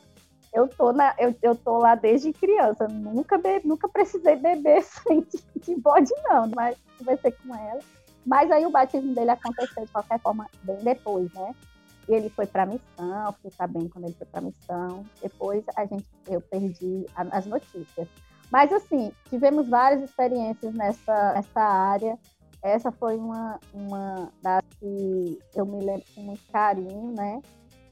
eu 0.53 0.67
tô, 0.67 0.91
na, 0.91 1.13
eu, 1.19 1.35
eu 1.41 1.55
tô 1.55 1.77
lá 1.77 1.95
desde 1.95 2.33
criança, 2.33 2.87
nunca, 2.87 3.37
be, 3.37 3.61
nunca 3.63 3.87
precisei 3.87 4.35
beber 4.35 4.81
sangue 4.83 5.27
de, 5.29 5.61
de 5.61 5.75
bode, 5.79 6.11
não, 6.23 6.49
mas 6.55 6.77
conversei 6.97 7.31
com 7.31 7.55
ela. 7.55 7.79
Mas 8.25 8.51
aí 8.51 8.65
o 8.65 8.71
batismo 8.71 9.13
dele 9.13 9.31
aconteceu 9.31 9.85
de 9.85 9.91
qualquer 9.91 10.19
forma 10.19 10.47
bem 10.63 10.77
depois, 10.83 11.31
né? 11.33 11.55
E 12.09 12.13
ele 12.13 12.29
foi 12.29 12.45
para 12.45 12.63
a 12.63 12.65
missão, 12.65 13.33
fiquei 13.33 13.51
sabendo 13.51 13.89
quando 13.89 14.05
ele 14.05 14.15
foi 14.15 14.27
para 14.27 14.39
a 14.39 14.43
missão. 14.43 15.05
Depois 15.21 15.63
a 15.75 15.85
gente, 15.85 16.05
eu 16.27 16.41
perdi 16.41 17.05
a, 17.15 17.37
as 17.37 17.45
notícias. 17.45 18.07
Mas 18.51 18.71
assim, 18.71 19.11
tivemos 19.29 19.67
várias 19.67 20.01
experiências 20.03 20.73
nessa, 20.73 21.33
nessa 21.33 21.61
área. 21.61 22.17
Essa 22.61 22.91
foi 22.91 23.17
uma, 23.17 23.59
uma 23.73 24.31
das 24.41 24.63
que 24.79 25.39
eu 25.55 25.65
me 25.65 25.83
lembro 25.83 26.05
com 26.15 26.21
muito 26.21 26.43
carinho, 26.51 27.13
né? 27.13 27.41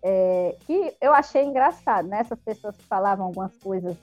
É, 0.04 0.56
que 0.66 0.96
eu 1.02 1.14
achei 1.14 1.44
engraçado, 1.44 2.08
né? 2.08 2.20
Essas 2.20 2.40
pessoas 2.40 2.76
que 2.76 2.84
falavam 2.84 3.28
algumas 3.28 3.56
coisas 3.58 3.96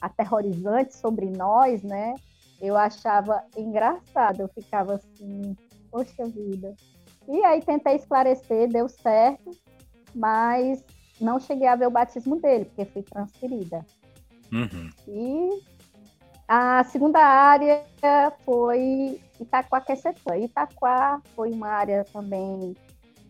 aterrorizantes 0.00 0.96
sobre 0.96 1.26
nós, 1.30 1.82
né? 1.82 2.14
Eu 2.60 2.76
achava 2.76 3.42
engraçado, 3.56 4.40
eu 4.40 4.48
ficava 4.48 4.94
assim, 4.94 5.56
poxa 5.90 6.24
vida. 6.26 6.74
E 7.28 7.44
aí 7.44 7.62
tentei 7.62 7.96
esclarecer, 7.96 8.68
deu 8.68 8.88
certo, 8.88 9.50
mas 10.14 10.84
não 11.20 11.38
cheguei 11.38 11.66
a 11.66 11.76
ver 11.76 11.86
o 11.86 11.90
batismo 11.90 12.40
dele, 12.40 12.64
porque 12.66 12.84
fui 12.86 13.02
transferida. 13.02 13.84
Uhum. 14.52 14.90
E 15.06 15.62
a 16.52 16.82
segunda 16.82 17.20
área 17.20 17.84
foi 18.44 19.20
Itaquaquecetuba. 19.38 20.36
Itaquá 20.36 21.22
foi 21.36 21.52
uma 21.52 21.68
área 21.68 22.04
também 22.12 22.74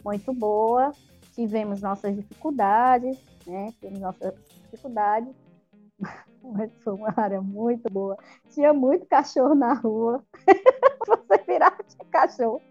muito 0.03 0.33
boa, 0.33 0.91
tivemos 1.35 1.83
nossas 1.83 2.17
dificuldades, 2.17 3.19
né? 3.47 3.67
Tivemos 3.73 4.01
nossas 4.01 4.33
dificuldades, 4.63 5.35
mas 6.43 6.71
foi 6.83 6.95
uma 6.95 7.13
área 7.15 7.43
muito 7.43 7.93
boa. 7.93 8.17
Tinha 8.49 8.73
muito 8.73 9.05
cachorro 9.05 9.55
na 9.55 9.75
rua. 9.75 10.25
Você 11.07 11.45
virava 11.47 11.77
de 11.87 11.97
cachorro. 12.11 12.63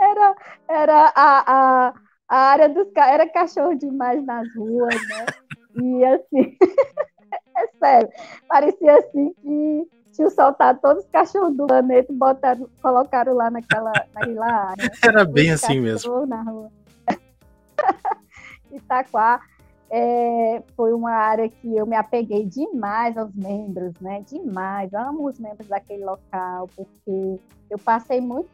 Era, 0.00 0.36
era 0.68 1.12
a, 1.16 1.88
a, 1.88 1.94
a 2.28 2.36
área 2.36 2.68
dos 2.68 2.86
era 2.94 3.28
cachorro 3.28 3.74
demais 3.74 4.24
nas 4.24 4.46
ruas, 4.54 4.94
né? 5.08 5.26
E 5.82 6.04
assim, 6.04 6.56
é 7.60 7.68
sério, 7.78 8.08
parecia 8.48 8.98
assim 8.98 9.34
que 9.34 9.88
tinham 10.12 10.30
soltado 10.30 10.80
todos 10.80 11.04
os 11.04 11.10
cachorros 11.10 11.56
do 11.56 11.66
planeta 11.66 12.12
e 12.12 12.16
botaram, 12.16 12.68
colocaram 12.82 13.34
lá 13.34 13.50
naquela, 13.50 13.92
naquela 14.14 14.52
área. 14.70 14.90
Era 15.02 15.24
bem 15.24 15.50
assim 15.50 15.80
mesmo. 15.80 16.26
Na 16.26 16.42
rua. 16.42 16.70
Itaquá. 18.72 19.40
é, 19.90 20.62
foi 20.76 20.92
uma 20.92 21.12
área 21.12 21.48
que 21.48 21.76
eu 21.76 21.86
me 21.86 21.96
apeguei 21.96 22.44
demais 22.44 23.16
aos 23.16 23.34
membros, 23.34 23.94
né? 24.00 24.22
Demais. 24.26 24.92
Amo 24.94 25.28
os 25.28 25.38
membros 25.38 25.66
daquele 25.68 26.04
local, 26.04 26.68
porque 26.76 27.40
eu 27.68 27.78
passei 27.78 28.20
muito 28.20 28.48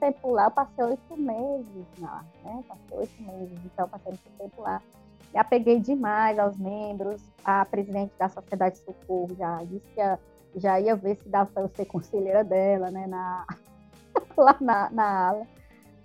tempo 0.00 0.32
lá, 0.32 0.44
eu 0.44 0.50
passei 0.50 0.84
oito 0.84 1.16
meses 1.16 1.86
lá, 1.98 2.24
né? 2.44 2.62
Passei 2.68 2.98
oito 2.98 3.22
meses, 3.22 3.58
então 3.64 3.88
passei 3.88 4.12
muito 4.12 4.38
tempo 4.38 4.62
lá. 4.62 4.82
Me 5.32 5.40
apeguei 5.40 5.80
demais 5.80 6.38
aos 6.38 6.56
membros. 6.56 7.22
A 7.44 7.64
presidente 7.64 8.12
da 8.18 8.28
Sociedade 8.28 8.76
de 8.76 8.84
Socorro 8.84 9.34
já 9.38 9.58
disse 9.64 9.86
que 9.94 10.60
já 10.60 10.80
ia 10.80 10.96
ver 10.96 11.16
se 11.16 11.28
dava 11.28 11.50
para 11.52 11.62
eu 11.62 11.70
ser 11.74 11.84
conselheira 11.84 12.42
dela, 12.42 12.90
né? 12.90 13.06
Na, 13.06 13.46
lá 14.36 14.56
na, 14.60 14.90
na 14.90 15.28
ala. 15.28 15.46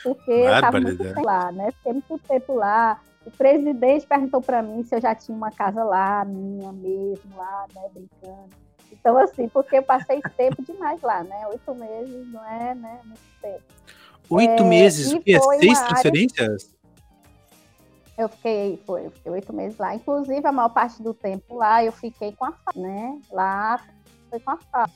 Porque 0.01 0.31
eu 0.31 0.53
estava 0.53 0.79
muito 0.79 1.03
tempo 1.03 1.21
lá, 1.21 1.51
né? 1.51 1.71
Fiquei 1.71 1.93
muito 1.93 2.17
tempo 2.19 2.53
lá 2.53 2.99
o 3.25 3.31
presidente 3.31 4.05
perguntou 4.05 4.41
para 4.41 4.61
mim 4.61 4.83
se 4.83 4.95
eu 4.95 5.01
já 5.01 5.15
tinha 5.15 5.35
uma 5.35 5.51
casa 5.51 5.83
lá, 5.83 6.25
minha 6.25 6.71
mesmo, 6.73 7.35
lá, 7.35 7.65
né, 7.73 7.89
brincando. 7.93 8.49
Então, 8.91 9.17
assim, 9.17 9.47
porque 9.47 9.77
eu 9.77 9.83
passei 9.83 10.21
tempo 10.37 10.61
demais 10.61 11.01
lá, 11.01 11.23
né? 11.23 11.47
Oito 11.47 11.73
meses 11.73 12.31
não 12.31 12.45
é, 12.45 12.75
né? 12.75 12.99
Muito 13.03 13.21
tempo. 13.41 13.63
Oito 14.29 14.63
é, 14.63 14.65
meses? 14.65 15.13
O 15.13 15.21
que 15.21 15.35
é? 15.35 15.39
Seis 15.39 15.81
transferências? 15.81 16.72
Eu 18.17 18.29
fiquei, 18.29 18.77
foi, 18.85 19.07
eu 19.07 19.11
fiquei 19.11 19.31
oito 19.31 19.51
meses 19.51 19.77
lá. 19.77 19.95
Inclusive, 19.95 20.45
a 20.45 20.51
maior 20.51 20.69
parte 20.69 21.01
do 21.01 21.13
tempo 21.13 21.55
lá 21.55 21.83
eu 21.83 21.91
fiquei 21.91 22.31
com 22.31 22.45
a 22.45 22.51
FAP, 22.51 22.77
né? 22.77 23.19
Lá 23.31 23.79
foi 24.29 24.39
com 24.39 24.51
a 24.51 24.57
FAP. 24.57 24.91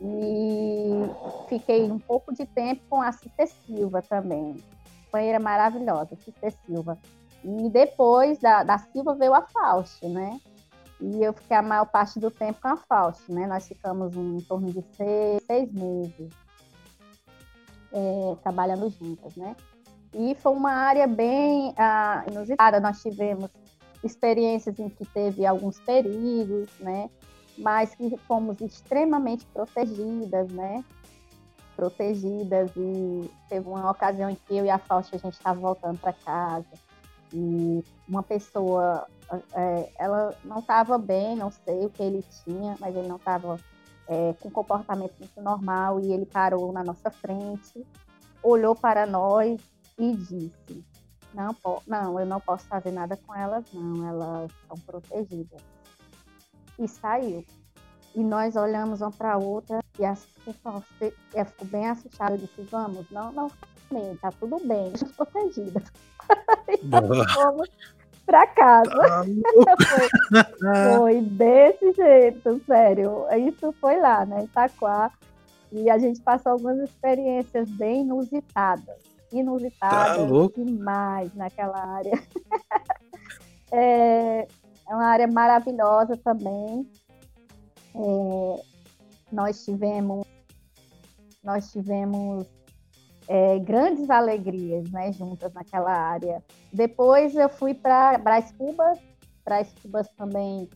E 0.00 1.02
fiquei 1.48 1.90
um 1.90 1.98
pouco 1.98 2.32
de 2.32 2.46
tempo 2.46 2.82
com 2.88 3.02
a 3.02 3.10
Cité 3.10 3.46
Silva 3.46 4.00
também. 4.00 4.56
Companheira 5.06 5.40
maravilhosa, 5.40 6.16
Cité 6.16 6.50
Silva. 6.50 6.96
E 7.42 7.68
depois 7.70 8.38
da, 8.38 8.62
da 8.62 8.78
Silva 8.78 9.14
veio 9.14 9.34
a 9.34 9.42
Fausto, 9.42 10.08
né? 10.08 10.38
E 11.00 11.22
eu 11.22 11.32
fiquei 11.32 11.56
a 11.56 11.62
maior 11.62 11.86
parte 11.86 12.18
do 12.18 12.30
tempo 12.30 12.60
com 12.60 12.68
a 12.68 12.76
Fausto, 12.76 13.32
né? 13.32 13.46
Nós 13.46 13.66
ficamos 13.66 14.14
em 14.16 14.40
torno 14.40 14.72
de 14.72 14.82
seis, 14.96 15.42
seis 15.46 15.72
meses 15.72 16.32
é, 17.92 18.36
trabalhando 18.42 18.90
juntas, 18.90 19.34
né? 19.36 19.56
E 20.14 20.34
foi 20.36 20.52
uma 20.52 20.72
área 20.72 21.06
bem 21.06 21.74
ah, 21.76 22.24
inusitada. 22.30 22.80
Nós 22.80 23.00
tivemos 23.02 23.50
experiências 24.02 24.78
em 24.78 24.88
que 24.88 25.04
teve 25.06 25.44
alguns 25.46 25.78
perigos, 25.80 26.68
né? 26.80 27.10
Mas 27.56 27.94
que 27.94 28.16
fomos 28.18 28.60
extremamente 28.60 29.44
protegidas, 29.46 30.50
né? 30.50 30.84
Protegidas 31.76 32.70
e 32.76 33.30
teve 33.48 33.68
uma 33.68 33.90
ocasião 33.90 34.30
em 34.30 34.34
que 34.34 34.56
eu 34.56 34.64
e 34.64 34.70
a 34.70 34.78
Fausto 34.78 35.14
a 35.14 35.18
gente 35.18 35.34
estava 35.34 35.58
voltando 35.58 35.98
para 35.98 36.12
casa 36.12 36.66
e 37.32 37.84
uma 38.08 38.22
pessoa, 38.22 39.06
é, 39.52 39.88
ela 39.98 40.34
não 40.44 40.60
estava 40.60 40.96
bem, 40.96 41.36
não 41.36 41.50
sei 41.50 41.84
o 41.84 41.90
que 41.90 42.02
ele 42.02 42.24
tinha, 42.44 42.76
mas 42.80 42.96
ele 42.96 43.06
não 43.06 43.16
estava 43.16 43.58
é, 44.08 44.34
com 44.40 44.50
comportamento 44.50 45.14
muito 45.18 45.40
normal 45.40 46.00
e 46.00 46.12
ele 46.12 46.24
parou 46.24 46.72
na 46.72 46.82
nossa 46.82 47.10
frente, 47.10 47.86
olhou 48.42 48.74
para 48.74 49.06
nós 49.06 49.60
e 49.98 50.14
disse: 50.16 50.84
não, 51.34 51.54
não, 51.86 52.20
eu 52.20 52.26
não 52.26 52.40
posso 52.40 52.66
fazer 52.66 52.90
nada 52.90 53.16
com 53.16 53.34
elas, 53.34 53.64
não, 53.72 54.08
elas 54.08 54.50
são 54.66 54.76
protegidas. 54.78 55.60
E 56.78 56.86
saiu. 56.86 57.44
E 58.14 58.24
nós 58.24 58.56
olhamos 58.56 59.00
uma 59.00 59.10
para 59.10 59.34
a 59.34 59.38
outra 59.38 59.80
e 59.98 60.04
a 60.04 60.16
pessoa 60.44 60.80
ficou 60.80 61.66
bem 61.66 61.88
assustada. 61.88 62.34
Eu 62.34 62.38
disse: 62.38 62.62
vamos, 62.62 63.10
não, 63.10 63.32
não, 63.32 63.50
tá 64.20 64.30
tudo 64.32 64.58
bem, 64.66 64.92
estamos 64.94 65.16
protegidas. 65.16 65.92
fomos 67.34 67.68
para 68.24 68.46
casa. 68.48 68.90
Tá 68.90 69.24
foi, 70.58 70.96
foi, 70.96 71.20
desse 71.22 71.92
jeito, 71.92 72.60
sério. 72.66 73.26
Isso 73.36 73.72
foi 73.80 73.98
lá, 73.98 74.24
né, 74.24 74.44
Itaquá. 74.44 75.10
E 75.70 75.90
a 75.90 75.98
gente 75.98 76.20
passou 76.22 76.52
algumas 76.52 76.78
experiências 76.78 77.68
bem 77.70 78.02
inusitadas. 78.02 79.17
Inusitadas 79.32 80.16
tá 80.16 80.62
demais 80.64 81.34
naquela 81.34 81.78
área. 81.78 82.12
é, 83.72 84.40
é 84.88 84.94
uma 84.94 85.04
área 85.04 85.26
maravilhosa 85.26 86.16
também. 86.16 86.90
É, 87.94 88.62
nós 89.32 89.64
tivemos 89.64 90.26
nós 91.42 91.70
tivemos 91.70 92.46
é, 93.28 93.58
grandes 93.58 94.10
alegrias 94.10 94.90
né, 94.90 95.12
juntas 95.12 95.52
naquela 95.52 95.92
área. 95.92 96.42
Depois 96.72 97.34
eu 97.34 97.48
fui 97.48 97.74
para 97.74 98.18
Brás 98.18 98.52
Cubas, 98.52 98.98
Brás 99.44 99.72
Cubas 99.80 100.08
também 100.16 100.68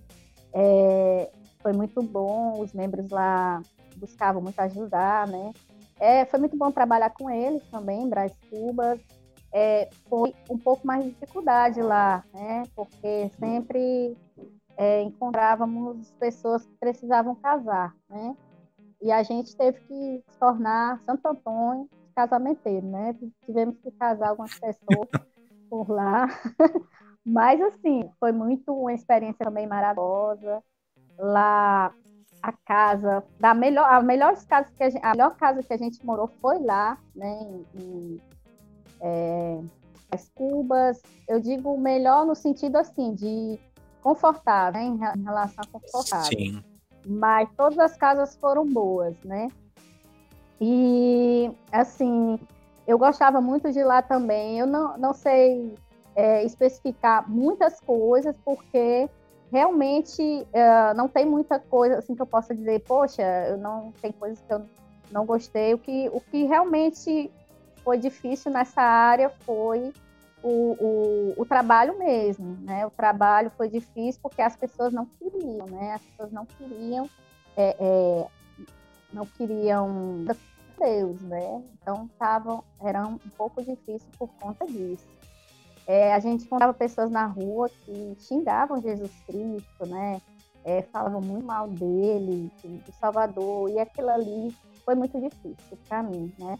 é, 0.52 1.30
foi 1.60 1.72
muito 1.72 2.02
bom, 2.02 2.60
os 2.60 2.72
membros 2.72 3.08
lá 3.10 3.62
buscavam 3.96 4.42
muito 4.42 4.58
ajudar, 4.60 5.26
né? 5.28 5.52
É, 6.02 6.24
foi 6.24 6.40
muito 6.40 6.56
bom 6.56 6.72
trabalhar 6.72 7.10
com 7.10 7.30
eles 7.30 7.62
também, 7.70 8.08
Brás 8.08 8.36
Cubas. 8.50 9.00
É, 9.52 9.88
foi 10.08 10.34
um 10.50 10.58
pouco 10.58 10.84
mais 10.84 11.04
de 11.04 11.10
dificuldade 11.10 11.80
lá, 11.80 12.24
né? 12.34 12.64
Porque 12.74 13.30
sempre 13.38 14.16
é, 14.76 15.00
encontrávamos 15.02 16.10
pessoas 16.18 16.66
que 16.66 16.74
precisavam 16.80 17.36
casar, 17.36 17.94
né? 18.10 18.36
E 19.00 19.12
a 19.12 19.22
gente 19.22 19.56
teve 19.56 19.78
que 19.82 20.24
se 20.28 20.38
tornar 20.40 21.00
Santo 21.06 21.24
Antônio 21.24 21.88
casamenteiro, 22.16 22.84
né? 22.84 23.16
Tivemos 23.44 23.78
que 23.78 23.92
casar 23.92 24.30
algumas 24.30 24.58
pessoas 24.58 25.08
por 25.70 25.88
lá. 25.88 26.26
Mas, 27.24 27.60
assim, 27.60 28.10
foi 28.18 28.32
muito 28.32 28.74
uma 28.74 28.92
experiência 28.92 29.44
também 29.44 29.68
maravilhosa. 29.68 30.60
Lá, 31.16 31.94
a 32.42 32.52
casa, 32.52 33.24
da 33.38 33.54
melhor, 33.54 33.88
a 33.88 34.02
melhor 34.02 34.36
casa 34.46 34.68
que 34.76 34.82
a, 34.82 34.90
gente, 34.90 35.04
a 35.04 35.10
melhor 35.12 35.36
casa 35.36 35.62
que 35.62 35.72
a 35.72 35.76
gente 35.76 36.04
morou 36.04 36.28
foi 36.40 36.58
lá, 36.58 36.98
né? 37.14 37.38
Em, 37.40 37.66
em 37.80 38.20
é, 39.00 39.60
as 40.10 40.28
cubas. 40.34 41.00
Eu 41.28 41.40
digo 41.40 41.78
melhor 41.78 42.26
no 42.26 42.34
sentido, 42.34 42.76
assim, 42.76 43.14
de 43.14 43.58
confortável, 44.02 44.80
né? 44.80 45.12
Em 45.16 45.22
relação 45.22 45.62
a 45.64 45.78
confortável. 45.78 46.38
Sim. 46.38 46.64
Mas 47.06 47.48
todas 47.56 47.78
as 47.78 47.96
casas 47.96 48.36
foram 48.36 48.66
boas, 48.66 49.16
né? 49.22 49.48
E, 50.60 51.50
assim, 51.70 52.38
eu 52.86 52.98
gostava 52.98 53.40
muito 53.40 53.70
de 53.72 53.82
lá 53.82 54.02
também. 54.02 54.58
Eu 54.58 54.66
não, 54.66 54.98
não 54.98 55.14
sei 55.14 55.74
é, 56.14 56.44
especificar 56.44 57.28
muitas 57.28 57.80
coisas, 57.80 58.34
porque 58.44 59.08
realmente 59.52 60.22
uh, 60.22 60.96
não 60.96 61.06
tem 61.06 61.26
muita 61.26 61.60
coisa 61.60 61.98
assim 61.98 62.14
que 62.14 62.22
eu 62.22 62.26
possa 62.26 62.54
dizer, 62.54 62.80
poxa, 62.80 63.22
eu 63.48 63.58
não 63.58 63.92
tem 64.00 64.10
coisas 64.10 64.40
que 64.40 64.52
eu 64.52 64.62
não 65.10 65.26
gostei. 65.26 65.74
O 65.74 65.78
que, 65.78 66.08
o 66.08 66.20
que 66.20 66.44
realmente 66.44 67.30
foi 67.84 67.98
difícil 67.98 68.50
nessa 68.50 68.80
área 68.80 69.28
foi 69.28 69.92
o, 70.42 70.48
o, 70.48 71.34
o, 71.36 71.44
trabalho 71.44 71.98
mesmo, 71.98 72.56
né? 72.62 72.86
O 72.86 72.90
trabalho 72.90 73.52
foi 73.54 73.68
difícil 73.68 74.18
porque 74.22 74.40
as 74.40 74.56
pessoas 74.56 74.90
não 74.90 75.04
queriam, 75.04 75.66
né? 75.66 75.92
As 75.94 76.02
pessoas 76.02 76.32
não 76.32 76.46
queriam, 76.46 77.08
é, 77.54 77.76
é, 77.78 78.26
não 79.12 79.26
queriam 79.26 80.24
Deus, 80.78 81.20
né? 81.20 81.62
Então 81.74 82.08
tava, 82.18 82.64
era 82.80 83.06
um 83.06 83.18
pouco 83.36 83.62
difícil 83.62 84.08
por 84.18 84.28
conta 84.40 84.66
disso. 84.66 85.06
É, 85.86 86.14
a 86.14 86.20
gente 86.20 86.44
encontrava 86.44 86.72
pessoas 86.72 87.10
na 87.10 87.26
rua 87.26 87.68
que 87.68 88.16
xingavam 88.20 88.80
Jesus 88.80 89.10
Cristo, 89.26 89.86
né? 89.86 90.20
É, 90.64 90.82
falavam 90.82 91.20
muito 91.20 91.44
mal 91.44 91.68
dele, 91.68 92.50
do 92.62 92.92
Salvador, 92.92 93.68
e 93.68 93.80
aquilo 93.80 94.10
ali 94.10 94.54
foi 94.84 94.94
muito 94.94 95.20
difícil 95.20 95.78
para 95.88 96.02
mim, 96.04 96.32
né? 96.38 96.56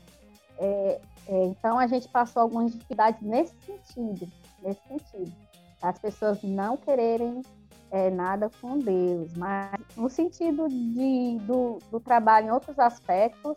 É, 0.58 1.00
é, 1.28 1.44
então 1.44 1.78
a 1.78 1.86
gente 1.86 2.08
passou 2.08 2.42
algumas 2.42 2.72
dificuldades 2.72 3.20
nesse 3.22 3.54
sentido, 3.64 4.28
nesse 4.60 4.80
sentido. 4.88 5.32
As 5.80 5.98
pessoas 5.98 6.42
não 6.42 6.76
quererem 6.76 7.42
é, 7.90 8.10
nada 8.10 8.50
com 8.60 8.78
Deus, 8.78 9.32
mas 9.36 9.72
no 9.96 10.08
sentido 10.08 10.68
de, 10.68 11.38
do, 11.42 11.78
do 11.90 12.00
trabalho 12.00 12.48
em 12.48 12.50
outros 12.50 12.78
aspectos, 12.78 13.56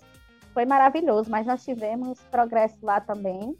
foi 0.54 0.66
maravilhoso, 0.66 1.30
mas 1.30 1.46
nós 1.46 1.64
tivemos 1.64 2.20
progresso 2.32 2.78
lá 2.82 3.02
também. 3.02 3.58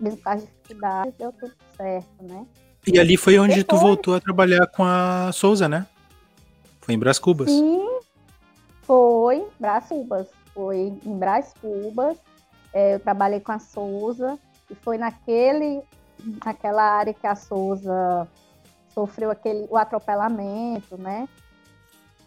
Mesmo 0.00 0.22
com 0.22 0.30
as 0.30 0.40
dificuldades, 0.40 1.14
deu 1.18 1.32
tudo 1.32 1.52
certo, 1.76 2.22
né? 2.22 2.46
E 2.86 2.98
ali 2.98 3.16
foi 3.16 3.38
onde 3.38 3.56
Depois... 3.56 3.80
tu 3.80 3.86
voltou 3.86 4.14
a 4.14 4.20
trabalhar 4.20 4.66
com 4.68 4.82
a 4.82 5.30
Souza, 5.32 5.68
né? 5.68 5.86
Foi 6.80 6.94
em 6.94 6.98
Brás 6.98 7.18
Cubas. 7.18 7.50
Sim, 7.50 8.00
foi 8.82 9.36
em 9.36 9.48
Brás 9.58 9.88
Cubas. 9.88 10.28
Foi 10.54 10.78
em 10.78 11.18
Brás 11.18 11.52
Cubas. 11.60 12.16
É, 12.72 12.94
eu 12.94 13.00
trabalhei 13.00 13.40
com 13.40 13.52
a 13.52 13.58
Souza 13.58 14.38
e 14.70 14.74
foi 14.74 14.96
naquele, 14.96 15.82
naquela 16.44 16.82
área 16.82 17.12
que 17.12 17.26
a 17.26 17.36
Souza 17.36 18.26
sofreu 18.94 19.30
aquele, 19.30 19.66
o 19.68 19.76
atropelamento, 19.76 20.96
né? 20.96 21.28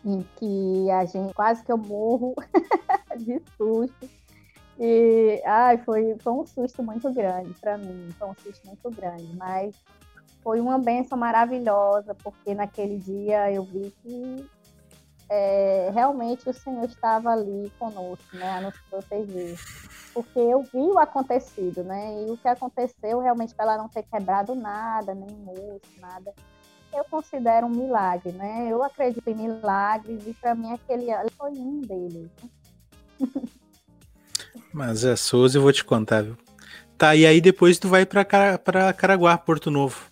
em 0.05 0.25
que 0.37 0.91
a 0.91 1.05
gente 1.05 1.33
quase 1.33 1.63
que 1.63 1.71
eu 1.71 1.77
morro 1.77 2.35
de 3.17 3.41
susto. 3.57 4.09
E 4.79 5.41
ai, 5.45 5.77
foi, 5.77 6.15
foi 6.19 6.33
um 6.33 6.45
susto 6.45 6.81
muito 6.81 7.11
grande 7.13 7.53
para 7.61 7.77
mim, 7.77 8.09
foi 8.17 8.27
um 8.27 8.35
susto 8.35 8.65
muito 8.65 8.89
grande, 8.89 9.35
mas 9.35 9.75
foi 10.41 10.59
uma 10.59 10.77
benção 10.77 11.17
maravilhosa, 11.17 12.15
porque 12.15 12.53
naquele 12.55 12.97
dia 12.97 13.51
eu 13.51 13.63
vi 13.63 13.93
que 14.01 14.49
é, 15.29 15.89
realmente 15.93 16.49
o 16.49 16.53
Senhor 16.53 16.85
estava 16.85 17.31
ali 17.31 17.71
conosco, 17.79 18.35
né, 18.35 18.49
a 18.49 18.61
nos 18.61 18.77
proteger. 18.89 19.57
Porque 20.13 20.37
eu 20.37 20.61
vi 20.61 20.77
o 20.77 20.99
acontecido, 20.99 21.83
né? 21.83 22.23
E 22.23 22.29
o 22.29 22.37
que 22.37 22.47
aconteceu 22.47 23.19
realmente 23.19 23.55
para 23.55 23.65
ela 23.65 23.77
não 23.79 23.89
ter 23.89 24.03
quebrado 24.03 24.53
nada, 24.53 25.15
nem 25.15 25.35
moço, 25.37 25.81
nada. 25.99 26.31
Eu 26.93 27.03
considero 27.05 27.65
um 27.65 27.71
milagre, 27.71 28.31
né? 28.31 28.67
Eu 28.69 28.83
acredito 28.83 29.27
em 29.27 29.33
milagres 29.33 30.27
e 30.27 30.33
para 30.35 30.53
mim 30.53 30.71
aquele 30.71 31.07
foi 31.35 31.51
um 31.53 31.81
deles. 31.81 32.29
Mas 34.73 35.05
a 35.05 35.15
Souza 35.15 35.57
eu 35.57 35.61
vou 35.61 35.71
te 35.71 35.85
contar, 35.85 36.23
viu? 36.23 36.35
Tá, 36.97 37.15
e 37.15 37.25
aí 37.25 37.39
depois 37.39 37.77
tu 37.77 37.87
vai 37.87 38.05
para 38.05 38.23
Caraguá, 38.93 39.37
Porto 39.37 39.69
Novo. 39.69 40.11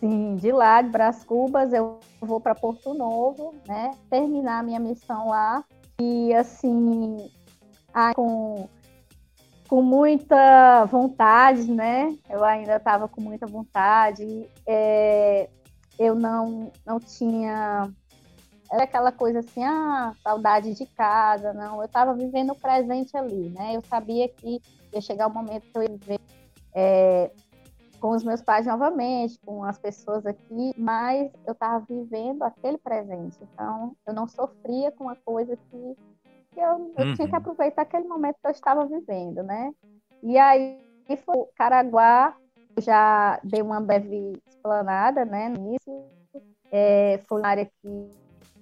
Sim, 0.00 0.36
de 0.36 0.52
lá, 0.52 0.82
de 0.82 0.90
Brás 0.90 1.24
Cubas, 1.24 1.72
eu 1.72 2.00
vou 2.20 2.40
para 2.40 2.54
Porto 2.54 2.92
Novo, 2.92 3.54
né? 3.66 3.90
Terminar 4.10 4.60
a 4.60 4.62
minha 4.62 4.80
missão 4.80 5.28
lá. 5.28 5.64
E 6.00 6.34
assim, 6.34 7.30
com, 8.14 8.68
com 9.68 9.82
muita 9.82 10.84
vontade, 10.86 11.70
né? 11.70 12.16
Eu 12.28 12.44
ainda 12.44 12.76
estava 12.76 13.08
com 13.08 13.20
muita 13.20 13.46
vontade. 13.46 14.48
É, 14.66 15.48
eu 15.98 16.14
não, 16.14 16.70
não 16.84 17.00
tinha. 17.00 17.90
Era 18.70 18.84
aquela 18.84 19.12
coisa 19.12 19.40
assim, 19.40 19.62
ah, 19.62 20.12
saudade 20.22 20.74
de 20.74 20.86
casa, 20.86 21.52
não. 21.52 21.78
Eu 21.78 21.86
estava 21.86 22.14
vivendo 22.14 22.50
o 22.50 22.58
presente 22.58 23.16
ali, 23.16 23.50
né? 23.50 23.76
Eu 23.76 23.82
sabia 23.82 24.28
que 24.28 24.60
ia 24.92 25.00
chegar 25.00 25.28
o 25.28 25.34
momento 25.34 25.70
que 25.70 25.78
eu 25.78 25.82
ia 25.82 25.88
viver. 25.88 26.20
É, 26.74 27.30
com 28.00 28.10
os 28.10 28.22
meus 28.22 28.42
pais 28.42 28.66
novamente, 28.66 29.38
com 29.44 29.64
as 29.64 29.78
pessoas 29.78 30.26
aqui, 30.26 30.72
mas 30.76 31.32
eu 31.46 31.52
estava 31.52 31.84
vivendo 31.88 32.42
aquele 32.42 32.78
presente. 32.78 33.38
Então, 33.42 33.96
eu 34.06 34.14
não 34.14 34.28
sofria 34.28 34.92
com 34.92 35.04
uma 35.04 35.16
coisa 35.16 35.56
que, 35.56 35.96
que 36.52 36.60
eu, 36.60 36.92
eu 36.96 37.06
uhum. 37.06 37.14
tinha 37.14 37.14
que 37.14 37.24
uhum. 37.24 37.36
aproveitar 37.36 37.82
aquele 37.82 38.06
momento 38.06 38.36
que 38.40 38.46
eu 38.46 38.50
estava 38.50 38.86
vivendo, 38.86 39.42
né? 39.42 39.72
E 40.22 40.38
aí, 40.38 40.78
foi 41.24 41.46
Caraguá, 41.56 42.36
eu 42.76 42.82
já 42.82 43.40
dei 43.42 43.62
uma 43.62 43.80
breve 43.80 44.34
explanada, 44.46 45.24
né, 45.24 45.48
nisso. 45.48 46.04
É, 46.70 47.20
foi 47.28 47.40
uma 47.40 47.48
área 47.48 47.64
que, 47.64 48.10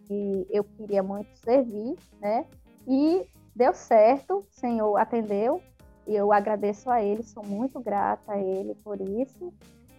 que 0.06 0.46
eu 0.50 0.64
queria 0.64 1.02
muito 1.02 1.34
servir, 1.36 1.96
né? 2.20 2.44
E 2.86 3.26
deu 3.54 3.72
certo, 3.72 4.38
o 4.38 4.46
Senhor 4.50 4.96
atendeu, 4.96 5.60
e 6.06 6.14
eu 6.14 6.32
agradeço 6.32 6.90
a 6.90 7.02
ele, 7.02 7.22
sou 7.22 7.44
muito 7.44 7.80
grata 7.80 8.32
a 8.32 8.38
ele 8.38 8.74
por 8.84 9.00
isso. 9.00 9.52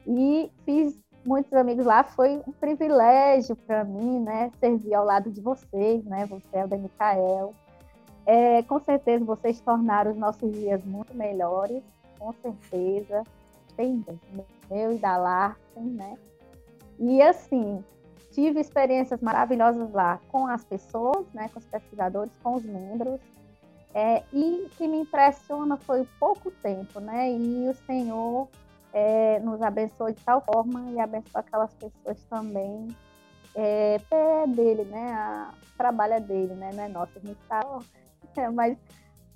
E 0.06 0.52
fiz 0.64 0.98
muitos 1.26 1.52
amigos 1.54 1.86
lá, 1.86 2.04
foi 2.04 2.42
um 2.48 2.52
privilégio 2.52 3.56
para 3.56 3.84
mim, 3.84 4.20
né, 4.20 4.52
servir 4.60 4.94
ao 4.94 5.04
lado 5.04 5.32
de 5.32 5.42
vocês, 5.42 6.06
né, 6.06 6.26
você, 6.28 6.58
Elda 6.58 6.78
Micael. 6.78 7.54
É, 8.26 8.62
com 8.64 8.80
certeza 8.80 9.26
vocês 9.26 9.60
tornaram 9.62 10.12
os 10.12 10.18
nossos 10.18 10.52
dias 10.52 10.84
muito 10.84 11.16
melhores, 11.16 11.84
com 12.20 12.32
certeza. 12.34 13.24
Tem 13.76 14.04
meu 14.70 14.94
e 14.94 14.98
da 14.98 15.18
Larsen, 15.18 15.84
né? 15.84 16.18
E 16.98 17.22
assim, 17.22 17.84
tive 18.36 18.60
experiências 18.60 19.22
maravilhosas 19.22 19.90
lá 19.94 20.20
com 20.28 20.46
as 20.46 20.64
pessoas, 20.64 21.26
né, 21.34 21.50
com 21.54 21.60
os 21.60 21.66
pesquisadores, 21.66 22.34
com 22.44 22.56
os 22.56 22.66
membros, 22.66 23.20
é, 23.94 24.24
e 24.34 24.66
o 24.66 24.70
que 24.72 24.90
me 24.90 24.98
impressiona 25.00 25.78
foi 25.78 26.02
o 26.02 26.08
pouco 26.20 26.52
tempo, 26.52 27.00
né? 27.00 27.32
E 27.32 27.70
o 27.70 27.74
Senhor 27.86 28.50
é, 28.92 29.40
nos 29.40 29.62
abençoou 29.62 30.12
de 30.12 30.22
tal 30.22 30.42
forma 30.42 30.92
e 30.92 31.00
abençoou 31.00 31.40
aquelas 31.40 31.74
pessoas 31.76 32.22
também. 32.30 32.90
É, 33.56 33.96
é 34.12 34.48
dele, 34.48 34.84
né? 34.84 35.14
A, 35.14 35.54
trabalho 35.78 36.20
dele, 36.22 36.54
né? 36.56 36.72
Não 36.74 36.84
é 36.84 36.90
nosso, 36.90 37.14
a 37.16 37.26
gente 37.26 37.40
tá, 37.48 37.62
é, 38.36 38.50
mas 38.50 38.78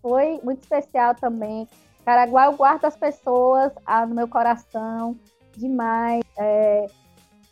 foi 0.02 0.41
muito 0.43 0.62
especial 0.62 1.16
também. 1.16 1.66
Caraguá, 2.04 2.47
eu 2.47 2.58
guardo 2.58 2.84
as 2.84 2.97
pessoas 2.97 3.72
ah, 3.86 4.06
no 4.06 4.14
meu 4.14 4.28
coração 4.28 5.18
demais. 5.56 6.22
É, 6.38 6.86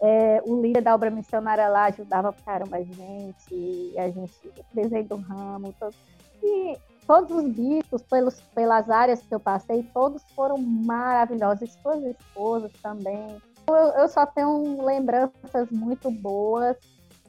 é, 0.01 0.41
o 0.45 0.61
líder 0.61 0.81
da 0.81 0.93
obra 0.93 1.09
missionária 1.09 1.67
lá 1.67 1.85
ajudava 1.85 2.33
caramba 2.45 2.77
a 2.77 2.83
gente, 2.83 3.93
a 3.97 4.09
gente, 4.09 4.33
desenho 4.73 5.05
do 5.05 5.15
ramo, 5.17 5.73
todo. 5.79 5.95
E 6.43 6.77
todos 7.07 7.31
os 7.31 7.51
bispos, 7.51 8.01
pelos, 8.03 8.39
pelas 8.53 8.89
áreas 8.89 9.21
que 9.21 9.33
eu 9.33 9.39
passei, 9.39 9.83
todos 9.93 10.21
foram 10.35 10.57
maravilhosos, 10.57 11.73
suas 11.81 12.03
esposas 12.03 12.71
também. 12.81 13.41
Eu, 13.67 13.75
eu 13.75 14.07
só 14.07 14.25
tenho 14.25 14.85
lembranças 14.85 15.69
muito 15.71 16.11
boas, 16.11 16.77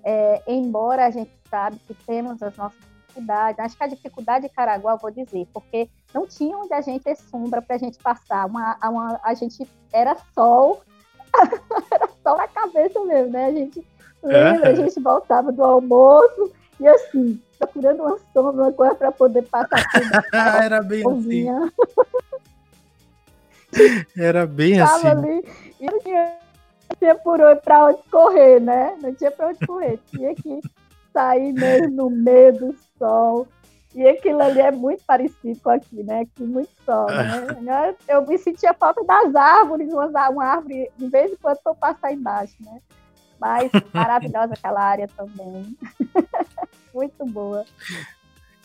é, 0.05 0.43
embora 0.47 1.07
a 1.07 1.11
gente 1.11 1.33
sabe 1.49 1.79
que 1.79 1.95
temos 1.95 2.43
as 2.43 2.57
nossas 2.57 2.79
dificuldades. 3.07 3.59
Acho 3.61 3.77
que 3.77 3.85
a 3.85 3.89
dificuldade 3.89 4.47
de 4.47 4.55
Caraguá, 4.55 4.93
eu 4.93 4.99
vou 4.99 5.11
dizer, 5.11 5.49
porque 5.53 5.89
não 6.13 6.27
tinha 6.27 6.57
onde 6.57 6.73
a 6.73 6.81
gente 6.81 7.03
ter 7.03 7.17
sombra 7.17 7.63
para 7.63 7.77
a 7.77 7.79
gente 7.79 7.99
passar. 7.99 8.47
Uma, 8.47 8.77
uma, 8.85 9.21
a 9.25 9.35
gente 9.35 9.67
era 9.93 10.17
sol, 10.35 10.83
sol 12.29 12.37
na 12.37 12.49
cabeça 12.49 13.03
mesmo, 13.05 13.33
né? 13.33 13.47
A 13.47 13.53
gente 13.53 13.87
lembra, 14.23 14.69
a 14.71 14.75
gente 14.75 15.01
voltava 15.01 15.51
do 15.51 15.65
almoço 15.65 16.53
e 16.79 16.87
assim, 16.87 17.41
procurando 17.59 18.03
uma 18.03 18.19
sombra, 18.33 18.65
uma 18.65 18.73
coisa 18.73 18.95
para 18.95 19.11
poder 19.11 19.43
passar 19.43 19.83
tudo. 19.91 20.11
Era 20.63 20.83
bem 20.83 21.03
assim. 21.11 21.47
Era 24.17 24.47
bem 24.47 24.79
Tava 24.79 24.95
assim. 24.97 25.09
ali 25.09 25.45
e 25.81 25.87
não 25.87 25.99
tinha, 26.01 26.37
não 26.89 26.97
tinha 26.99 27.15
por 27.15 27.41
onde 27.41 27.61
para 27.61 27.87
onde 27.87 27.99
correr, 28.11 28.61
né? 28.61 28.97
Não 29.01 29.15
tinha 29.15 29.31
para 29.31 29.49
onde 29.49 29.67
correr. 29.67 29.99
Tinha 30.11 30.35
que 30.35 30.61
sair 31.13 31.53
mesmo 31.53 31.89
no 31.91 32.11
meio 32.11 32.53
do 32.53 32.75
sol. 32.99 33.47
E 33.99 34.07
aquilo 34.07 34.41
ali 34.41 34.61
é 34.61 34.71
muito 34.71 35.03
parecido 35.05 35.59
com 35.61 35.71
aqui, 35.71 36.05
né? 36.05 36.21
Aqui 36.21 36.45
muito 36.45 36.71
sol, 36.87 37.09
né? 37.61 37.97
Eu 38.07 38.25
me 38.25 38.39
sentia 38.39 38.73
falta 38.73 39.03
das 39.05 39.35
árvores, 39.35 39.93
uma, 39.93 40.29
uma 40.29 40.45
árvore, 40.45 40.89
de 40.97 41.09
vez 41.09 41.33
em 41.33 41.37
quando 41.37 41.59
eu 41.67 41.75
passar 41.75 42.13
embaixo, 42.13 42.55
né? 42.61 42.79
Mas 43.41 43.73
maravilhosa 43.93 44.55
aquela 44.55 44.81
área 44.81 45.09
também. 45.17 45.77
Muito 46.95 47.27
boa. 47.27 47.65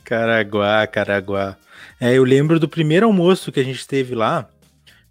Caraguá, 0.04 0.86
Caraguá. 0.86 1.58
É, 2.00 2.14
eu 2.14 2.24
lembro 2.24 2.60
do 2.60 2.70
primeiro 2.70 3.08
almoço 3.08 3.52
que 3.52 3.60
a 3.60 3.64
gente 3.64 3.88
teve 3.88 4.14
lá. 4.14 4.48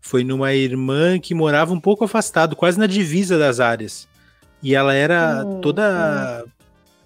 Foi 0.00 0.22
numa 0.22 0.52
irmã 0.54 1.18
que 1.18 1.34
morava 1.34 1.72
um 1.72 1.80
pouco 1.80 2.04
afastado, 2.04 2.54
quase 2.54 2.78
na 2.78 2.86
divisa 2.86 3.36
das 3.36 3.58
áreas. 3.58 4.06
E 4.62 4.72
ela 4.72 4.94
era 4.94 5.44
hum, 5.44 5.60
toda. 5.60 6.44
Hum. 6.46 6.50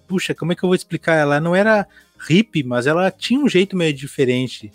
Puxa, 0.07 0.35
como 0.35 0.51
é 0.51 0.55
que 0.55 0.63
eu 0.63 0.69
vou 0.69 0.75
explicar? 0.75 1.15
Ela 1.15 1.39
não 1.39 1.55
era 1.55 1.87
hippie, 2.19 2.63
mas 2.63 2.87
ela 2.87 3.11
tinha 3.11 3.39
um 3.39 3.47
jeito 3.47 3.75
meio 3.75 3.93
diferente. 3.93 4.71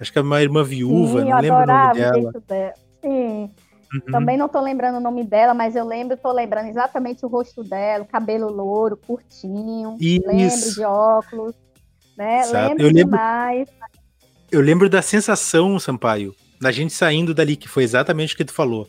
Acho 0.00 0.12
que 0.12 0.18
é 0.18 0.22
uma 0.22 0.42
irmã 0.42 0.64
viúva, 0.64 1.20
Sim, 1.20 1.30
não 1.30 1.40
lembro 1.40 1.62
o 1.62 1.66
nome 1.66 1.94
dela. 1.94 2.32
Sim. 3.00 3.50
Uhum. 3.92 4.00
Também 4.10 4.36
não 4.38 4.48
tô 4.48 4.60
lembrando 4.60 4.96
o 4.96 5.00
nome 5.00 5.22
dela, 5.22 5.52
mas 5.52 5.76
eu 5.76 5.86
lembro, 5.86 6.16
tô 6.16 6.32
lembrando 6.32 6.68
exatamente 6.68 7.24
o 7.26 7.28
rosto 7.28 7.62
dela, 7.62 8.04
o 8.04 8.06
cabelo 8.06 8.50
louro, 8.50 8.96
curtinho. 8.96 9.96
Isso. 10.00 10.26
Lembro 10.26 10.74
de 10.74 10.84
óculos, 10.84 11.54
né? 12.16 12.40
Exato. 12.40 12.68
Lembro, 12.68 12.82
eu 12.82 12.86
lembro 12.86 13.04
demais. 13.04 13.68
Eu 14.50 14.60
lembro 14.60 14.88
da 14.88 15.02
sensação, 15.02 15.78
Sampaio, 15.78 16.34
da 16.60 16.72
gente 16.72 16.92
saindo 16.92 17.34
dali, 17.34 17.54
que 17.54 17.68
foi 17.68 17.84
exatamente 17.84 18.34
o 18.34 18.36
que 18.36 18.44
tu 18.44 18.52
falou. 18.52 18.88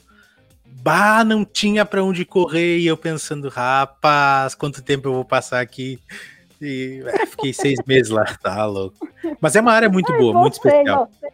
Bah, 0.65 1.23
não 1.23 1.45
tinha 1.45 1.85
para 1.85 2.03
onde 2.03 2.25
correr, 2.25 2.79
e 2.79 2.87
eu 2.87 2.97
pensando, 2.97 3.49
rapaz, 3.49 4.55
quanto 4.55 4.81
tempo 4.81 5.07
eu 5.07 5.13
vou 5.13 5.25
passar 5.25 5.61
aqui? 5.61 5.99
E 6.63 7.03
é, 7.07 7.25
fiquei 7.25 7.53
seis 7.53 7.79
meses 7.85 8.09
lá, 8.09 8.25
tá 8.41 8.65
louco. 8.65 9.07
Mas 9.39 9.55
é 9.55 9.61
uma 9.61 9.73
área 9.73 9.89
muito 9.89 10.11
boa, 10.13 10.33
muito 10.33 10.53
especial. 10.53 11.09
Você, 11.11 11.29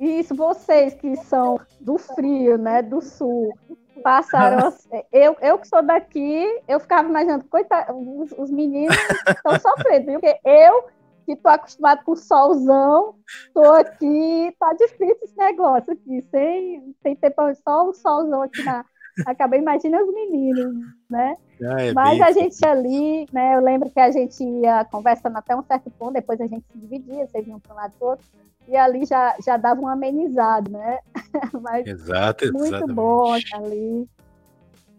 isso, 0.00 0.34
vocês 0.34 0.94
que 0.94 1.14
são 1.16 1.60
do 1.80 1.96
frio, 1.96 2.58
né, 2.58 2.82
do 2.82 3.00
sul, 3.00 3.56
passaram. 4.02 4.68
Assim, 4.68 4.88
eu, 5.12 5.36
eu 5.40 5.58
que 5.58 5.68
sou 5.68 5.82
daqui, 5.82 6.60
eu 6.66 6.80
ficava 6.80 7.08
imaginando, 7.08 7.44
coitado, 7.44 7.92
os, 7.96 8.32
os 8.32 8.50
meninos 8.50 8.96
estão 9.28 9.58
sofrendo, 9.60 10.06
viu? 10.06 10.20
porque 10.20 10.38
eu 10.44 10.88
que 11.24 11.32
estou 11.32 11.52
acostumado 11.52 12.02
com 12.04 12.16
solzão, 12.16 13.14
estou 13.46 13.74
aqui, 13.74 14.52
tá 14.58 14.72
difícil 14.72 15.18
esse 15.22 15.36
negócio 15.36 15.92
aqui, 15.92 16.20
sem, 16.30 16.94
sem 17.00 17.14
ter 17.14 17.32
só 17.62 17.88
o 17.88 17.94
solzão 17.94 18.42
aqui 18.42 18.62
na. 18.64 18.84
Acabei 19.26 19.60
imaginando 19.60 20.06
os 20.06 20.14
meninos, 20.14 20.74
né? 21.08 21.36
Ah, 21.64 21.82
é 21.82 21.92
Mas 21.92 22.20
a 22.20 22.32
gente 22.32 22.64
ali, 22.64 23.26
né? 23.32 23.54
Eu 23.54 23.60
lembro 23.60 23.90
que 23.90 24.00
a 24.00 24.10
gente 24.10 24.42
ia 24.42 24.84
conversando 24.86 25.36
até 25.36 25.54
um 25.54 25.62
certo 25.62 25.90
ponto, 25.90 26.14
depois 26.14 26.40
a 26.40 26.46
gente 26.46 26.64
se 26.72 26.78
dividia, 26.78 27.26
vocês 27.26 27.46
iam 27.46 27.60
para 27.60 27.72
um 27.72 27.76
lado 27.76 27.92
do 27.98 28.06
outro 28.06 28.24
e 28.68 28.76
ali 28.76 29.04
já, 29.04 29.36
já 29.44 29.56
dava 29.56 29.80
um 29.80 29.88
amenizado, 29.88 30.70
né? 30.70 30.98
Mas 31.60 31.86
Exato, 31.86 32.44
muito 32.52 32.66
exatamente. 32.66 32.94
bom 32.94 33.32
ali. 33.32 34.08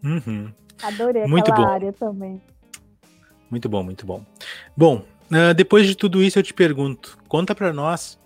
Uhum. 0.04 0.52
Adorei 0.82 1.26
muito 1.26 1.50
aquela 1.50 1.66
bom. 1.66 1.72
área 1.72 1.92
também. 1.92 2.42
Muito 3.50 3.68
bom, 3.68 3.82
muito 3.82 4.04
bom. 4.04 4.22
Bom, 4.76 5.04
uh, 5.30 5.54
depois 5.54 5.86
de 5.86 5.96
tudo 5.96 6.22
isso 6.22 6.38
eu 6.38 6.42
te 6.42 6.52
pergunto, 6.52 7.18
conta 7.28 7.54
para 7.54 7.72
nós 7.72 8.18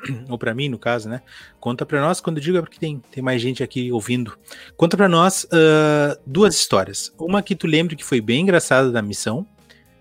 ou 0.28 0.38
para 0.38 0.54
mim, 0.54 0.68
no 0.68 0.78
caso, 0.78 1.08
né? 1.08 1.22
Conta 1.60 1.84
para 1.84 2.00
nós, 2.00 2.20
quando 2.20 2.38
eu 2.38 2.42
digo 2.42 2.58
é 2.58 2.60
porque 2.60 2.78
tem, 2.78 3.02
tem 3.10 3.22
mais 3.22 3.40
gente 3.40 3.62
aqui 3.62 3.92
ouvindo. 3.92 4.38
Conta 4.76 4.96
para 4.96 5.08
nós 5.08 5.44
uh, 5.44 6.20
duas 6.26 6.54
histórias. 6.54 7.12
Uma 7.18 7.42
que 7.42 7.54
tu 7.54 7.66
lembre 7.66 7.96
que 7.96 8.04
foi 8.04 8.20
bem 8.20 8.42
engraçada 8.42 8.90
da 8.90 9.02
missão 9.02 9.46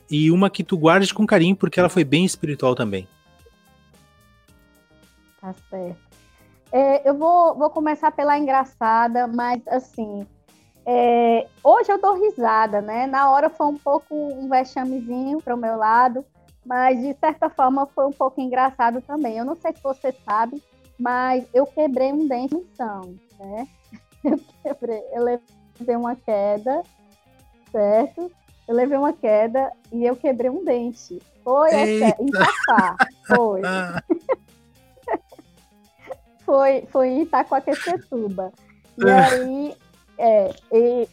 e 0.10 0.32
uma 0.32 0.50
que 0.50 0.64
tu 0.64 0.78
guarde 0.78 1.14
com 1.14 1.26
carinho 1.26 1.56
porque 1.56 1.80
ela 1.80 1.90
foi 1.90 2.04
bem 2.04 2.26
espiritual 2.26 2.76
também. 2.76 3.08
Tá 5.40 5.54
certo. 5.70 6.12
É, 6.72 7.08
eu 7.08 7.18
vou, 7.18 7.58
vou 7.58 7.70
começar 7.70 8.12
pela 8.12 8.38
engraçada, 8.38 9.28
mas 9.28 9.62
assim, 9.68 10.26
é, 10.86 11.48
hoje 11.64 11.92
eu 11.92 12.00
dou 12.00 12.20
risada, 12.20 12.82
né? 12.82 13.06
Na 13.08 13.30
hora 13.30 13.50
foi 13.50 13.68
um 13.68 13.78
pouco 13.78 14.16
um 14.16 14.48
vexamezinho 14.48 15.42
para 15.42 15.54
o 15.54 15.58
meu 15.58 15.78
lado, 15.78 16.26
mas 16.66 17.00
de 17.00 17.14
certa 17.16 17.50
forma 17.50 17.88
foi 17.88 18.06
um 18.06 18.12
pouco 18.12 18.40
engraçado 18.40 19.02
também. 19.02 19.38
Eu 19.38 19.46
não 19.46 19.56
sei 19.56 19.74
se 19.74 19.82
você 19.82 20.14
sabe, 20.26 20.62
mas 20.98 21.46
eu 21.54 21.66
quebrei 21.66 22.12
um 22.14 22.28
dente 22.28 22.56
em 22.56 22.66
São, 22.76 23.16
né? 23.40 23.68
Eu 24.24 24.40
quebrei, 24.62 25.02
eu 25.16 25.24
levei 25.24 25.96
uma 25.96 26.16
queda, 26.16 26.84
certo? 27.72 28.32
Eu 28.68 28.76
levei 28.76 28.96
uma 28.96 29.12
queda 29.14 29.72
e 29.92 30.06
eu 30.06 30.16
quebrei 30.16 30.48
um 30.48 30.64
dente. 30.64 31.20
Foi 31.44 31.74
em 31.74 32.28
Itapá, 32.28 32.96
foi. 33.26 33.62
foi, 36.46 36.86
foi 36.92 37.08
em 37.10 37.22
Itacoaquecetuba. 37.24 38.52
E 38.98 39.10
aí, 39.10 39.76
é, 40.18 40.54
e, 40.72 41.10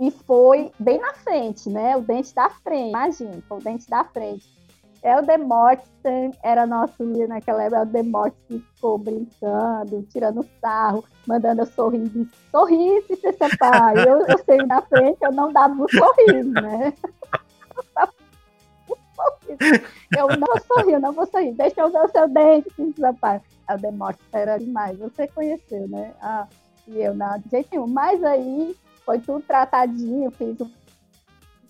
e 0.00 0.10
foi 0.10 0.72
bem 0.78 0.98
na 0.98 1.14
frente, 1.14 1.68
né? 1.68 1.96
O 1.96 2.00
dente 2.00 2.34
da 2.34 2.50
frente, 2.50 2.88
imagina, 2.88 3.42
foi 3.48 3.58
o 3.58 3.62
dente 3.62 3.88
da 3.88 4.04
frente. 4.04 4.61
É 5.02 5.18
o 5.18 5.22
Demóstenes, 5.22 6.36
era 6.44 6.64
nosso 6.64 7.02
líder 7.02 7.28
naquela 7.28 7.64
época, 7.64 7.80
é 7.80 7.82
o 7.82 7.86
Demóstenes 7.86 8.62
ficou 8.74 8.98
brincando, 8.98 10.02
tirando 10.08 10.46
sarro, 10.60 11.04
mandando 11.26 11.62
eu 11.62 11.66
sorrir, 11.66 12.28
sorri 12.52 13.02
se 13.08 13.16
você 13.16 13.32
separa. 13.34 14.00
Eu, 14.08 14.24
eu 14.26 14.38
sei 14.44 14.58
na 14.58 14.80
frente, 14.82 15.18
eu 15.22 15.32
não 15.32 15.52
dava 15.52 15.74
um 15.74 15.88
sorriso, 15.88 16.50
né? 16.50 16.92
Eu 20.16 20.26
não 20.36 20.56
sorri, 20.66 20.92
eu 20.92 21.00
não 21.00 21.12
vou 21.12 21.26
sorrir. 21.26 21.52
Deixa 21.52 21.80
eu 21.80 21.90
ver 21.90 21.98
o 21.98 22.08
seu 22.08 22.28
dente, 22.28 22.70
se 22.74 22.92
separa. 22.92 23.42
É 23.68 23.74
o 23.74 23.78
Demóstenes 23.78 24.32
era 24.32 24.58
demais. 24.58 24.98
Você 24.98 25.28
conheceu, 25.28 25.88
né? 25.88 26.12
Ah, 26.20 26.46
e 26.88 27.00
eu 27.00 27.14
não, 27.14 27.38
de 27.38 27.48
jeito 27.50 27.68
nenhum. 27.70 27.86
Mas 27.86 28.22
aí 28.24 28.76
foi 29.04 29.20
tudo 29.20 29.42
tratadinho, 29.42 30.30
fiz 30.32 30.60
um 30.60 30.70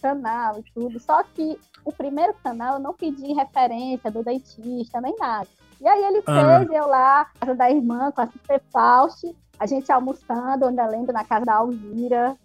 canal 0.02 0.58
e 0.58 0.64
tudo. 0.74 0.98
Só 0.98 1.22
que 1.22 1.56
o 1.84 1.92
primeiro 1.92 2.34
canal 2.42 2.74
eu 2.74 2.80
não 2.80 2.92
pedi 2.92 3.32
referência 3.32 4.10
do 4.10 4.24
dentista, 4.24 5.00
nem 5.00 5.16
nada. 5.16 5.48
E 5.80 5.88
aí 5.88 6.04
ele 6.04 6.22
ah. 6.26 6.58
fez 6.58 6.70
eu 6.70 6.86
lá, 6.86 7.24
casa 7.40 7.54
da 7.54 7.70
irmã, 7.70 8.10
com 8.10 8.20
a 8.20 8.26
Cité 8.26 8.60
Faust, 8.72 9.34
a 9.58 9.66
gente 9.66 9.90
almoçando, 9.90 10.66
ainda 10.66 10.86
lembro, 10.86 11.12
na 11.12 11.24
casa 11.24 11.46
da 11.46 11.54
Alzira, 11.54 12.36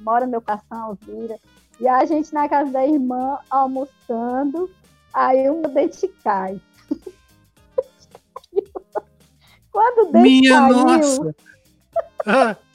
mora 0.00 0.26
no 0.26 0.32
meu 0.32 0.42
coração, 0.42 0.96
Alzira. 1.06 1.38
E 1.80 1.88
a 1.88 2.04
gente 2.04 2.32
na 2.34 2.48
casa 2.48 2.70
da 2.70 2.86
irmã, 2.86 3.38
almoçando, 3.50 4.70
aí 5.12 5.48
o 5.48 5.60
meu 5.60 5.70
dente 5.70 6.08
cai. 6.22 6.60
Quando 9.72 10.08
o 10.08 10.12
dente 10.12 10.22
Minha 10.22 10.60
caiu... 10.60 10.74
Nossa! 10.74 11.36
Ah. 12.26 12.56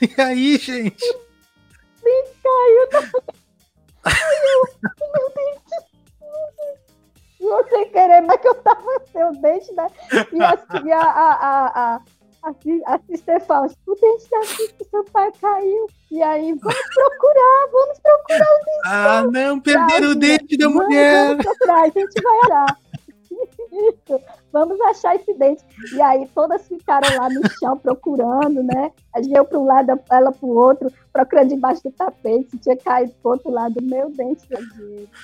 E 0.00 0.20
aí, 0.20 0.56
gente? 0.56 1.04
Dente 2.02 2.32
caiu 2.42 3.34
meu 4.04 5.30
dente. 5.34 5.94
Não 7.40 7.68
sei 7.68 7.84
querer, 7.86 8.22
mas 8.22 8.40
que 8.40 8.48
eu 8.48 8.54
tava 8.56 9.02
sem 9.12 9.24
o 9.24 9.32
dente, 9.32 9.72
né? 9.74 9.86
E 10.32 10.42
assim, 10.42 10.90
a, 10.92 11.00
a, 11.00 11.32
a, 11.32 11.66
a, 11.66 12.00
a, 12.42 12.94
a 12.94 12.98
Sister 13.06 13.40
Faust, 13.44 13.76
o 13.86 13.94
dente 13.94 14.30
da 14.30 14.42
Sister, 14.44 14.86
seu 14.90 15.04
pai 15.04 15.30
caiu. 15.40 15.86
E 16.10 16.22
aí, 16.22 16.54
vamos 16.54 16.80
procurar, 16.94 17.68
vamos 17.72 17.98
procurar 17.98 18.46
o 18.46 18.64
dente. 18.64 18.80
Ah, 18.86 19.24
não, 19.30 19.60
perderam 19.60 20.10
o 20.10 20.14
dente 20.14 20.56
da 20.56 20.68
mulher. 20.68 21.28
Vamos 21.28 21.44
procurar, 21.44 21.82
a 21.82 21.88
gente 21.88 22.22
vai 22.22 22.36
olhar. 22.46 22.83
Vamos 24.52 24.80
achar 24.82 25.16
esse 25.16 25.34
dente. 25.34 25.64
E 25.94 26.00
aí 26.00 26.28
todas 26.34 26.66
ficaram 26.66 27.08
lá 27.18 27.28
no 27.28 27.48
chão 27.58 27.76
procurando, 27.78 28.62
né? 28.62 28.92
A 29.14 29.20
gente 29.20 29.34
eu 29.34 29.44
para 29.44 29.58
um 29.58 29.66
lado, 29.66 30.00
ela 30.10 30.32
para 30.32 30.46
o 30.46 30.56
outro, 30.56 30.92
procurando 31.12 31.48
debaixo 31.48 31.82
do 31.82 31.90
tapete, 31.90 32.58
tinha 32.58 32.76
caído 32.76 33.12
para 33.22 33.32
outro 33.32 33.50
lado, 33.50 33.82
meu 33.82 34.10
dente, 34.10 34.46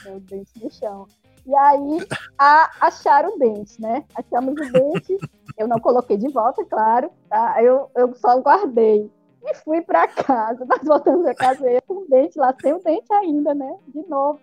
meu 0.04 0.20
dente 0.20 0.52
no 0.62 0.70
chão. 0.70 1.06
E 1.46 1.54
aí 1.54 2.06
a, 2.38 2.70
acharam 2.80 3.34
o 3.34 3.38
dente, 3.38 3.80
né? 3.80 4.04
Achamos 4.14 4.54
o 4.54 4.72
dente, 4.72 5.18
eu 5.56 5.66
não 5.66 5.78
coloquei 5.78 6.16
de 6.16 6.28
volta, 6.28 6.64
claro, 6.64 7.11
tá? 7.28 7.62
eu, 7.62 7.90
eu 7.96 8.14
só 8.14 8.38
guardei. 8.40 9.11
E 9.42 9.54
fui 9.56 9.80
para 9.80 10.06
casa, 10.06 10.64
nós 10.68 10.82
voltamos 10.84 11.22
para 11.22 11.34
casa, 11.34 11.70
eu 11.70 11.80
com 11.82 12.02
o 12.02 12.06
dente 12.08 12.38
lá, 12.38 12.54
sem 12.61 12.74
o 12.74 12.78
dente 12.78 13.12
ainda, 13.12 13.54
né? 13.54 13.76
De 13.88 14.06
novo. 14.08 14.40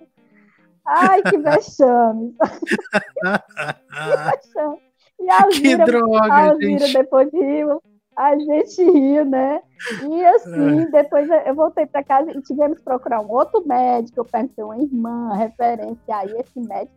Ai, 0.88 1.22
que 1.22 1.38
vexame. 1.38 2.34
que 2.40 4.32
vexame. 4.32 4.78
E 5.20 5.30
a 5.30 5.44
Alzira, 5.44 5.86
que 5.86 5.92
droga, 5.92 6.34
a 6.34 6.50
Alzira 6.50 6.80
gente. 6.80 6.94
depois 6.94 7.30
riu, 7.34 7.82
a 8.16 8.38
gente 8.38 8.84
riu, 8.84 9.26
né? 9.26 9.62
E 10.10 10.26
assim, 10.26 10.82
é. 10.82 10.86
depois 10.92 11.30
eu 11.46 11.56
voltei 11.56 11.86
para 11.86 12.04
casa 12.04 12.32
e 12.32 12.42
tivemos 12.42 12.78
que 12.78 12.84
procurar 12.84 13.22
um 13.22 13.30
outro 13.30 13.66
médico, 13.68 14.20
eu 14.20 14.26
perguntei 14.26 14.64
uma 14.64 14.78
irmã, 14.78 15.34
referência, 15.36 16.16
aí 16.16 16.32
esse 16.40 16.60
médico, 16.60 16.96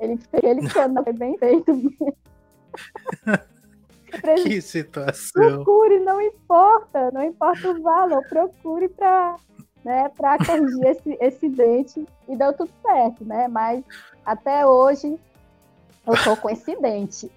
ele 0.00 0.16
fez, 0.16 0.44
ele 0.44 0.68
foi 0.68 1.12
bem 1.12 1.36
feito 1.38 1.74
mesmo. 1.74 2.16
que 4.44 4.60
situação. 4.62 5.42
Procure, 5.64 6.00
não 6.00 6.20
importa, 6.20 7.10
não 7.10 7.22
importa 7.22 7.70
o 7.70 7.82
valor, 7.82 8.22
procure 8.28 8.88
para 8.88 9.36
né, 9.84 10.10
para 10.16 10.38
corrigir 10.38 10.84
esse, 10.88 11.18
esse 11.20 11.48
dente 11.48 12.06
e 12.28 12.36
deu 12.36 12.52
tudo 12.52 12.70
certo, 12.82 13.24
né? 13.24 13.48
Mas 13.48 13.82
até 14.24 14.66
hoje 14.66 15.18
eu 16.06 16.24
tô 16.24 16.36
com 16.36 16.48
esse 16.48 16.74
dente. 16.80 17.30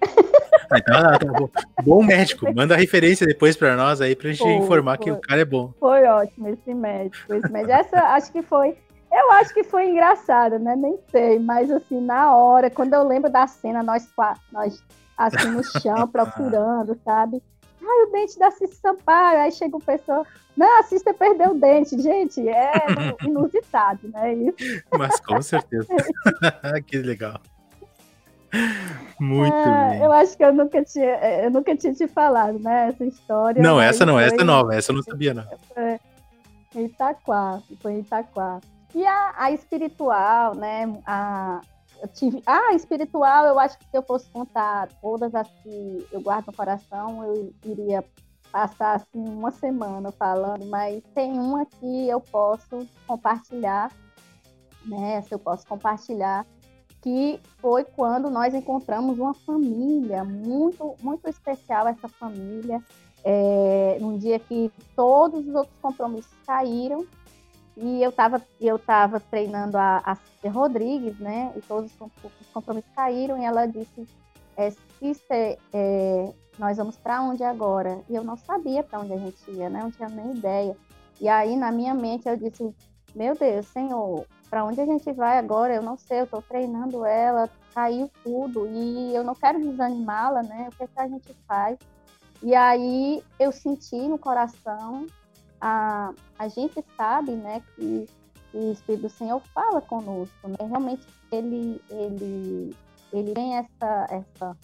Ah, 0.70 0.78
então, 0.78 0.96
ah, 0.96 1.18
tá 1.18 1.26
bom. 1.26 1.48
bom 1.82 2.02
médico, 2.02 2.52
manda 2.54 2.74
a 2.74 2.78
referência 2.78 3.26
depois 3.26 3.56
para 3.56 3.76
nós 3.76 4.00
aí 4.00 4.16
pra 4.16 4.30
gente 4.30 4.42
foi, 4.42 4.52
informar 4.52 4.96
foi. 4.96 5.04
que 5.04 5.10
o 5.10 5.20
cara 5.20 5.42
é 5.42 5.44
bom. 5.44 5.72
Foi 5.78 6.04
ótimo 6.04 6.48
esse 6.48 6.72
médico, 6.72 7.34
esse 7.34 7.52
médico. 7.52 7.72
Essa 7.72 7.98
acho 8.14 8.32
que 8.32 8.42
foi, 8.42 8.76
eu 9.12 9.32
acho 9.32 9.52
que 9.52 9.62
foi 9.62 9.90
engraçada, 9.90 10.58
né? 10.58 10.74
Nem 10.74 10.98
sei, 11.10 11.38
mas 11.38 11.70
assim, 11.70 12.00
na 12.00 12.34
hora, 12.34 12.70
quando 12.70 12.94
eu 12.94 13.06
lembro 13.06 13.30
da 13.30 13.46
cena, 13.46 13.82
nós, 13.82 14.08
nós 14.50 14.82
assim 15.16 15.50
no 15.50 15.62
chão 15.62 16.08
procurando, 16.08 16.98
sabe? 17.04 17.42
Ai, 17.82 18.02
o 18.06 18.12
dente 18.12 18.38
da 18.38 18.50
Cissa 18.50 18.74
Sampaio. 18.80 19.40
Aí 19.40 19.52
chega 19.52 19.76
o 19.76 19.82
pessoal, 19.82 20.24
não, 20.56 20.80
a 20.80 20.82
Cissa 20.84 21.12
perdeu 21.12 21.50
o 21.50 21.58
dente. 21.58 22.00
Gente, 22.00 22.48
é 22.48 22.72
inusitado, 23.26 24.08
né? 24.08 24.34
Isso. 24.34 24.84
Mas 24.96 25.20
com 25.20 25.40
certeza. 25.42 25.88
que 26.86 26.98
legal. 26.98 27.40
Muito 29.18 29.54
é, 29.54 29.90
bem. 29.90 30.02
Eu 30.02 30.12
acho 30.12 30.36
que 30.36 30.44
eu 30.44 30.52
nunca 30.52 30.84
tinha, 30.84 31.14
eu 31.42 31.50
nunca 31.50 31.74
tinha 31.76 31.94
te 31.94 32.06
falado, 32.06 32.58
né? 32.58 32.88
Essa 32.88 33.04
história. 33.04 33.62
Não, 33.62 33.80
essa 33.80 34.04
não, 34.04 34.20
essa 34.20 34.36
é 34.36 34.44
nova, 34.44 34.74
essa 34.74 34.92
eu 34.92 34.96
não 34.96 35.02
sabia, 35.02 35.32
não. 35.32 35.44
É, 35.74 35.98
em 36.74 36.84
Itaquá, 36.84 37.60
foi 37.80 37.92
em 37.92 38.00
Itaquá. 38.00 38.60
E 38.94 39.06
a, 39.06 39.32
a 39.36 39.50
espiritual, 39.52 40.54
né? 40.54 41.00
A, 41.06 41.62
eu 42.02 42.08
tive. 42.08 42.42
Ah, 42.44 42.74
espiritual, 42.74 43.46
eu 43.46 43.58
acho 43.60 43.78
que 43.78 43.84
se 43.84 43.96
eu 43.96 44.02
fosse 44.02 44.28
contar 44.30 44.88
todas 45.00 45.32
as 45.34 45.48
que 45.62 46.06
eu 46.10 46.20
guardo 46.20 46.48
no 46.48 46.52
coração, 46.52 47.24
eu 47.24 47.54
iria 47.64 48.04
passar 48.50 48.96
assim 48.96 49.24
uma 49.28 49.52
semana 49.52 50.10
falando, 50.10 50.66
mas 50.66 51.00
tem 51.14 51.38
uma 51.38 51.64
que 51.64 52.08
eu 52.08 52.20
posso 52.20 52.86
compartilhar, 53.06 53.92
né? 54.84 55.22
Se 55.22 55.32
eu 55.32 55.38
posso 55.38 55.64
compartilhar, 55.64 56.44
que 57.00 57.40
foi 57.58 57.84
quando 57.84 58.28
nós 58.28 58.52
encontramos 58.52 59.18
uma 59.18 59.32
família 59.32 60.24
muito, 60.24 60.96
muito 61.00 61.30
especial 61.30 61.86
essa 61.86 62.08
família. 62.08 62.82
É, 63.24 63.98
num 64.00 64.18
dia 64.18 64.40
que 64.40 64.72
todos 64.96 65.46
os 65.46 65.54
outros 65.54 65.76
compromissos 65.80 66.32
caíram 66.44 67.06
e 67.76 68.02
eu 68.02 68.10
estava 68.10 68.42
eu 68.60 68.78
tava 68.78 69.18
treinando 69.18 69.78
a, 69.78 70.02
a 70.04 70.14
Cícera 70.14 70.52
Rodrigues, 70.52 71.18
né? 71.18 71.52
E 71.56 71.60
todos 71.60 71.90
os 71.92 72.48
compromissos 72.52 72.90
caíram 72.94 73.40
e 73.40 73.44
ela 73.44 73.66
disse, 73.66 74.06
é, 74.56 74.70
Cícera, 74.98 75.58
é, 75.72 76.32
nós 76.58 76.76
vamos 76.76 76.96
para 76.96 77.22
onde 77.22 77.42
agora? 77.42 78.00
E 78.08 78.14
eu 78.14 78.22
não 78.22 78.36
sabia 78.36 78.82
para 78.82 79.00
onde 79.00 79.12
a 79.12 79.18
gente 79.18 79.50
ia, 79.50 79.70
né? 79.70 79.80
Não 79.82 79.90
tinha 79.90 80.08
nem 80.08 80.32
ideia. 80.36 80.76
E 81.20 81.28
aí 81.28 81.56
na 81.56 81.72
minha 81.72 81.94
mente 81.94 82.28
eu 82.28 82.36
disse, 82.36 82.74
meu 83.14 83.34
Deus, 83.34 83.66
Senhor, 83.66 84.26
para 84.50 84.64
onde 84.64 84.80
a 84.80 84.86
gente 84.86 85.10
vai 85.12 85.38
agora? 85.38 85.74
Eu 85.74 85.82
não 85.82 85.96
sei, 85.96 86.20
eu 86.20 86.24
estou 86.24 86.42
treinando 86.42 87.04
ela, 87.06 87.48
caiu 87.74 88.10
tudo 88.22 88.66
e 88.66 89.14
eu 89.14 89.24
não 89.24 89.34
quero 89.34 89.58
desanimá-la, 89.58 90.42
né? 90.42 90.68
O 90.70 90.76
que, 90.76 90.84
é 90.84 90.86
que 90.86 91.00
a 91.00 91.08
gente 91.08 91.34
faz? 91.48 91.78
E 92.42 92.54
aí 92.54 93.22
eu 93.38 93.52
senti 93.52 93.96
no 93.96 94.18
coração 94.18 95.06
a, 95.62 96.12
a 96.38 96.48
gente 96.48 96.84
sabe 96.96 97.30
né, 97.30 97.62
que 97.76 98.06
o 98.52 98.72
Espírito 98.72 99.02
do 99.02 99.08
Senhor 99.08 99.40
fala 99.54 99.80
conosco, 99.80 100.48
né? 100.48 100.56
realmente 100.60 101.06
ele, 101.30 101.80
ele, 101.88 102.76
ele 103.12 103.32
tem 103.32 103.56
essa, 103.56 104.06
essa, 104.10 104.56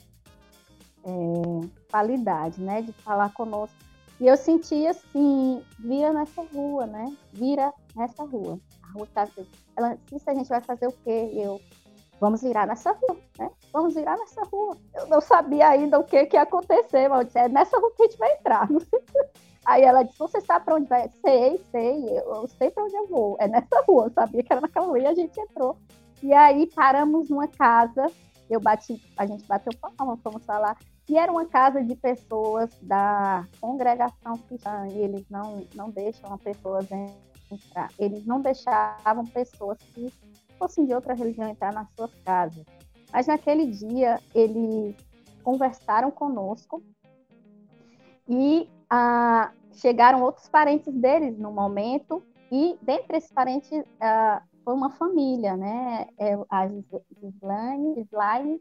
é, 1.05 1.69
qualidade, 1.89 2.61
né, 2.61 2.83
de 2.83 2.93
falar 2.93 3.33
conosco. 3.33 3.77
E 4.21 4.27
eu 4.27 4.37
senti 4.37 4.85
assim, 4.89 5.63
vira 5.79 6.13
nessa 6.13 6.43
rua, 6.43 6.87
né? 6.87 7.17
Vira 7.33 7.73
nessa 7.95 8.25
rua. 8.25 8.59
A 8.83 8.91
rua 8.91 9.07
tá. 9.15 9.29
Ela 9.77 9.97
disse, 10.11 10.29
a 10.29 10.35
gente 10.35 10.49
vai 10.49 10.61
fazer 10.61 10.89
o 10.89 10.93
quê? 11.05 11.31
E 11.33 11.41
eu, 11.41 11.61
vamos 12.21 12.43
virar 12.43 12.67
nessa 12.67 12.91
rua, 12.91 13.17
né? 13.39 13.49
Vamos 13.73 13.95
virar 13.95 14.17
nessa 14.17 14.43
rua. 14.43 14.77
Eu 14.93 15.07
não 15.07 15.21
sabia 15.21 15.69
ainda 15.69 16.01
o 16.01 16.05
que, 16.05 16.27
que 16.27 16.37
ia 16.37 16.43
acontecer, 16.43 17.09
mas 17.09 17.21
eu 17.21 17.25
disse, 17.27 17.39
é 17.39 17.49
nessa 17.49 17.79
rua 17.79 17.93
que 17.97 18.03
a 18.03 18.07
gente 18.07 18.19
vai 18.19 18.33
entrar. 18.33 18.69
Aí 19.69 19.83
ela 19.83 20.03
disse, 20.03 20.19
você 20.19 20.41
sabe 20.41 20.65
para 20.65 20.77
onde 20.77 20.89
vai? 20.89 21.11
Sei, 21.21 21.63
sei, 21.71 22.19
eu, 22.19 22.49
sei 22.49 22.71
para 22.71 22.85
onde 22.85 22.97
eu 22.97 23.07
vou. 23.07 23.37
É 23.39 23.47
nessa 23.47 23.85
rua, 23.87 24.07
eu 24.07 24.11
sabia 24.11 24.43
que 24.43 24.51
era 24.51 24.63
naquela 24.63 24.87
rua 24.87 24.99
e 24.99 25.07
a 25.07 25.15
gente 25.15 25.39
entrou. 25.39 25.77
E 26.23 26.33
aí 26.33 26.67
paramos 26.75 27.29
numa 27.29 27.47
casa, 27.47 28.07
eu 28.49 28.59
bati, 28.61 28.99
a 29.15 29.27
gente 29.27 29.47
bateu 29.47 29.71
palma, 29.79 30.17
fomos 30.25 30.43
falar, 30.47 30.75
e 31.07 31.19
era 31.19 31.31
uma 31.31 31.45
casa 31.45 31.85
de 31.85 31.95
pessoas 31.95 32.71
da 32.81 33.47
congregação 33.61 34.39
cristã, 34.49 34.87
e 34.89 35.01
eles 35.01 35.29
não, 35.29 35.63
não 35.75 35.91
deixam 35.91 36.33
as 36.33 36.41
pessoas 36.41 36.87
entrar. 37.53 37.91
Eles 37.99 38.25
não 38.25 38.41
deixavam 38.41 39.27
pessoas 39.27 39.77
que 39.93 40.11
fossem 40.59 40.87
de 40.87 40.95
outra 40.95 41.13
religião 41.13 41.47
entrar 41.47 41.75
nas 41.75 41.89
suas 41.95 42.15
casas. 42.25 42.65
Mas 43.13 43.27
naquele 43.27 43.67
dia, 43.67 44.19
eles 44.35 44.97
conversaram 45.45 46.11
conosco 46.11 46.83
e 48.27 48.67
ah, 48.91 49.53
chegaram 49.79 50.23
outros 50.23 50.49
parentes 50.49 50.93
deles 50.95 51.39
no 51.39 51.53
momento, 51.53 52.23
e 52.51 52.79
dentre 52.83 53.19
esses 53.19 53.33
parentes 53.33 53.85
ah, 54.01 54.43
foi 54.65 54.75
uma 54.75 54.91
família, 54.91 55.57
né? 55.57 56.07
É, 56.19 56.39
a 56.51 56.69
Gislaine, 56.69 57.95
Gislaine 57.95 58.61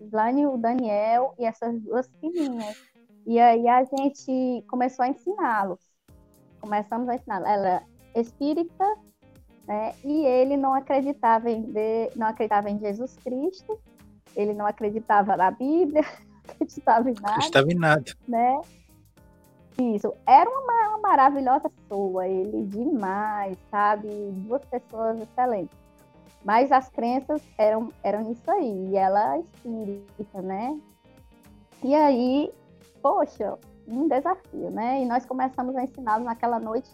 Slane, 0.00 0.46
o 0.46 0.56
Daniel 0.56 1.34
e 1.38 1.44
essas 1.44 1.80
duas 1.80 2.08
filhinhas. 2.20 2.76
E 3.26 3.40
aí 3.40 3.66
a 3.68 3.84
gente 3.84 4.64
começou 4.68 5.04
a 5.04 5.08
ensiná-los. 5.08 5.80
Começamos 6.60 7.08
a 7.08 7.14
ensiná-los. 7.14 7.48
Ela 7.48 7.82
é 8.14 8.20
espírita, 8.20 8.84
né? 9.66 9.94
E 10.04 10.24
ele 10.24 10.56
não 10.56 10.74
acreditava 10.74 11.50
em 11.50 11.62
de, 11.62 12.10
não 12.14 12.28
acreditava 12.28 12.70
em 12.70 12.78
Jesus 12.78 13.16
Cristo. 13.16 13.78
Ele 14.34 14.52
não 14.52 14.66
acreditava 14.66 15.36
na 15.36 15.50
Bíblia, 15.50 16.04
acreditava 16.48 17.10
em 17.10 17.14
nada. 17.14 17.34
Acreditava 17.34 17.72
em 17.72 17.76
nada. 17.76 18.04
Né? 18.28 18.60
Isso. 19.78 20.14
Era 20.26 20.48
uma, 20.48 20.88
uma 20.88 20.98
maravilhosa 20.98 21.68
pessoa, 21.68 22.26
ele 22.26 22.64
demais, 22.66 23.56
sabe? 23.70 24.08
Duas 24.32 24.64
pessoas 24.64 25.20
excelentes. 25.20 25.76
Mas 26.44 26.72
as 26.72 26.88
crenças 26.88 27.42
eram, 27.58 27.92
eram 28.02 28.30
isso 28.30 28.50
aí, 28.50 28.90
e 28.90 28.96
ela 28.96 29.36
é 29.36 29.40
espírita, 29.40 30.40
né? 30.42 30.78
E 31.82 31.94
aí, 31.94 32.52
poxa, 33.02 33.58
um 33.86 34.08
desafio, 34.08 34.70
né? 34.70 35.02
E 35.02 35.06
nós 35.06 35.26
começamos 35.26 35.76
a 35.76 35.82
ensiná-los 35.82 36.24
naquela 36.24 36.58
noite, 36.58 36.90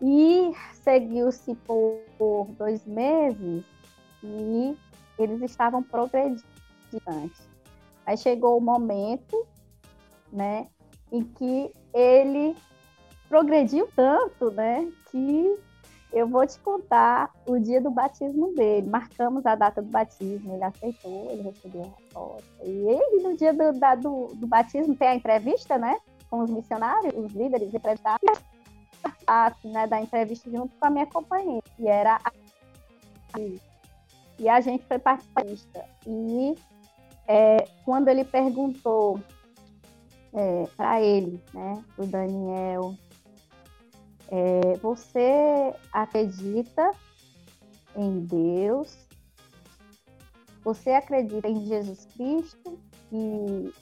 e 0.00 0.52
seguiu-se 0.74 1.54
por, 1.66 2.00
por 2.18 2.46
dois 2.58 2.84
meses, 2.86 3.64
e 4.22 4.76
eles 5.18 5.40
estavam 5.42 5.82
progredindo. 5.82 6.44
Aí 8.04 8.16
chegou 8.16 8.58
o 8.58 8.60
momento, 8.60 9.46
né, 10.30 10.68
em 11.12 11.22
que 11.22 11.72
ele 11.94 12.56
progrediu 13.28 13.88
tanto, 13.94 14.50
né, 14.50 14.90
que 15.10 15.58
eu 16.12 16.26
vou 16.26 16.46
te 16.46 16.58
contar 16.60 17.30
o 17.46 17.58
dia 17.58 17.80
do 17.80 17.90
batismo 17.90 18.54
dele. 18.54 18.88
Marcamos 18.88 19.44
a 19.44 19.54
data 19.54 19.82
do 19.82 19.88
batismo, 19.88 20.54
ele 20.54 20.64
aceitou, 20.64 21.30
ele 21.30 21.42
recebeu 21.42 21.82
a 21.82 22.00
resposta. 22.00 22.64
E 22.64 22.70
ele, 22.70 23.22
no 23.22 23.36
dia 23.36 23.52
do, 23.52 23.78
da, 23.78 23.94
do, 23.94 24.28
do, 24.34 24.46
batismo, 24.46 24.96
tem 24.96 25.08
a 25.08 25.14
entrevista, 25.14 25.76
né? 25.76 25.98
Com 26.30 26.40
os 26.40 26.50
missionários, 26.50 27.12
os 27.16 27.32
líderes 27.32 27.72
entrevistados. 27.74 28.20
Assim, 29.26 29.70
né, 29.70 29.86
da 29.86 30.00
entrevista 30.00 30.50
junto 30.50 30.74
com 30.76 30.86
a 30.86 30.90
minha 30.90 31.06
companheira, 31.06 31.62
que 31.76 31.86
era 31.86 32.18
a... 32.24 32.32
E 34.38 34.48
a 34.48 34.60
gente 34.60 34.84
foi 34.86 34.98
participista. 34.98 35.84
E 36.06 36.54
é, 37.28 37.68
quando 37.84 38.08
ele 38.08 38.24
perguntou 38.24 39.20
é, 40.36 40.68
para 40.76 41.00
ele, 41.00 41.42
né, 41.52 41.82
o 41.96 42.06
Daniel, 42.06 42.94
é, 44.28 44.76
você 44.82 45.74
acredita 45.92 46.90
em 47.96 48.20
Deus? 48.20 48.96
Você 50.62 50.90
acredita 50.90 51.48
em 51.48 51.64
Jesus 51.64 52.06
Cristo? 52.14 52.78
E 53.12 53.72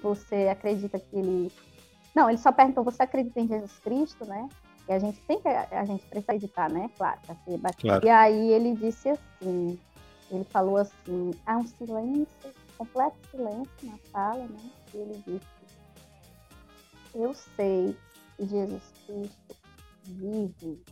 você 0.00 0.48
acredita 0.48 0.98
que 0.98 1.16
ele. 1.16 1.52
Não, 2.14 2.28
ele 2.28 2.38
só 2.38 2.50
perguntou: 2.50 2.82
você 2.82 3.02
acredita 3.02 3.40
em 3.40 3.46
Jesus 3.46 3.78
Cristo, 3.80 4.24
né? 4.24 4.48
E 4.88 4.92
a 4.92 4.98
gente 4.98 5.20
tem 5.22 5.40
que. 5.40 5.48
A 5.48 5.84
gente 5.84 6.02
precisa 6.06 6.32
acreditar, 6.32 6.70
né? 6.70 6.90
Claro, 6.96 7.20
para 7.26 7.34
ser 7.36 7.58
batido. 7.58 7.88
Claro. 7.88 8.06
E 8.06 8.08
aí 8.08 8.52
ele 8.52 8.74
disse 8.74 9.10
assim: 9.10 9.78
ele 10.30 10.44
falou 10.44 10.78
assim, 10.78 11.30
há 11.46 11.58
um 11.58 11.66
silêncio, 11.66 12.54
completo 12.78 13.16
silêncio 13.30 13.68
na 13.82 13.98
sala, 14.10 14.46
né? 14.46 14.70
E 14.94 14.96
ele 14.96 15.22
disse: 15.26 15.53
Eu 17.14 17.32
sei 17.32 17.96
que 18.36 18.44
Jesus 18.44 18.82
Cristo 19.06 19.56
vive. 20.02 20.82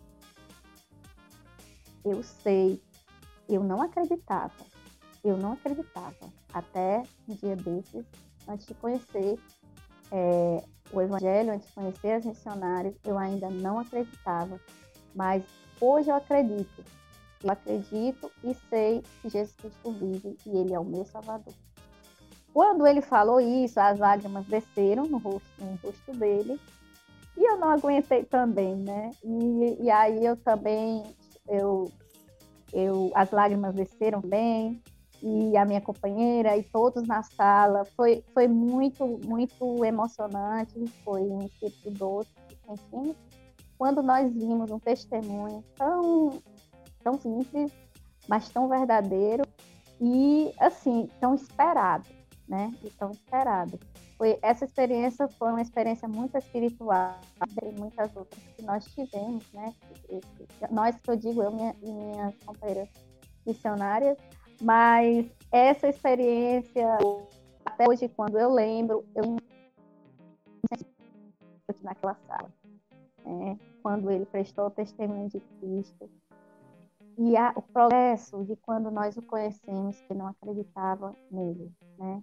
Eu 2.04 2.22
sei, 2.22 2.80
eu 3.48 3.64
não 3.64 3.82
acreditava, 3.82 4.64
eu 5.24 5.36
não 5.36 5.52
acreditava. 5.52 6.32
Até 6.52 7.02
um 7.28 7.34
dia 7.34 7.56
desses, 7.56 8.04
antes 8.48 8.66
de 8.66 8.74
conhecer 8.74 9.38
é, 10.12 10.64
o 10.92 11.00
Evangelho, 11.00 11.54
antes 11.54 11.66
de 11.68 11.74
conhecer 11.74 12.12
as 12.12 12.24
missionárias, 12.24 12.94
eu 13.04 13.18
ainda 13.18 13.50
não 13.50 13.80
acreditava. 13.80 14.60
Mas 15.14 15.42
hoje 15.80 16.10
eu 16.10 16.14
acredito. 16.14 16.84
Eu 17.42 17.50
acredito 17.50 18.30
e 18.44 18.54
sei 18.70 19.02
que 19.20 19.28
Jesus 19.28 19.56
Cristo 19.56 19.92
vive 19.92 20.36
e 20.46 20.56
Ele 20.56 20.72
é 20.72 20.78
o 20.78 20.84
meu 20.84 21.04
Salvador. 21.04 21.54
Quando 22.52 22.86
ele 22.86 23.00
falou 23.00 23.40
isso, 23.40 23.80
as 23.80 23.98
lágrimas 23.98 24.46
desceram 24.46 25.04
no 25.04 25.18
rosto, 25.18 25.48
no 25.58 25.78
rosto 25.82 26.12
dele 26.12 26.60
e 27.36 27.50
eu 27.50 27.58
não 27.58 27.70
aguentei 27.70 28.24
também, 28.24 28.76
né? 28.76 29.10
E, 29.24 29.84
e 29.84 29.90
aí 29.90 30.24
eu 30.24 30.36
também, 30.36 31.02
eu, 31.48 31.90
eu, 32.72 33.10
as 33.14 33.30
lágrimas 33.30 33.74
desceram 33.74 34.20
bem, 34.20 34.82
e 35.22 35.56
a 35.56 35.64
minha 35.64 35.80
companheira 35.80 36.56
e 36.56 36.64
todos 36.64 37.06
na 37.06 37.22
sala. 37.22 37.84
Foi, 37.96 38.24
foi 38.34 38.48
muito, 38.48 39.06
muito 39.24 39.84
emocionante, 39.84 40.84
foi 41.04 41.22
um 41.22 41.46
espírito 41.46 41.90
doce 41.92 42.30
que 42.48 42.56
sentimos 42.66 43.16
quando 43.78 44.02
nós 44.02 44.32
vimos 44.32 44.70
um 44.70 44.78
testemunho 44.78 45.64
tão, 45.76 46.42
tão 47.02 47.18
simples, 47.18 47.72
mas 48.28 48.48
tão 48.48 48.68
verdadeiro 48.68 49.44
e, 50.00 50.52
assim, 50.60 51.08
tão 51.20 51.34
esperado, 51.34 52.04
né? 52.48 52.72
E 52.82 52.90
tão 52.90 53.10
esperado 53.10 53.78
foi 54.22 54.38
essa 54.40 54.64
experiência 54.64 55.26
foi 55.26 55.48
uma 55.50 55.60
experiência 55.60 56.06
muito 56.06 56.38
espiritual 56.38 57.18
e 57.60 57.80
muitas 57.80 58.14
outras 58.14 58.40
que 58.56 58.62
nós 58.62 58.84
tivemos, 58.86 59.50
né? 59.52 59.74
Nós 60.70 60.96
que 60.96 61.10
eu 61.10 61.16
digo, 61.16 61.42
eu 61.42 61.50
minha, 61.50 61.74
e 61.82 61.90
minhas 61.90 62.34
companheiras 62.44 62.88
missionárias, 63.44 64.16
mas 64.60 65.26
essa 65.50 65.88
experiência 65.88 66.86
até 67.64 67.84
hoje 67.88 68.08
quando 68.08 68.38
eu 68.38 68.52
lembro, 68.52 69.04
eu 69.16 69.36
naquela 71.82 72.14
sala, 72.28 72.48
né? 73.24 73.58
quando 73.82 74.08
ele 74.08 74.24
prestou 74.26 74.66
o 74.66 74.70
testemunho 74.70 75.28
de 75.28 75.40
Cristo 75.40 76.08
e 77.18 77.36
a, 77.36 77.52
o 77.56 77.62
progresso 77.62 78.44
de 78.44 78.54
quando 78.54 78.88
nós 78.88 79.16
o 79.16 79.22
conhecemos 79.22 80.00
que 80.02 80.14
não 80.14 80.28
acreditava 80.28 81.12
nele, 81.28 81.72
né? 81.98 82.22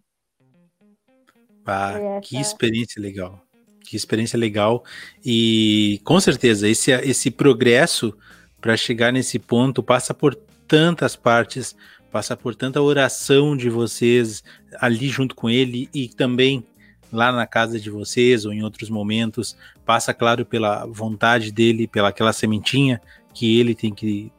Ah, 1.69 2.19
que 2.21 2.37
experiência 2.39 3.01
legal. 3.01 3.41
Que 3.83 3.95
experiência 3.95 4.37
legal. 4.37 4.83
E 5.25 5.99
com 6.03 6.19
certeza, 6.19 6.67
esse, 6.67 6.91
esse 6.91 7.31
progresso 7.31 8.15
para 8.61 8.75
chegar 8.77 9.11
nesse 9.11 9.39
ponto 9.39 9.81
passa 9.81 10.13
por 10.13 10.35
tantas 10.67 11.15
partes, 11.15 11.75
passa 12.11 12.35
por 12.35 12.55
tanta 12.55 12.81
oração 12.81 13.55
de 13.55 13.69
vocês 13.69 14.43
ali 14.79 15.07
junto 15.07 15.33
com 15.35 15.49
ele 15.49 15.89
e 15.93 16.07
também 16.07 16.63
lá 17.11 17.31
na 17.31 17.47
casa 17.47 17.79
de 17.79 17.89
vocês 17.89 18.45
ou 18.45 18.53
em 18.53 18.63
outros 18.63 18.89
momentos, 18.89 19.57
passa 19.85 20.13
claro 20.13 20.45
pela 20.45 20.85
vontade 20.85 21.51
dele, 21.51 21.87
pela 21.87 22.09
aquela 22.09 22.33
sementinha 22.33 23.01
que 23.33 23.59
ele 23.59 23.73
tem 23.73 23.93
que 23.93 24.31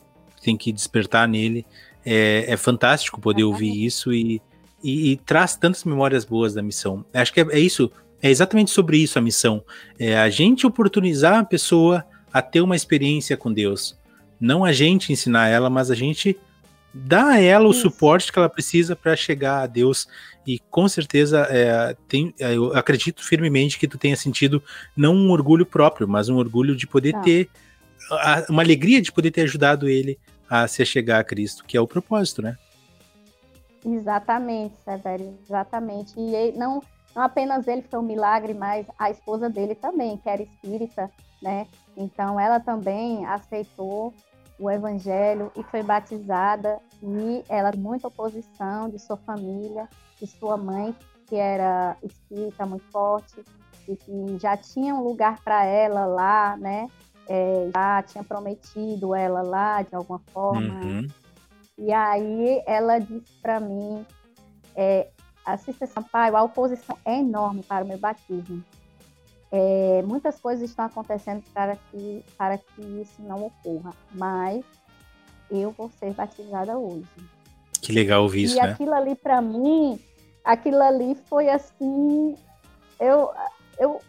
tem 0.43 0.57
que 0.57 0.73
despertar 0.73 1.29
nele. 1.29 1.67
É, 2.05 2.45
é 2.49 2.57
fantástico 2.57 3.21
poder 3.21 3.45
ouvir 3.45 3.85
isso 3.85 4.13
e, 4.13 4.41
e, 4.83 5.13
e, 5.13 5.17
traz 5.17 5.57
tantas 5.57 5.85
memórias 5.85 6.25
boas 6.25 6.55
da 6.55 6.63
missão. 6.63 7.05
Acho 7.13 7.33
que 7.33 7.41
é, 7.41 7.47
é 7.51 7.59
isso, 7.59 7.91
é 8.23 8.31
exatamente 8.31 8.71
sobre 8.71 8.99
isso 8.99 9.19
a 9.19 9.23
missão. 9.23 9.63
É 9.99 10.19
a 10.19 10.29
gente 10.29 10.67
oportunizar 10.67 11.39
a 11.39 11.45
pessoa 11.45 12.05
a 12.33 12.41
ter 12.41 12.61
uma 12.61 12.77
experiência 12.77 13.37
com 13.37 13.53
Deus. 13.53 13.99
Não 14.41 14.65
a 14.65 14.73
gente 14.73 15.13
ensinar 15.13 15.49
ela, 15.49 15.69
mas 15.69 15.91
a 15.91 15.95
gente 15.95 16.39
dá 16.93 17.31
a 17.31 17.41
ela 17.41 17.69
o 17.69 17.71
Isso. 17.71 17.83
suporte 17.83 18.33
que 18.33 18.39
ela 18.39 18.49
precisa 18.49 18.97
para 18.97 19.15
chegar 19.15 19.63
a 19.63 19.67
Deus. 19.67 20.09
E 20.47 20.59
com 20.71 20.89
certeza, 20.89 21.47
é, 21.51 21.95
tem, 22.09 22.35
é, 22.39 22.57
eu 22.57 22.75
acredito 22.75 23.25
firmemente 23.25 23.79
que 23.79 23.87
tu 23.87 23.99
tenha 23.99 24.17
sentido 24.17 24.63
não 24.97 25.15
um 25.15 25.31
orgulho 25.31 25.67
próprio, 25.67 26.09
mas 26.09 26.29
um 26.29 26.37
orgulho 26.37 26.75
de 26.75 26.87
poder 26.87 27.13
não. 27.13 27.23
ter, 27.23 27.49
a, 28.11 28.47
uma 28.49 28.63
alegria 28.63 29.01
de 29.01 29.13
poder 29.13 29.31
ter 29.31 29.43
ajudado 29.43 29.89
ele 29.89 30.19
a 30.49 30.67
se 30.67 30.85
chegar 30.85 31.21
a 31.21 31.25
Cristo, 31.25 31.65
que 31.65 31.77
é 31.77 31.81
o 31.81 31.87
propósito, 31.87 32.43
né? 32.43 32.57
Exatamente, 33.85 34.77
Severo, 34.81 35.39
exatamente. 35.43 36.19
E 36.19 36.35
ele, 36.35 36.59
não, 36.59 36.83
não 37.15 37.23
apenas 37.23 37.67
ele 37.67 37.83
foi 37.83 37.99
um 37.99 38.03
milagre, 38.03 38.55
mas 38.55 38.87
a 38.99 39.11
esposa 39.11 39.49
dele 39.49 39.75
também, 39.75 40.17
que 40.19 40.29
era 40.29 40.43
espírita, 40.43 41.11
né? 41.43 41.67
Então 41.97 42.39
ela 42.39 42.61
também 42.61 43.25
aceitou 43.27 44.15
o 44.59 44.71
evangelho 44.71 45.51
e 45.57 45.63
foi 45.65 45.83
batizada 45.83 46.79
e 47.03 47.43
ela 47.49 47.73
muita 47.77 48.09
oposição 48.09 48.91
de 48.91 48.99
sua 48.99 49.17
família, 49.17 49.89
de 50.21 50.27
sua 50.27 50.57
mãe, 50.57 50.95
que 51.27 51.37
era 51.37 51.97
espírita 52.03 52.67
muito 52.67 52.85
forte 52.91 53.43
e 53.89 53.97
que 53.97 54.39
já 54.39 54.57
tinha 54.57 54.95
um 54.95 55.03
lugar 55.03 55.41
para 55.43 55.65
ela 55.65 56.05
lá, 56.05 56.57
né? 56.59 56.89
É, 57.27 57.71
já 57.73 58.03
tinha 58.03 58.25
prometido 58.25 59.15
ela 59.15 59.41
lá 59.41 59.83
de 59.83 59.95
alguma 59.95 60.19
forma. 60.33 60.81
Uhum. 60.81 61.07
E 61.81 61.91
aí 61.93 62.63
ela 62.67 62.99
disse 62.99 63.33
para 63.41 63.59
mim, 63.59 64.05
é, 64.77 65.09
assista 65.47 65.87
Sampaio, 65.87 66.37
a 66.37 66.43
oposição 66.43 66.97
é 67.07 67.19
enorme 67.19 67.63
para 67.63 67.85
o 67.85 67.89
meu 67.89 67.97
batismo. 67.97 68.63
É, 69.51 70.03
muitas 70.07 70.39
coisas 70.39 70.69
estão 70.69 70.85
acontecendo 70.85 71.43
para 71.55 71.77
que, 71.77 72.23
para 72.37 72.59
que 72.59 72.83
isso 73.01 73.21
não 73.23 73.47
ocorra, 73.47 73.93
mas 74.13 74.63
eu 75.51 75.71
vou 75.71 75.91
ser 75.99 76.13
batizada 76.13 76.77
hoje. 76.79 77.09
Que 77.81 77.93
legal 77.93 78.25
ouvir 78.25 78.45
isso, 78.45 78.59
e 78.59 78.61
né? 78.61 78.71
aquilo 78.71 78.93
ali 78.95 79.15
para 79.15 79.41
mim, 79.41 79.99
aquilo 80.45 80.83
ali 80.83 81.17
foi 81.29 81.49
assim, 81.49 82.37
eu, 83.01 83.31
eu 83.79 84.01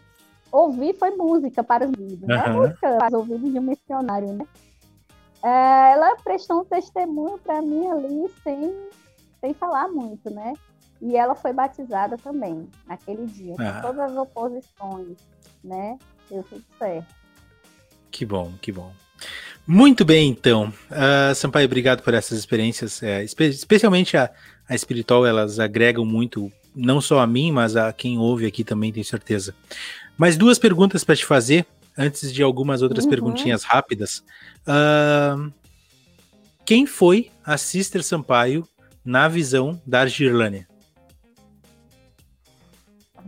ouvi 0.51 0.93
foi 0.93 1.11
música 1.11 1.63
para 1.63 1.85
os 1.85 1.91
ouvidos, 1.97 2.21
uhum. 2.21 2.27
né? 2.27 2.47
Música 2.49 2.97
para 2.97 3.07
os 3.07 3.13
ouvidos 3.13 3.51
de 3.51 3.59
um 3.59 3.63
missionário, 3.63 4.33
né? 4.33 4.45
É, 5.43 5.93
ela 5.93 6.15
prestou 6.23 6.61
um 6.61 6.65
testemunho 6.65 7.37
para 7.39 7.61
mim 7.61 7.87
ali 7.89 8.31
sem, 8.43 8.73
sem 9.39 9.53
falar 9.53 9.87
muito, 9.87 10.29
né? 10.29 10.53
E 11.01 11.17
ela 11.17 11.33
foi 11.33 11.51
batizada 11.51 12.15
também 12.17 12.67
naquele 12.87 13.25
dia, 13.25 13.55
ah. 13.57 13.73
com 13.73 13.81
todas 13.81 14.11
as 14.11 14.17
oposições, 14.17 15.17
né? 15.63 15.97
Deu 16.29 16.43
tudo 16.43 16.63
certo. 16.77 17.15
Que 18.11 18.25
bom, 18.25 18.53
que 18.61 18.71
bom. 18.71 18.91
Muito 19.65 20.03
bem, 20.05 20.29
então. 20.29 20.71
Uh, 20.91 21.33
Sampaio, 21.33 21.65
obrigado 21.65 22.03
por 22.03 22.13
essas 22.13 22.37
experiências. 22.37 23.01
É, 23.01 23.23
espe 23.23 23.45
especialmente 23.45 24.17
a, 24.17 24.29
a 24.67 24.75
espiritual, 24.75 25.25
elas 25.25 25.59
agregam 25.59 26.05
muito, 26.05 26.51
não 26.75 27.01
só 27.01 27.19
a 27.19 27.27
mim, 27.27 27.51
mas 27.51 27.75
a 27.75 27.91
quem 27.93 28.17
ouve 28.17 28.45
aqui 28.45 28.63
também, 28.63 28.91
tenho 28.91 29.05
certeza. 29.05 29.55
Mais 30.17 30.37
duas 30.37 30.59
perguntas 30.59 31.03
para 31.03 31.15
te 31.15 31.25
fazer, 31.25 31.65
antes 32.01 32.33
de 32.33 32.41
algumas 32.41 32.81
outras 32.81 33.03
uhum. 33.05 33.09
perguntinhas 33.09 33.63
rápidas. 33.63 34.23
Uh, 34.61 35.51
quem 36.65 36.85
foi 36.85 37.31
a 37.43 37.57
Sister 37.57 38.03
Sampaio 38.03 38.67
na 39.03 39.27
visão 39.27 39.81
da 39.85 40.01
Argirlânia? 40.01 40.67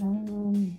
Hum, 0.02 0.76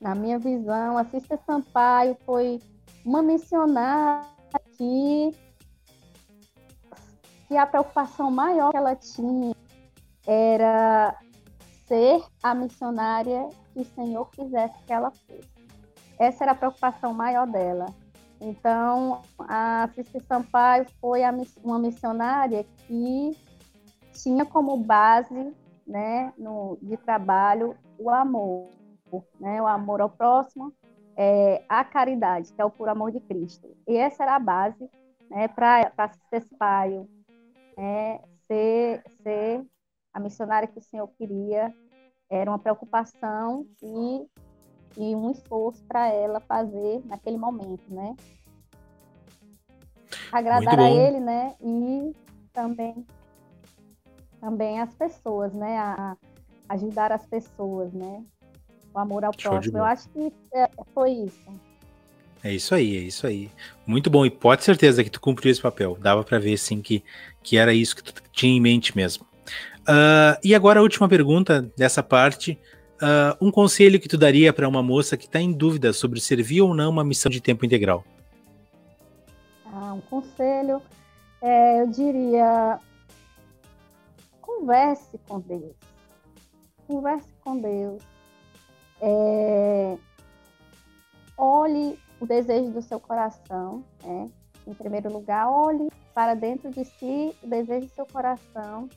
na 0.00 0.14
minha 0.14 0.38
visão, 0.38 0.96
a 0.96 1.04
Sister 1.04 1.38
Sampaio 1.44 2.16
foi 2.24 2.60
uma 3.04 3.22
missionária 3.22 4.24
que, 4.76 5.34
que 7.48 7.56
a 7.56 7.66
preocupação 7.66 8.30
maior 8.30 8.70
que 8.70 8.76
ela 8.76 8.94
tinha 8.96 9.54
era 10.26 11.16
ser 11.86 12.22
a 12.42 12.54
missionária 12.54 13.48
que 13.72 13.80
o 13.80 13.84
Senhor 13.84 14.30
quisesse 14.30 14.74
que 14.86 14.92
ela 14.92 15.10
fosse. 15.10 15.59
Essa 16.20 16.44
era 16.44 16.52
a 16.52 16.54
preocupação 16.54 17.14
maior 17.14 17.46
dela. 17.46 17.86
Então, 18.38 19.22
a 19.38 19.88
Sister 19.94 20.22
Sampaio 20.22 20.86
foi 21.00 21.22
uma 21.64 21.78
missionária 21.78 22.64
que 22.86 23.34
tinha 24.12 24.44
como 24.44 24.76
base 24.76 25.54
né, 25.86 26.30
no, 26.36 26.76
de 26.82 26.96
trabalho 26.98 27.74
o 27.98 28.10
amor, 28.10 28.68
né, 29.40 29.62
o 29.62 29.66
amor 29.66 30.02
ao 30.02 30.10
próximo, 30.10 30.72
é, 31.16 31.64
a 31.66 31.82
caridade, 31.84 32.52
que 32.52 32.60
é 32.60 32.64
o 32.64 32.70
por 32.70 32.90
amor 32.90 33.10
de 33.10 33.20
Cristo. 33.20 33.74
E 33.88 33.96
essa 33.96 34.22
era 34.22 34.36
a 34.36 34.38
base 34.38 34.90
né, 35.30 35.48
para 35.48 36.12
ser 36.28 36.44
paio, 36.58 37.08
né, 37.78 38.20
ser, 38.46 39.02
ser 39.22 39.66
a 40.12 40.20
missionária 40.20 40.68
que 40.68 40.78
o 40.78 40.82
Senhor 40.82 41.08
queria, 41.16 41.74
era 42.28 42.50
uma 42.50 42.58
preocupação 42.58 43.66
e, 43.82 44.26
e 44.96 45.14
um 45.14 45.30
esforço 45.30 45.82
para 45.84 46.08
ela 46.08 46.40
fazer 46.40 47.02
naquele 47.06 47.36
momento, 47.36 47.84
né? 47.88 48.16
Agradar 50.32 50.78
a 50.78 50.90
ele, 50.90 51.20
né? 51.20 51.54
E 51.60 52.12
também 52.52 53.06
também 54.40 54.80
as 54.80 54.92
pessoas, 54.94 55.52
né? 55.52 55.78
A, 55.78 56.16
ajudar 56.70 57.12
as 57.12 57.26
pessoas, 57.26 57.92
né? 57.92 58.22
O 58.94 58.98
amor 58.98 59.24
ao 59.24 59.32
Show 59.36 59.52
próximo. 59.52 59.78
Eu 59.78 59.84
acho 59.84 60.08
que 60.08 60.32
é, 60.54 60.68
foi 60.94 61.10
isso. 61.10 61.46
É 62.42 62.52
isso 62.52 62.74
aí, 62.74 62.96
é 62.96 63.00
isso 63.00 63.26
aí. 63.26 63.50
Muito 63.86 64.08
bom. 64.08 64.24
E 64.24 64.30
pode 64.30 64.64
certeza 64.64 65.04
que 65.04 65.10
tu 65.10 65.20
cumpriu 65.20 65.50
esse 65.50 65.60
papel. 65.60 65.96
Dava 66.00 66.24
para 66.24 66.38
ver, 66.38 66.56
sim, 66.56 66.80
que, 66.80 67.04
que 67.42 67.56
era 67.56 67.74
isso 67.74 67.94
que 67.96 68.02
tu 68.02 68.14
tinha 68.32 68.56
em 68.56 68.60
mente 68.60 68.96
mesmo. 68.96 69.26
Uh, 69.80 70.38
e 70.42 70.54
agora 70.54 70.80
a 70.80 70.82
última 70.82 71.08
pergunta 71.08 71.70
dessa 71.76 72.02
parte. 72.02 72.58
Uh, 73.00 73.46
um 73.46 73.50
conselho 73.50 73.98
que 73.98 74.08
tu 74.08 74.18
daria 74.18 74.52
para 74.52 74.68
uma 74.68 74.82
moça 74.82 75.16
que 75.16 75.24
está 75.24 75.40
em 75.40 75.52
dúvida 75.52 75.90
sobre 75.90 76.20
servir 76.20 76.60
ou 76.60 76.74
não 76.74 76.90
uma 76.90 77.02
missão 77.02 77.30
de 77.30 77.40
tempo 77.40 77.64
integral? 77.64 78.04
Ah, 79.64 79.94
um 79.94 80.02
conselho, 80.02 80.82
é, 81.40 81.80
eu 81.80 81.86
diria, 81.86 82.78
converse 84.42 85.18
com 85.26 85.40
Deus. 85.40 85.74
Converse 86.86 87.28
com 87.42 87.58
Deus. 87.58 88.02
É, 89.00 89.96
olhe 91.38 91.98
o 92.20 92.26
desejo 92.26 92.70
do 92.70 92.82
seu 92.82 93.00
coração, 93.00 93.82
né? 94.04 94.28
Em 94.66 94.74
primeiro 94.74 95.10
lugar, 95.10 95.48
olhe 95.50 95.88
para 96.12 96.34
dentro 96.34 96.70
de 96.70 96.84
si 96.84 97.34
o 97.42 97.46
desejo 97.46 97.86
do 97.86 97.94
seu 97.94 98.04
coração 98.04 98.90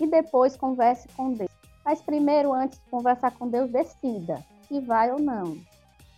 e 0.00 0.08
depois 0.08 0.56
converse 0.56 1.06
com 1.16 1.32
Deus. 1.32 1.53
Mas 1.84 2.00
primeiro, 2.00 2.52
antes 2.52 2.78
de 2.78 2.90
conversar 2.90 3.32
com 3.32 3.48
Deus, 3.48 3.70
decida 3.70 4.44
se 4.66 4.80
vai 4.80 5.12
ou 5.12 5.18
não, 5.18 5.58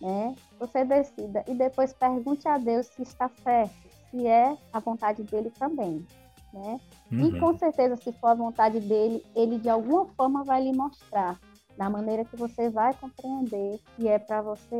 né? 0.01 0.35
Você 0.59 0.85
decida 0.85 1.43
e 1.47 1.53
depois 1.53 1.93
pergunte 1.93 2.47
a 2.47 2.57
Deus 2.57 2.87
se 2.87 3.01
está 3.01 3.29
certo, 3.43 3.75
se 4.09 4.25
é 4.25 4.55
a 4.71 4.79
vontade 4.79 5.23
dele 5.23 5.51
também, 5.59 6.05
né? 6.53 6.79
Uhum. 7.11 7.27
E 7.27 7.39
com 7.39 7.57
certeza, 7.57 7.95
se 7.97 8.11
for 8.13 8.27
a 8.27 8.35
vontade 8.35 8.79
dele, 8.79 9.23
ele 9.35 9.59
de 9.59 9.69
alguma 9.69 10.05
forma 10.05 10.43
vai 10.43 10.63
lhe 10.63 10.71
mostrar 10.71 11.39
da 11.77 11.89
maneira 11.89 12.25
que 12.25 12.35
você 12.35 12.69
vai 12.69 12.93
compreender 12.93 13.79
se 13.95 14.07
é 14.07 14.17
para 14.17 14.41
você 14.41 14.75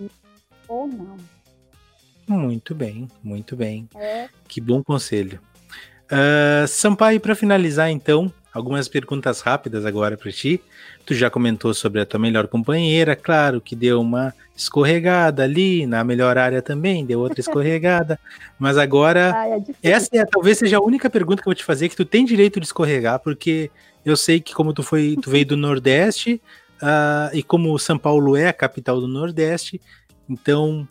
ir 0.00 0.10
ou 0.68 0.86
não. 0.86 1.16
Muito 2.26 2.74
bem, 2.74 3.08
muito 3.22 3.56
bem. 3.56 3.88
É. 3.94 4.28
Que 4.46 4.60
bom 4.60 4.82
conselho. 4.82 5.40
Uh, 6.04 6.68
Sampaio, 6.68 7.20
para 7.20 7.34
finalizar, 7.34 7.90
então, 7.90 8.32
algumas 8.52 8.86
perguntas 8.88 9.40
rápidas 9.40 9.86
agora 9.86 10.16
para 10.16 10.30
ti. 10.30 10.60
Tu 11.06 11.14
já 11.14 11.30
comentou 11.30 11.72
sobre 11.72 12.00
a 12.00 12.06
tua 12.06 12.20
melhor 12.20 12.46
companheira, 12.46 13.16
claro 13.16 13.60
que 13.60 13.74
deu 13.74 14.00
uma 14.00 14.34
escorregada 14.54 15.42
ali, 15.42 15.86
na 15.86 16.04
melhor 16.04 16.36
área 16.36 16.60
também, 16.60 17.04
deu 17.04 17.20
outra 17.20 17.40
escorregada. 17.40 18.18
mas 18.58 18.76
agora, 18.76 19.32
Ai, 19.34 19.64
é 19.82 19.90
essa 19.90 20.08
é, 20.12 20.24
talvez 20.24 20.58
seja 20.58 20.76
a 20.76 20.82
única 20.82 21.08
pergunta 21.08 21.42
que 21.42 21.48
eu 21.48 21.50
vou 21.50 21.54
te 21.54 21.64
fazer 21.64 21.88
que 21.88 21.96
tu 21.96 22.04
tem 22.04 22.24
direito 22.24 22.60
de 22.60 22.66
escorregar, 22.66 23.18
porque 23.20 23.70
eu 24.04 24.16
sei 24.16 24.40
que 24.40 24.54
como 24.54 24.72
tu 24.72 24.82
foi, 24.82 25.16
tu 25.20 25.30
veio 25.30 25.46
do 25.46 25.56
Nordeste, 25.56 26.40
uh, 26.82 27.30
e 27.34 27.42
como 27.42 27.78
São 27.78 27.98
Paulo 27.98 28.36
é 28.36 28.48
a 28.48 28.52
capital 28.52 29.00
do 29.00 29.08
Nordeste, 29.08 29.80
então 30.28 30.86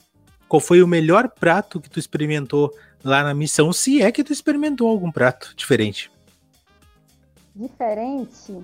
qual 0.47 0.59
foi 0.59 0.81
o 0.83 0.87
melhor 0.87 1.29
prato 1.29 1.79
que 1.79 1.89
tu 1.89 1.97
experimentou 1.97 2.73
lá 3.03 3.23
na 3.23 3.33
missão, 3.33 3.71
se 3.71 4.01
é 4.01 4.11
que 4.11 4.23
tu 4.23 4.33
experimentou 4.33 4.87
algum 4.87 5.11
prato 5.11 5.53
diferente. 5.55 6.11
Diferente? 7.55 8.63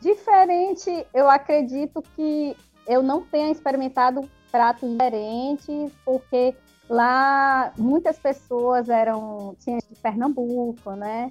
Diferente, 0.00 1.06
eu 1.12 1.28
acredito 1.28 2.02
que 2.14 2.56
eu 2.86 3.02
não 3.02 3.22
tenha 3.22 3.50
experimentado 3.50 4.28
pratos 4.50 4.90
diferentes, 4.90 5.92
porque 6.04 6.54
lá 6.88 7.72
muitas 7.76 8.18
pessoas 8.18 8.88
eram 8.88 9.54
tinha 9.58 9.78
de 9.78 9.94
Pernambuco, 10.00 10.92
né? 10.92 11.30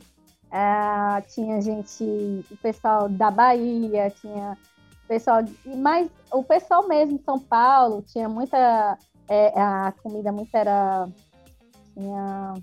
Ah, 0.51 1.21
tinha 1.27 1.59
gente, 1.61 2.03
o 2.51 2.57
pessoal 2.57 3.09
da 3.09 3.31
Bahia, 3.31 4.09
tinha 4.11 4.57
pessoal, 5.07 5.39
mas 5.65 6.09
o 6.31 6.43
pessoal 6.43 6.87
mesmo 6.87 7.17
de 7.17 7.23
São 7.23 7.39
Paulo 7.39 8.01
tinha 8.01 8.27
muita 8.27 8.97
é, 9.29 9.59
a 9.59 9.93
comida 10.03 10.31
muito 10.31 10.53
era 10.53 11.07
tinha 11.93 12.53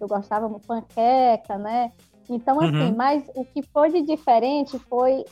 eu 0.00 0.06
gostava 0.06 0.48
de 0.48 0.64
panqueca, 0.64 1.58
né? 1.58 1.92
Então, 2.28 2.60
assim, 2.60 2.90
uhum. 2.90 2.96
mas 2.96 3.24
o 3.34 3.44
que 3.44 3.62
foi 3.62 3.90
de 3.90 4.02
diferente 4.02 4.78
foi, 4.80 5.24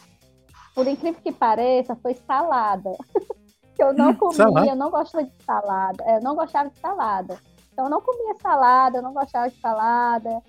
por 0.74 0.86
incrível 0.86 1.20
que 1.22 1.32
pareça, 1.32 1.94
foi 1.97 2.14
salada. 2.14 2.90
eu 3.78 3.92
não 3.92 4.11
hum, 4.11 4.16
comia, 4.16 4.36
salada. 4.36 4.66
eu 4.66 4.76
não 4.76 4.90
gostava 4.90 5.24
de 5.24 5.42
salada. 5.44 6.05
É, 6.05 6.16
eu 6.16 6.22
não 6.22 6.34
gostava 6.34 6.70
de 6.70 6.78
salada. 6.78 7.38
Então, 7.72 7.84
eu 7.84 7.90
não 7.90 8.01
comia 8.01 8.34
salada, 8.40 8.99
eu 8.99 9.03
não 9.03 9.12
gostava 9.12 9.51
de 9.51 9.61
salada. 9.61 10.42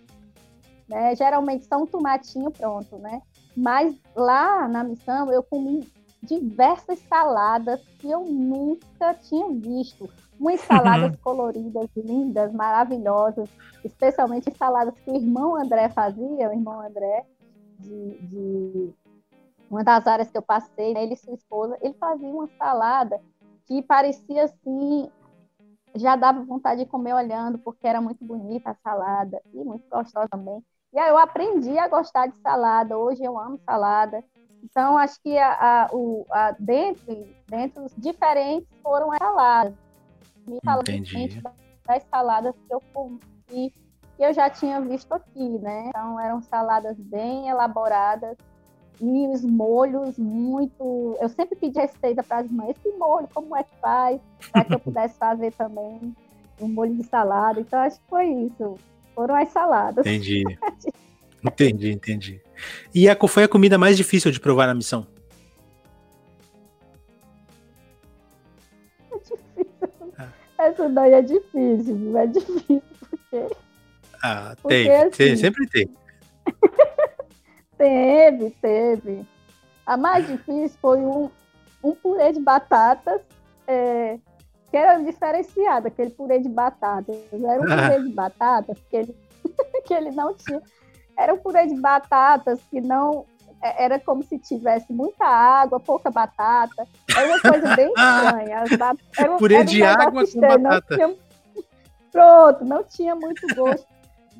Né? 0.87 1.13
Geralmente 1.15 1.65
só 1.65 1.77
um 1.77 1.85
tomatinho 1.85 2.49
pronto, 2.49 2.97
né? 2.97 3.21
Mas 3.55 3.93
lá 4.15 4.67
na 4.67 4.83
missão 4.83 5.29
eu 5.31 5.43
comi 5.43 5.91
diversas 6.23 6.99
saladas 7.09 7.81
que 7.99 8.09
eu 8.09 8.23
nunca 8.23 9.13
tinha 9.15 9.49
visto. 9.49 10.09
Umas 10.39 10.61
saladas 10.61 11.11
uhum. 11.11 11.17
coloridas, 11.23 11.89
lindas, 11.95 12.53
maravilhosas, 12.53 13.49
especialmente 13.83 14.55
saladas 14.55 14.93
que 14.99 15.09
o 15.09 15.15
irmão 15.15 15.55
André 15.55 15.89
fazia, 15.89 16.49
o 16.49 16.53
irmão 16.53 16.79
André, 16.79 17.25
de, 17.79 18.17
de 18.21 18.93
uma 19.69 19.83
das 19.83 20.05
áreas 20.07 20.29
que 20.29 20.37
eu 20.37 20.41
passei, 20.41 20.93
né, 20.93 21.03
ele 21.03 21.13
e 21.13 21.17
sua 21.17 21.33
esposa, 21.33 21.77
ele 21.81 21.93
fazia 21.95 22.27
uma 22.27 22.47
salada 22.57 23.19
que 23.65 23.81
parecia 23.81 24.45
assim, 24.45 25.09
já 25.95 26.15
dava 26.15 26.43
vontade 26.43 26.83
de 26.83 26.89
comer 26.89 27.13
olhando, 27.13 27.57
porque 27.59 27.87
era 27.87 27.99
muito 27.99 28.23
bonita 28.23 28.71
a 28.71 28.75
salada 28.75 29.41
e 29.53 29.63
muito 29.63 29.83
gostosa 29.89 30.27
também. 30.29 30.63
E 30.93 30.99
aí 30.99 31.09
eu 31.09 31.17
aprendi 31.17 31.77
a 31.77 31.87
gostar 31.87 32.27
de 32.27 32.37
salada, 32.37 32.97
hoje 32.97 33.23
eu 33.23 33.37
amo 33.37 33.59
salada. 33.65 34.23
Então, 34.63 34.97
acho 34.97 35.21
que 35.21 35.37
a, 35.37 35.51
a, 35.83 35.89
o, 35.91 36.25
a, 36.31 36.51
dentro, 36.57 37.27
dentro 37.47 37.83
os 37.83 37.93
diferentes 37.95 38.67
foram 38.81 39.11
as 39.11 39.19
saladas. 39.19 39.86
Me 40.47 40.59
falando 40.63 40.85
das 41.87 42.03
saladas 42.09 42.53
que 42.55 42.73
eu 42.73 42.81
comi, 42.93 43.19
que 43.49 44.23
eu 44.23 44.33
já 44.33 44.49
tinha 44.49 44.81
visto 44.81 45.11
aqui, 45.13 45.59
né? 45.59 45.89
Então, 45.89 46.19
eram 46.19 46.41
saladas 46.41 46.97
bem 46.97 47.47
elaboradas 47.47 48.37
e 48.99 49.27
os 49.27 49.43
molhos 49.43 50.17
muito. 50.17 51.17
Eu 51.21 51.29
sempre 51.29 51.55
pedi 51.55 51.79
receita 51.79 52.23
para 52.23 52.39
as 52.39 52.51
mães: 52.51 52.75
esse 52.77 52.97
molho, 52.97 53.27
como 53.33 53.55
é 53.55 53.63
que 53.63 53.75
faz? 53.81 54.19
Para 54.51 54.65
que 54.65 54.73
eu 54.73 54.79
pudesse 54.81 55.17
fazer 55.17 55.51
também 55.53 56.15
um 56.59 56.67
molho 56.67 56.95
de 56.95 57.03
salada. 57.03 57.59
Então, 57.59 57.79
acho 57.79 57.99
que 57.99 58.09
foi 58.09 58.27
isso. 58.27 58.75
Foram 59.13 59.35
as 59.35 59.49
saladas. 59.49 60.05
Entendi. 60.05 60.43
entendi, 61.43 61.91
entendi. 61.91 62.41
E 62.93 63.09
a, 63.09 63.17
foi 63.27 63.43
a 63.43 63.47
comida 63.47 63.77
mais 63.77 63.95
difícil 63.95 64.31
de 64.31 64.39
provar 64.39 64.67
na 64.67 64.73
missão? 64.73 65.07
Essa 70.57 70.89
daí 70.89 71.13
é 71.13 71.21
difícil, 71.21 72.17
é 72.17 72.27
difícil 72.27 72.83
porque. 73.09 73.55
Ah, 74.23 74.55
porque, 74.61 74.83
tem, 74.83 74.91
assim, 74.91 75.35
sempre 75.37 75.67
tem. 75.67 75.89
teve, 77.77 78.49
teve. 78.61 79.25
A 79.85 79.95
mais 79.95 80.27
difícil 80.27 80.77
foi 80.81 80.99
um, 80.99 81.29
um 81.83 81.93
purê 81.93 82.31
de 82.33 82.39
batatas, 82.39 83.21
é, 83.67 84.17
que 84.71 84.77
era 84.77 84.97
diferenciado, 85.03 85.87
aquele 85.87 86.09
purê 86.09 86.39
de 86.39 86.49
batatas. 86.49 87.15
Era 87.31 87.61
um 87.61 87.65
purê 87.65 88.03
de 88.03 88.09
batatas 88.15 88.77
que 88.89 88.97
ele, 88.97 89.15
que 89.85 89.93
ele 89.93 90.11
não 90.11 90.33
tinha 90.33 90.61
era 91.17 91.33
um 91.33 91.37
purê 91.37 91.65
de 91.65 91.75
batatas 91.81 92.61
que 92.69 92.79
não. 92.79 93.25
É, 93.61 93.85
era 93.85 93.99
como 93.99 94.23
se 94.23 94.37
tivesse 94.37 94.91
muita 94.93 95.25
água, 95.25 95.79
pouca 95.79 96.11
batata. 96.11 96.87
Era 97.15 97.27
uma 97.27 97.39
coisa 97.39 97.75
bem 97.75 97.87
estranha. 97.97 98.77
Bat... 98.77 98.99
Era 99.17 99.33
um, 99.33 99.37
purê 99.37 99.55
era 99.55 99.63
um 99.63 99.67
de 99.67 99.83
água 99.83 100.23
com 100.25 100.39
batata. 100.39 100.95
Tinha... 100.95 101.15
Pronto, 102.11 102.65
não 102.65 102.83
tinha 102.83 103.15
muito 103.15 103.47
gosto 103.55 103.85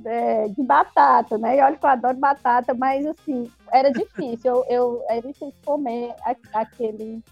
é, 0.05 0.47
de 0.47 0.63
batata, 0.63 1.38
né? 1.38 1.57
E 1.57 1.61
olha 1.61 1.76
que 1.76 1.86
eu 1.86 1.89
adoro 1.89 2.18
batata, 2.18 2.74
mas 2.74 3.05
assim, 3.05 3.51
era 3.72 3.91
difícil. 3.91 4.51
Eu, 4.53 4.65
eu 4.70 5.03
era 5.09 5.22
difícil 5.22 5.53
comer 5.65 6.13
aquele 6.53 7.24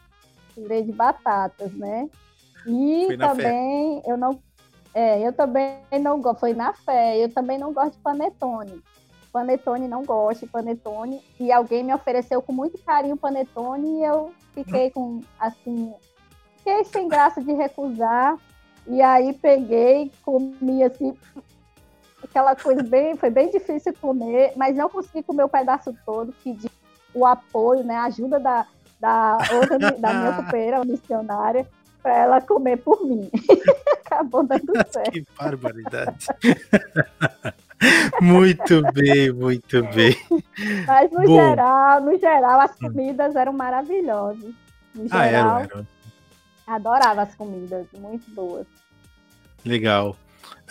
purê 0.54 0.82
de 0.82 0.92
batatas, 0.92 1.72
né? 1.74 2.10
E 2.66 3.16
também 3.18 4.02
fé. 4.02 4.12
eu 4.12 4.18
não. 4.18 4.40
É, 4.94 5.28
eu 5.28 5.34
também 5.34 5.78
não 6.02 6.22
gosto. 6.22 6.40
Foi 6.40 6.54
na 6.54 6.74
fé. 6.74 7.18
Eu 7.18 7.32
também 7.32 7.58
não 7.58 7.74
gosto 7.74 7.94
de 7.94 8.00
panetone 8.00 8.84
panetone 9.36 9.86
não 9.86 10.06
gosto 10.06 10.46
de 10.46 10.48
panetone. 10.48 11.22
E 11.38 11.52
alguém 11.52 11.84
me 11.84 11.94
ofereceu 11.94 12.42
com 12.42 12.54
muito 12.54 12.78
carinho 12.78 13.18
panetone 13.18 14.00
e 14.00 14.04
eu 14.06 14.34
fiquei 14.54 14.90
com 14.92 15.20
assim 15.38 15.94
fiquei 16.58 16.86
sem 16.86 17.10
graça 17.10 17.44
de 17.44 17.52
recusar. 17.52 18.38
E 18.88 19.02
aí 19.02 19.34
peguei 19.34 20.10
comi 20.24 20.84
assim 20.84 21.14
aquela 22.24 22.56
coisa 22.56 22.82
bem 22.82 23.18
foi 23.18 23.30
bem 23.30 23.52
difícil 23.52 23.94
comer 24.00 24.54
mas 24.56 24.76
não 24.76 24.90
consegui 24.90 25.22
comer 25.22 25.44
o 25.44 25.50
pedaço 25.50 25.96
todo 26.06 26.34
pedi 26.44 26.68
o 27.14 27.24
apoio 27.24 27.84
né 27.84 27.96
a 27.96 28.06
ajuda 28.06 28.40
da 28.40 28.66
da 29.00 29.38
outra 29.54 29.78
da 30.00 30.14
minha 30.14 30.34
companheira 30.34 30.84
missionária 30.84 31.68
para 32.06 32.18
ela 32.20 32.40
comer 32.40 32.78
por 32.78 33.04
mim. 33.04 33.32
Acabou 34.06 34.44
dando 34.44 34.72
certo. 34.92 35.12
que 35.12 35.26
barbaridade 35.36 36.28
muito 38.22 38.82
bem, 38.94 39.32
muito 39.32 39.84
bem. 39.94 40.16
Mas 40.88 41.12
no 41.12 41.22
Bom. 41.24 41.36
geral, 41.36 42.02
no 42.02 42.18
geral, 42.18 42.62
as 42.62 42.76
comidas 42.76 43.36
eram 43.36 43.54
maravilhosas. 43.54 44.54
No 44.94 45.06
ah, 45.12 45.26
geral, 45.26 45.60
eram, 45.60 45.60
eram. 45.60 45.88
Adorava 46.68 47.22
as 47.24 47.36
comidas, 47.36 47.86
muito 47.94 48.30
boas. 48.32 48.66
Legal. 49.64 50.16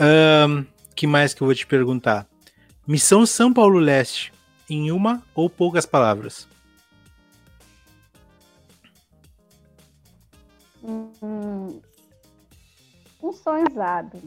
Um, 0.00 0.64
que 0.94 1.06
mais 1.06 1.34
que 1.34 1.42
eu 1.42 1.46
vou 1.46 1.54
te 1.54 1.66
perguntar? 1.66 2.26
Missão 2.86 3.24
São 3.26 3.52
Paulo 3.52 3.78
Leste, 3.78 4.32
em 4.68 4.90
uma 4.90 5.22
ou 5.34 5.48
poucas 5.48 5.86
palavras? 5.86 6.48
Hum, 10.82 11.80
um 13.22 13.32
sonho 13.32 13.64
usado. 13.70 14.20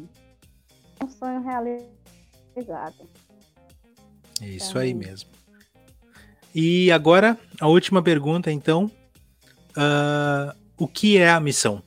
Um 1.03 1.07
sonho 1.07 1.41
realizado 1.43 1.96
Exato. 2.57 3.07
É 4.41 4.47
isso 4.47 4.71
então... 4.71 4.81
aí 4.81 4.93
mesmo. 4.93 5.29
E 6.53 6.91
agora, 6.91 7.37
a 7.61 7.67
última 7.67 8.01
pergunta, 8.01 8.51
então. 8.51 8.91
Uh, 9.77 10.57
o 10.75 10.87
que 10.87 11.17
é 11.17 11.29
a 11.29 11.39
missão? 11.39 11.83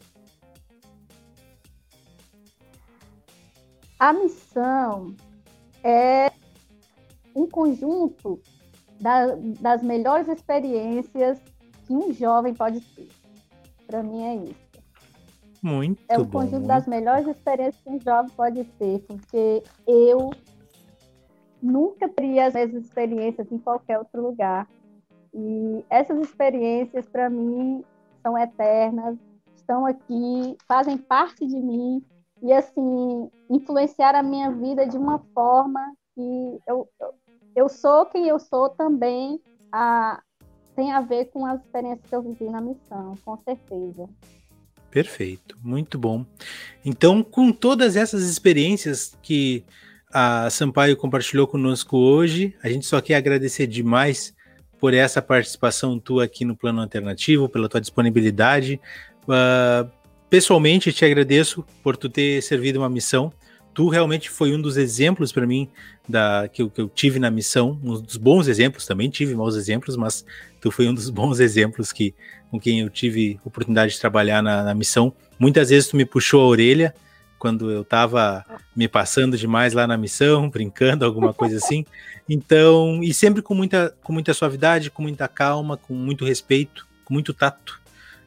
A 3.99 4.13
missão 4.13 5.15
é 5.83 6.31
um 7.35 7.49
conjunto 7.49 8.41
da, 9.01 9.35
das 9.61 9.83
melhores 9.83 10.29
experiências 10.29 11.41
que 11.87 11.93
um 11.93 12.13
jovem 12.13 12.55
pode 12.55 12.81
ter. 12.81 13.09
Para 13.87 14.05
mim 14.05 14.23
é 14.23 14.35
isso. 14.37 14.71
Muito 15.63 16.03
É 16.09 16.19
o 16.19 16.27
conjunto 16.27 16.67
das 16.67 16.87
melhores 16.87 17.27
experiências 17.27 17.83
que 17.83 17.91
um 17.91 18.01
jovem 18.01 18.31
pode 18.31 18.65
ter, 18.65 19.01
porque 19.01 19.63
eu 19.87 20.31
nunca 21.63 22.09
teria 22.09 22.47
as 22.47 22.55
mesmas 22.55 22.85
experiências 22.85 23.51
em 23.51 23.59
qualquer 23.59 23.99
outro 23.99 24.23
lugar. 24.23 24.69
E 25.33 25.85
essas 25.89 26.19
experiências, 26.19 27.07
para 27.09 27.31
mim, 27.31 27.85
são 28.23 28.37
eternas, 28.37 29.17
estão 29.55 29.87
aqui, 29.87 30.57
fazem 30.67 30.97
parte 30.97 31.47
de 31.47 31.57
mim 31.57 32.03
e, 32.43 32.53
assim, 32.53 33.31
influenciar 33.49 34.15
a 34.15 34.23
minha 34.23 34.51
vida 34.51 34.87
de 34.87 34.97
uma 34.97 35.19
forma 35.35 35.95
que 36.15 36.59
eu, 36.67 36.89
eu 37.55 37.69
sou 37.69 38.07
quem 38.07 38.27
eu 38.27 38.39
sou 38.39 38.71
também 38.71 39.41
a, 39.71 40.21
tem 40.75 40.93
a 40.93 41.01
ver 41.01 41.27
com 41.27 41.47
as 41.47 41.61
experiências 41.61 42.09
que 42.09 42.15
eu 42.15 42.23
vivi 42.23 42.49
na 42.49 42.61
missão, 42.61 43.15
com 43.25 43.37
certeza. 43.39 44.09
Perfeito, 44.91 45.57
muito 45.63 45.97
bom. 45.97 46.27
Então, 46.85 47.23
com 47.23 47.53
todas 47.53 47.95
essas 47.95 48.23
experiências 48.23 49.17
que 49.23 49.65
a 50.13 50.51
Sampaio 50.51 50.97
compartilhou 50.97 51.47
conosco 51.47 51.97
hoje. 51.97 52.55
A 52.63 52.69
gente 52.69 52.87
só 52.87 53.01
quer 53.01 53.15
agradecer 53.15 53.67
demais 53.67 54.35
por 54.79 54.95
essa 54.95 55.21
participação 55.23 55.99
tua 55.99 56.25
aqui 56.25 56.45
no 56.45 56.57
Plano 56.57 56.81
Alternativo, 56.81 57.49
pela 57.49 57.69
tua 57.69 57.81
disponibilidade. 57.81 58.81
Uh, 59.25 59.89
pessoalmente, 60.29 60.93
te 60.93 61.05
agradeço 61.05 61.65
por 61.83 61.97
tu 61.97 62.09
ter 62.09 62.43
servido 62.43 62.79
uma 62.81 62.89
missão. 62.89 63.33
Tu 63.73 63.89
realmente 63.89 64.29
foi 64.29 64.53
um 64.53 64.61
dos 64.61 64.77
exemplos 64.77 65.31
para 65.31 65.47
mim 65.47 65.69
da 66.09 66.49
que 66.53 66.69
que 66.69 66.81
eu, 66.81 66.89
tive 66.89 67.21
na 67.21 67.31
missão, 67.31 67.79
um 67.85 68.01
dos 68.01 68.17
bons 68.17 68.49
exemplos 68.49 68.85
também 68.85 69.09
tive 69.09 69.33
maus 69.35 69.55
exemplos, 69.55 69.97
mas 69.97 70.25
tu 70.61 70.73
foi 70.73 70.89
um 70.89 70.95
dos 70.95 71.09
bons 71.11 71.39
exemplos 71.39 71.93
que 71.93 72.13
com 72.51 72.59
quem 72.59 72.81
eu 72.81 72.91
tive 72.91 73.39
oportunidade 73.45 73.93
de 73.93 74.01
trabalhar 74.01 74.43
na, 74.43 74.65
na 74.65 74.75
missão. 74.75 75.13
Muitas 75.39 75.71
vezes 75.71 75.89
tu 75.89 75.97
me 75.97 76.05
puxou 76.05 76.43
a 76.43 76.47
orelha, 76.47 76.93
quando 77.41 77.71
eu 77.71 77.81
estava 77.81 78.45
me 78.77 78.87
passando 78.87 79.37
demais 79.37 79.73
lá 79.73 79.87
na 79.87 79.97
missão, 79.97 80.49
brincando, 80.53 81.05
alguma 81.05 81.35
coisa 81.35 81.57
assim. 81.57 81.85
Então, 82.29 83.01
e 83.03 83.13
sempre 83.13 83.43
com 83.43 83.55
muita, 83.55 83.93
com 84.05 84.13
muita 84.13 84.33
suavidade, 84.35 84.91
com 84.91 85.03
muita 85.03 85.27
calma, 85.27 85.77
com 85.77 85.95
muito 85.95 86.25
respeito, 86.25 86.87
com 87.05 87.15
muito 87.15 87.33
tato, 87.33 87.81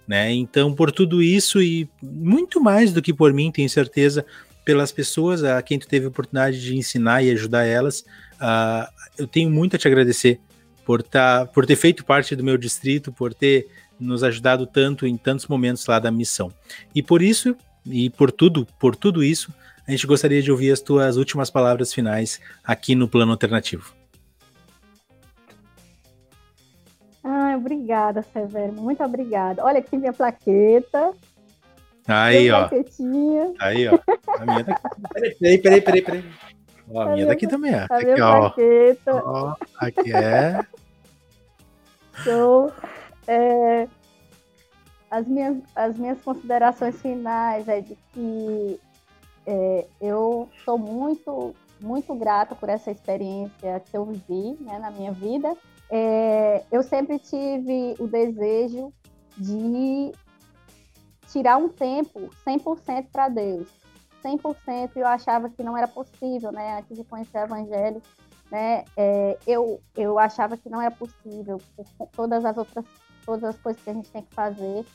né? 0.06 0.34
Então, 0.34 0.73
por 0.73 0.91
tudo 0.91 1.22
isso 1.22 1.61
e 1.61 1.88
muito 2.02 2.60
mais 2.60 2.91
do 2.91 3.02
que 3.02 3.14
por 3.14 3.31
mim, 3.31 3.52
tenho 3.52 3.69
certeza, 3.69 4.26
pelas 4.65 4.91
pessoas 4.91 5.44
a 5.44 5.61
quem 5.61 5.77
tu 5.77 5.88
teve 5.88 6.06
a 6.06 6.10
oportunidade 6.10 6.60
de 6.60 6.76
ensinar 6.76 7.22
e 7.22 7.31
ajudar 7.31 7.65
elas. 7.65 8.02
Uh, 8.34 8.91
eu 9.18 9.27
tenho 9.27 9.49
muito 9.49 9.76
a 9.76 9.80
te 9.80 9.88
agradecer 9.88 10.40
por, 10.84 11.03
tá, 11.03 11.45
por 11.45 11.65
ter 11.65 11.76
feito 11.76 12.03
parte 12.03 12.35
do 12.35 12.44
meu 12.44 12.57
distrito, 12.57 13.11
por 13.11 13.34
ter 13.34 13.68
nos 13.99 14.23
ajudado 14.23 14.65
tanto 14.65 15.06
em 15.06 15.15
tantos 15.18 15.48
momentos 15.48 15.85
lá 15.85 15.99
da 15.99 16.11
missão. 16.11 16.52
E 16.94 17.02
por 17.02 17.22
isso, 17.22 17.56
e 17.85 18.10
por 18.10 18.31
tudo, 18.31 18.65
por 18.80 18.95
tudo 18.95 19.23
isso, 19.23 19.53
a 19.88 19.91
gente 19.91 20.07
gostaria 20.07 20.41
de 20.41 20.51
ouvir 20.51 20.72
as 20.72 20.80
tuas 20.80 21.18
últimas 21.18 21.49
palavras 21.49 21.93
finais 21.93 22.39
aqui 22.64 22.95
no 22.95 23.07
Plano 23.07 23.31
Alternativo. 23.31 23.93
Ah, 27.23 27.55
obrigada, 27.57 28.22
Severo. 28.34 28.73
Muito 28.73 29.03
obrigada. 29.03 29.64
Olha 29.64 29.80
aqui 29.80 29.97
minha 29.97 30.14
plaqueta. 30.14 31.11
Aí, 32.07 32.51
ó. 32.51 32.68
Plaquetinha. 32.68 33.53
Aí, 33.60 33.88
ó. 33.88 33.97
A 34.39 34.45
minha 34.45 34.64
daqui. 34.64 34.81
Peraí, 35.39 35.57
peraí, 35.57 35.81
peraí, 35.81 36.01
peraí. 36.01 36.23
Ó, 36.89 36.99
a, 36.99 37.05
a 37.05 37.14
minha 37.14 37.26
daqui 37.26 37.47
também 37.47 37.73
é. 37.73 37.88
A 37.89 37.95
aqui, 37.95 38.05
minha 38.05 38.27
ó. 38.27 38.39
plaqueta. 38.49 39.15
Ó, 39.15 39.55
aqui 39.77 40.14
é. 40.14 40.60
Show. 42.23 42.72
É, 43.26 43.88
as, 45.14 45.27
minhas, 45.27 45.57
as 45.76 45.95
minhas 45.95 46.19
considerações 46.22 46.99
finais 46.99 47.68
é 47.68 47.81
de 47.81 47.95
que 48.11 48.80
é, 49.45 49.85
eu 50.02 50.49
sou 50.65 50.76
muito, 50.76 51.53
muito 51.80 52.15
grata 52.15 52.56
por 52.56 52.68
essa 52.68 52.90
experiência 52.90 53.80
que 53.80 53.95
eu 53.95 54.06
vivi 54.06 54.57
né, 54.60 54.80
na 54.80 54.90
minha 54.90 55.11
vida. 55.11 55.56
É, 55.91 56.64
eu 56.72 56.81
sempre 56.81 57.19
tive 57.19 57.95
o 57.99 58.07
desejo 58.07 58.91
de 59.38 60.11
tirar 61.27 61.57
um 61.57 61.69
tempo 61.69 62.31
100% 62.44 63.07
para 63.11 63.30
Deus. 63.30 63.68
100% 64.23 64.91
eu 64.95 65.06
achava 65.06 65.48
que 65.48 65.61
não 65.61 65.77
era 65.77 65.88
possível, 65.88 66.52
né? 66.52 66.80
Antes 66.80 66.98
de 66.98 67.03
conhecer 67.03 67.38
o 67.38 67.44
Evangelho, 67.44 68.02
né? 68.49 68.85
É, 68.98 69.38
eu, 69.45 69.80
eu 69.95 70.18
achava 70.18 70.57
que 70.57 70.69
não 70.69 70.81
era 70.81 70.91
possível 70.91 71.61
por 71.76 71.85
todas 72.15 72.44
as 72.45 72.57
outras 72.57 72.85
todas 73.26 73.44
as 73.44 73.57
coisas 73.57 73.81
que 73.81 73.90
a 73.90 73.94
gente 73.94 74.10
tem 74.10 74.22
que 74.22 74.34
fazer. 74.34 74.85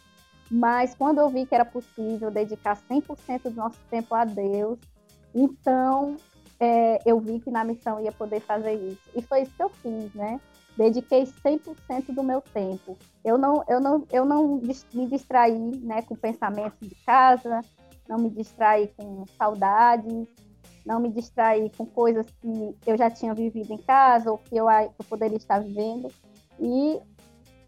Mas 0.51 0.95
quando 0.95 1.19
eu 1.19 1.29
vi 1.29 1.47
que 1.47 1.55
era 1.55 1.65
possível 1.65 2.31
dedicar 2.31 2.77
100% 2.77 3.43
do 3.45 3.51
nosso 3.51 3.79
tempo 3.91 4.15
a 4.15 4.25
Deus, 4.25 4.79
então 5.35 6.17
é, 6.59 7.01
eu 7.05 7.21
vi 7.21 7.39
que 7.41 7.51
na 7.51 7.65
missão 7.65 8.01
ia 8.01 8.13
poder 8.13 8.41
fazer 8.41 8.75
isso. 8.75 9.03
E 9.15 9.23
foi 9.23 9.43
isso 9.43 9.53
que 9.55 9.63
eu 9.63 9.69
fiz, 9.69 10.13
né? 10.15 10.41
Dediquei 10.77 11.25
100% 11.25 12.15
do 12.15 12.23
meu 12.23 12.41
tempo. 12.41 12.97
Eu 13.25 13.37
não, 13.37 13.65
eu 13.69 13.81
não, 13.81 14.07
eu 14.11 14.25
não 14.25 14.61
me 14.93 15.07
distraí 15.07 15.59
né, 15.59 16.03
com 16.03 16.15
pensamentos 16.15 16.89
de 16.89 16.95
casa, 17.05 17.61
não 18.09 18.17
me 18.17 18.31
distraí 18.31 18.89
com 18.97 19.25
saudades, 19.37 20.29
não 20.87 21.01
me 21.01 21.11
distraí 21.11 21.71
com 21.77 21.85
coisas 21.85 22.27
que 22.41 22.77
eu 22.87 22.97
já 22.97 23.11
tinha 23.11 23.35
vivido 23.35 23.73
em 23.73 23.79
casa 23.79 24.31
ou 24.31 24.39
que 24.39 24.57
eu, 24.57 24.71
eu 24.71 25.05
poderia 25.09 25.37
estar 25.37 25.59
vivendo. 25.59 26.11
E 26.61 26.99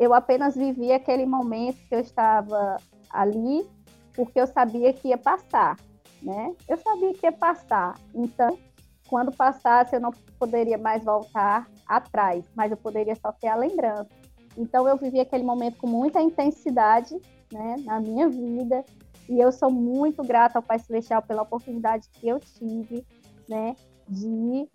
eu 0.01 0.15
apenas 0.15 0.57
vivi 0.57 0.91
aquele 0.91 1.27
momento 1.27 1.77
que 1.87 1.95
eu 1.95 2.01
estava 2.01 2.79
ali, 3.11 3.69
porque 4.15 4.41
eu 4.41 4.47
sabia 4.47 4.95
que 4.95 5.09
ia 5.09 5.19
passar, 5.19 5.77
né? 6.23 6.57
Eu 6.67 6.79
sabia 6.79 7.13
que 7.13 7.27
ia 7.27 7.33
passar. 7.33 7.99
Então, 8.15 8.59
quando 9.07 9.31
passasse, 9.31 9.95
eu 9.95 10.01
não 10.01 10.11
poderia 10.39 10.79
mais 10.79 11.05
voltar 11.05 11.69
atrás, 11.87 12.47
mas 12.57 12.71
eu 12.71 12.79
poderia 12.79 13.15
só 13.15 13.31
ter 13.31 13.49
a 13.49 13.57
lembrança. 13.57 14.09
Então, 14.57 14.89
eu 14.89 14.97
vivi 14.97 15.21
aquele 15.21 15.45
momento 15.45 15.77
com 15.77 15.87
muita 15.87 16.23
intensidade, 16.23 17.15
né, 17.53 17.77
na 17.85 18.01
minha 18.01 18.27
vida, 18.27 18.83
e 19.29 19.39
eu 19.39 19.53
sou 19.53 19.71
muito 19.71 20.23
grata 20.23 20.59
ao 20.59 20.63
Pai 20.63 20.79
Celestial 20.79 21.21
pela 21.21 21.43
oportunidade 21.43 22.09
que 22.15 22.27
eu 22.27 22.41
tive, 22.41 23.05
né, 23.47 23.77
de 24.09 24.67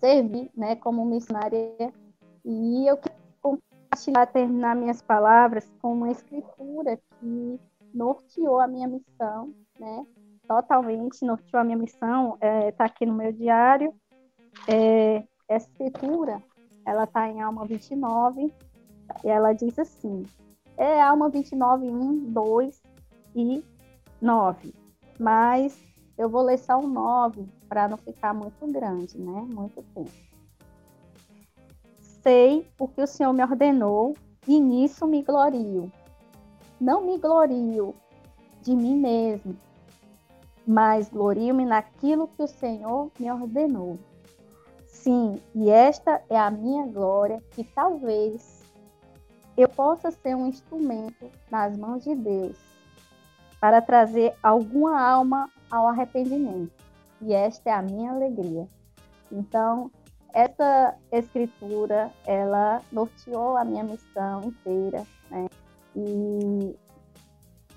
servir, 0.00 0.50
né, 0.56 0.74
como 0.74 1.04
missionária. 1.04 1.92
E 2.44 2.86
eu 2.86 2.98
compartilhar, 3.94 4.26
terminar 4.26 4.74
minhas 4.74 5.00
palavras 5.00 5.72
com 5.80 5.92
uma 5.92 6.10
escritura 6.10 6.96
que 6.96 7.60
norteou 7.94 8.60
a 8.60 8.66
minha 8.66 8.88
missão, 8.88 9.54
né? 9.78 10.04
Totalmente 10.48 11.24
norteou 11.24 11.60
a 11.60 11.64
minha 11.64 11.78
missão. 11.78 12.34
Está 12.34 12.46
é, 12.46 12.72
tá 12.72 12.84
aqui 12.84 13.06
no 13.06 13.14
meu 13.14 13.32
diário. 13.32 13.94
É, 14.68 15.22
essa 15.48 15.68
escritura, 15.70 16.42
ela 16.84 17.04
está 17.04 17.28
em 17.28 17.40
Alma 17.40 17.64
29 17.64 18.52
e 19.22 19.28
ela 19.28 19.52
diz 19.52 19.78
assim: 19.78 20.24
é 20.76 21.00
Alma 21.00 21.28
29, 21.28 21.86
1, 21.86 22.32
2 22.32 22.82
e 23.36 23.64
9. 24.20 24.74
Mas 25.18 25.80
eu 26.18 26.28
vou 26.28 26.42
ler 26.42 26.58
só 26.58 26.80
o 26.80 26.86
9 26.86 27.46
para 27.68 27.88
não 27.88 27.96
ficar 27.96 28.34
muito 28.34 28.66
grande, 28.66 29.18
né? 29.18 29.46
Muito 29.52 29.82
tempo 29.94 30.33
sei 32.24 32.66
o 32.78 32.88
que 32.88 33.02
o 33.02 33.06
Senhor 33.06 33.34
me 33.34 33.44
ordenou 33.44 34.16
e 34.48 34.58
nisso 34.58 35.06
me 35.06 35.22
glorio. 35.22 35.92
Não 36.80 37.02
me 37.02 37.18
glorio 37.18 37.94
de 38.62 38.74
mim 38.74 38.96
mesmo, 38.96 39.54
mas 40.66 41.10
glorio-me 41.10 41.66
naquilo 41.66 42.26
que 42.28 42.42
o 42.42 42.48
Senhor 42.48 43.10
me 43.20 43.30
ordenou. 43.30 43.98
Sim, 44.86 45.38
e 45.54 45.68
esta 45.68 46.22
é 46.30 46.38
a 46.38 46.50
minha 46.50 46.86
glória, 46.86 47.42
que 47.50 47.62
talvez 47.62 48.64
eu 49.54 49.68
possa 49.68 50.10
ser 50.10 50.34
um 50.34 50.46
instrumento 50.46 51.30
nas 51.50 51.76
mãos 51.76 52.02
de 52.04 52.14
Deus 52.14 52.56
para 53.60 53.82
trazer 53.82 54.34
alguma 54.42 54.98
alma 54.98 55.50
ao 55.70 55.86
arrependimento. 55.86 56.72
E 57.20 57.34
esta 57.34 57.68
é 57.68 57.72
a 57.74 57.82
minha 57.82 58.12
alegria. 58.12 58.66
Então, 59.30 59.90
essa 60.34 60.96
escritura, 61.12 62.12
ela 62.26 62.82
norteou 62.90 63.56
a 63.56 63.64
minha 63.64 63.84
missão 63.84 64.42
inteira, 64.42 65.06
né? 65.30 65.46
E 65.94 66.76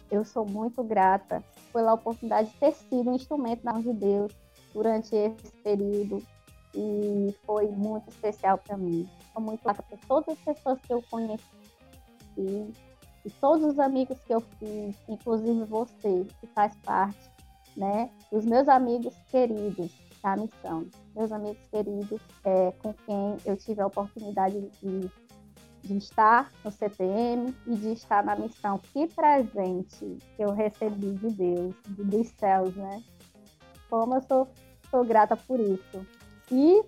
eu 0.09 0.25
sou 0.25 0.43
muito 0.43 0.83
grata 0.83 1.43
pela 1.71 1.93
oportunidade 1.93 2.49
de 2.49 2.57
ter 2.57 2.73
sido 2.73 3.11
um 3.11 3.13
instrumento 3.13 3.63
na 3.63 3.73
mão 3.73 3.83
de 3.83 3.93
Deus 3.93 4.33
durante 4.73 5.15
esse 5.15 5.51
período 5.63 6.23
e 6.73 7.35
foi 7.45 7.67
muito 7.67 8.09
especial 8.09 8.57
para 8.57 8.75
mim. 8.75 9.07
Sou 9.33 9.41
muito 9.41 9.63
grata 9.63 9.83
por 9.83 9.99
todas 10.07 10.29
as 10.29 10.43
pessoas 10.43 10.81
que 10.81 10.91
eu 10.91 11.03
conheci 11.11 11.43
e, 12.35 12.73
e 13.23 13.29
todos 13.39 13.65
os 13.65 13.77
amigos 13.77 14.17
que 14.21 14.33
eu 14.33 14.41
fiz, 14.41 14.95
inclusive 15.07 15.63
você, 15.65 16.25
que 16.39 16.47
faz 16.47 16.75
parte, 16.77 17.29
né, 17.75 18.09
dos 18.31 18.45
meus 18.45 18.67
amigos 18.67 19.15
queridos 19.29 20.06
da 20.27 20.35
missão 20.35 20.85
meus 21.15 21.31
amigos 21.31 21.57
queridos, 21.71 22.21
é, 22.43 22.71
com 22.79 22.93
quem 22.93 23.37
eu 23.45 23.55
tive 23.55 23.81
a 23.81 23.87
oportunidade 23.87 24.69
de, 24.81 25.09
de 25.81 25.97
estar 25.97 26.51
no 26.63 26.71
CTM 26.71 27.55
e 27.65 27.75
de 27.75 27.93
estar 27.93 28.23
na 28.23 28.35
missão. 28.35 28.77
Que 28.93 29.07
presente 29.07 30.17
que 30.35 30.41
eu 30.43 30.51
recebi 30.51 31.13
de 31.13 31.29
Deus, 31.29 31.75
dos 31.87 32.27
céus, 32.39 32.75
né? 32.75 33.01
Como 33.89 34.15
eu 34.15 34.21
sou, 34.21 34.47
sou 34.91 35.05
grata 35.05 35.35
por 35.35 35.59
isso. 35.59 36.05
E 36.51 36.83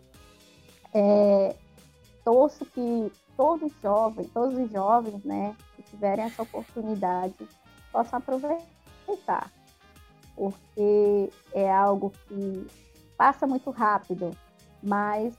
é, 0.93 1.55
torço 2.23 2.65
que 2.65 3.11
todos 3.37 3.71
os 3.71 3.81
jovens, 3.81 4.29
todos 4.33 4.57
os 4.57 4.69
jovens, 4.69 5.23
né, 5.23 5.55
que 5.75 5.83
tiverem 5.83 6.25
essa 6.25 6.43
oportunidade, 6.43 7.35
possam 7.91 8.19
aproveitar, 8.19 9.51
porque 10.35 11.31
é 11.53 11.71
algo 11.71 12.11
que 12.27 12.67
passa 13.19 13.45
muito 13.45 13.69
rápido, 13.69 14.31
mas 14.81 15.33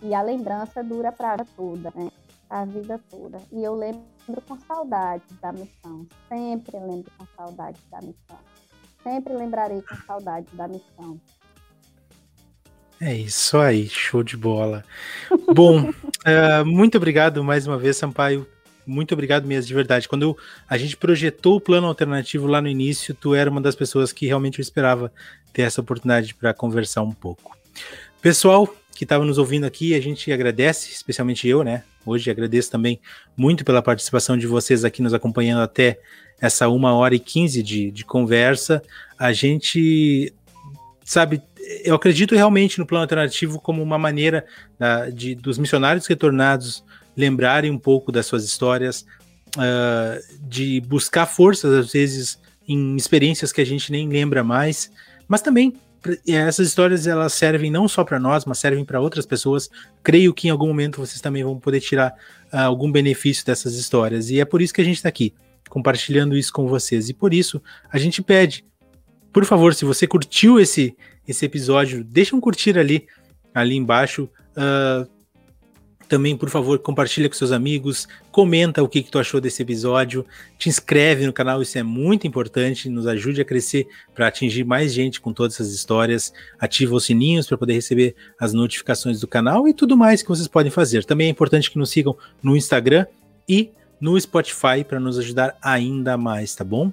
e 0.00 0.14
a 0.14 0.22
lembrança 0.22 0.84
dura 0.84 1.10
para 1.10 1.32
a 1.32 1.36
vida 1.36 1.50
toda, 1.56 1.92
né? 1.96 2.08
A 2.48 2.64
vida 2.64 3.00
toda. 3.10 3.42
E 3.50 3.64
eu 3.64 3.74
lembro 3.74 4.04
com 4.46 4.56
saudade 4.60 5.24
da 5.42 5.52
missão. 5.52 6.06
Sempre 6.28 6.78
lembro 6.78 7.10
com 7.18 7.26
saudade 7.36 7.80
da 7.90 7.98
missão. 8.00 8.38
Sempre 9.02 9.34
lembrarei 9.34 9.82
com 9.82 9.96
saudade 10.06 10.46
da 10.52 10.68
missão. 10.68 11.20
É 13.00 13.12
isso 13.12 13.58
aí, 13.58 13.88
show 13.88 14.22
de 14.22 14.36
bola. 14.36 14.84
Bom, 15.52 15.90
uh, 15.90 16.64
muito 16.64 16.96
obrigado 16.96 17.42
mais 17.42 17.66
uma 17.66 17.76
vez, 17.76 17.96
Sampaio. 17.96 18.46
Muito 18.86 19.12
obrigado 19.12 19.46
mesmo, 19.46 19.68
de 19.68 19.74
verdade. 19.74 20.08
Quando 20.08 20.36
a 20.68 20.76
gente 20.76 20.96
projetou 20.96 21.56
o 21.56 21.60
plano 21.60 21.86
alternativo 21.86 22.46
lá 22.46 22.60
no 22.60 22.68
início, 22.68 23.14
tu 23.14 23.34
era 23.34 23.50
uma 23.50 23.60
das 23.60 23.74
pessoas 23.74 24.12
que 24.12 24.26
realmente 24.26 24.58
eu 24.58 24.62
esperava 24.62 25.12
ter 25.52 25.62
essa 25.62 25.80
oportunidade 25.80 26.34
para 26.34 26.52
conversar 26.52 27.02
um 27.02 27.12
pouco. 27.12 27.56
Pessoal 28.20 28.74
que 28.94 29.04
estava 29.04 29.24
nos 29.24 29.38
ouvindo 29.38 29.64
aqui, 29.64 29.94
a 29.94 30.00
gente 30.00 30.30
agradece, 30.32 30.92
especialmente 30.92 31.48
eu, 31.48 31.64
né? 31.64 31.82
Hoje 32.06 32.30
agradeço 32.30 32.70
também 32.70 33.00
muito 33.36 33.64
pela 33.64 33.82
participação 33.82 34.36
de 34.36 34.46
vocês 34.46 34.84
aqui 34.84 35.02
nos 35.02 35.14
acompanhando 35.14 35.62
até 35.62 35.98
essa 36.40 36.68
uma 36.68 36.94
hora 36.94 37.14
e 37.14 37.18
quinze 37.18 37.62
de, 37.62 37.90
de 37.90 38.04
conversa. 38.04 38.82
A 39.18 39.32
gente 39.32 40.32
sabe, 41.04 41.42
eu 41.84 41.94
acredito 41.94 42.34
realmente 42.34 42.78
no 42.78 42.86
plano 42.86 43.02
alternativo 43.02 43.60
como 43.60 43.82
uma 43.82 43.98
maneira 43.98 44.44
da, 44.78 45.10
de, 45.10 45.34
dos 45.34 45.58
missionários 45.58 46.06
retornados 46.06 46.84
lembrarem 47.16 47.70
um 47.70 47.78
pouco 47.78 48.10
das 48.10 48.26
suas 48.26 48.44
histórias, 48.44 49.04
uh, 49.56 50.46
de 50.48 50.80
buscar 50.80 51.26
forças, 51.26 51.72
às 51.72 51.92
vezes, 51.92 52.38
em 52.66 52.96
experiências 52.96 53.52
que 53.52 53.60
a 53.60 53.66
gente 53.66 53.92
nem 53.92 54.08
lembra 54.08 54.42
mais, 54.42 54.90
mas 55.28 55.42
também 55.42 55.74
essas 56.28 56.66
histórias 56.66 57.06
elas 57.06 57.32
servem 57.32 57.70
não 57.70 57.88
só 57.88 58.04
para 58.04 58.20
nós, 58.20 58.44
mas 58.44 58.58
servem 58.58 58.84
para 58.84 59.00
outras 59.00 59.24
pessoas. 59.24 59.70
Creio 60.02 60.34
que 60.34 60.48
em 60.48 60.50
algum 60.50 60.66
momento 60.66 61.00
vocês 61.00 61.20
também 61.20 61.42
vão 61.42 61.58
poder 61.58 61.80
tirar 61.80 62.14
uh, 62.52 62.58
algum 62.58 62.92
benefício 62.92 63.44
dessas 63.44 63.74
histórias. 63.74 64.28
E 64.30 64.38
é 64.38 64.44
por 64.44 64.60
isso 64.60 64.74
que 64.74 64.82
a 64.82 64.84
gente 64.84 64.96
está 64.96 65.08
aqui, 65.08 65.32
compartilhando 65.68 66.36
isso 66.36 66.52
com 66.52 66.66
vocês. 66.66 67.08
E 67.08 67.14
por 67.14 67.32
isso 67.32 67.62
a 67.90 67.98
gente 67.98 68.22
pede, 68.22 68.64
por 69.32 69.44
favor, 69.44 69.74
se 69.74 69.84
você 69.84 70.06
curtiu 70.06 70.60
esse, 70.60 70.94
esse 71.26 71.44
episódio, 71.46 72.04
deixa 72.04 72.36
um 72.36 72.40
curtir 72.40 72.78
ali, 72.78 73.06
ali 73.54 73.76
embaixo. 73.76 74.28
Uh, 74.56 75.08
também, 76.08 76.36
por 76.36 76.48
favor, 76.48 76.78
compartilha 76.78 77.28
com 77.28 77.34
seus 77.34 77.52
amigos, 77.52 78.06
comenta 78.30 78.82
o 78.82 78.88
que, 78.88 79.02
que 79.02 79.10
tu 79.10 79.18
achou 79.18 79.40
desse 79.40 79.62
episódio, 79.62 80.24
te 80.58 80.68
inscreve 80.68 81.26
no 81.26 81.32
canal, 81.32 81.62
isso 81.62 81.78
é 81.78 81.82
muito 81.82 82.26
importante, 82.26 82.88
nos 82.88 83.06
ajude 83.06 83.40
a 83.40 83.44
crescer 83.44 83.86
para 84.14 84.28
atingir 84.28 84.64
mais 84.64 84.92
gente 84.92 85.20
com 85.20 85.32
todas 85.32 85.54
essas 85.54 85.72
histórias, 85.72 86.32
ativa 86.58 86.94
os 86.94 87.04
sininhos 87.04 87.46
para 87.46 87.58
poder 87.58 87.74
receber 87.74 88.14
as 88.38 88.52
notificações 88.52 89.20
do 89.20 89.26
canal 89.26 89.66
e 89.66 89.74
tudo 89.74 89.96
mais 89.96 90.22
que 90.22 90.28
vocês 90.28 90.48
podem 90.48 90.70
fazer. 90.70 91.04
Também 91.04 91.26
é 91.28 91.30
importante 91.30 91.70
que 91.70 91.78
nos 91.78 91.90
sigam 91.90 92.16
no 92.42 92.56
Instagram 92.56 93.06
e 93.48 93.70
no 94.00 94.20
Spotify 94.20 94.84
para 94.86 95.00
nos 95.00 95.18
ajudar 95.18 95.56
ainda 95.62 96.16
mais, 96.16 96.54
tá 96.54 96.64
bom? 96.64 96.92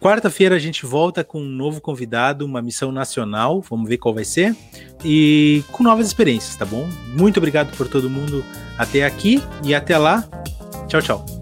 Quarta-feira 0.00 0.54
a 0.54 0.58
gente 0.58 0.84
volta 0.84 1.24
com 1.24 1.40
um 1.40 1.48
novo 1.48 1.80
convidado, 1.80 2.44
uma 2.44 2.60
missão 2.60 2.92
nacional, 2.92 3.60
vamos 3.62 3.88
ver 3.88 3.98
qual 3.98 4.14
vai 4.14 4.24
ser, 4.24 4.54
e 5.04 5.62
com 5.72 5.82
novas 5.82 6.06
experiências, 6.06 6.56
tá 6.56 6.64
bom? 6.64 6.86
Muito 7.16 7.38
obrigado 7.38 7.74
por 7.76 7.88
todo 7.88 8.10
mundo 8.10 8.44
até 8.76 9.04
aqui 9.04 9.42
e 9.64 9.74
até 9.74 9.96
lá. 9.96 10.28
Tchau, 10.88 11.02
tchau. 11.02 11.37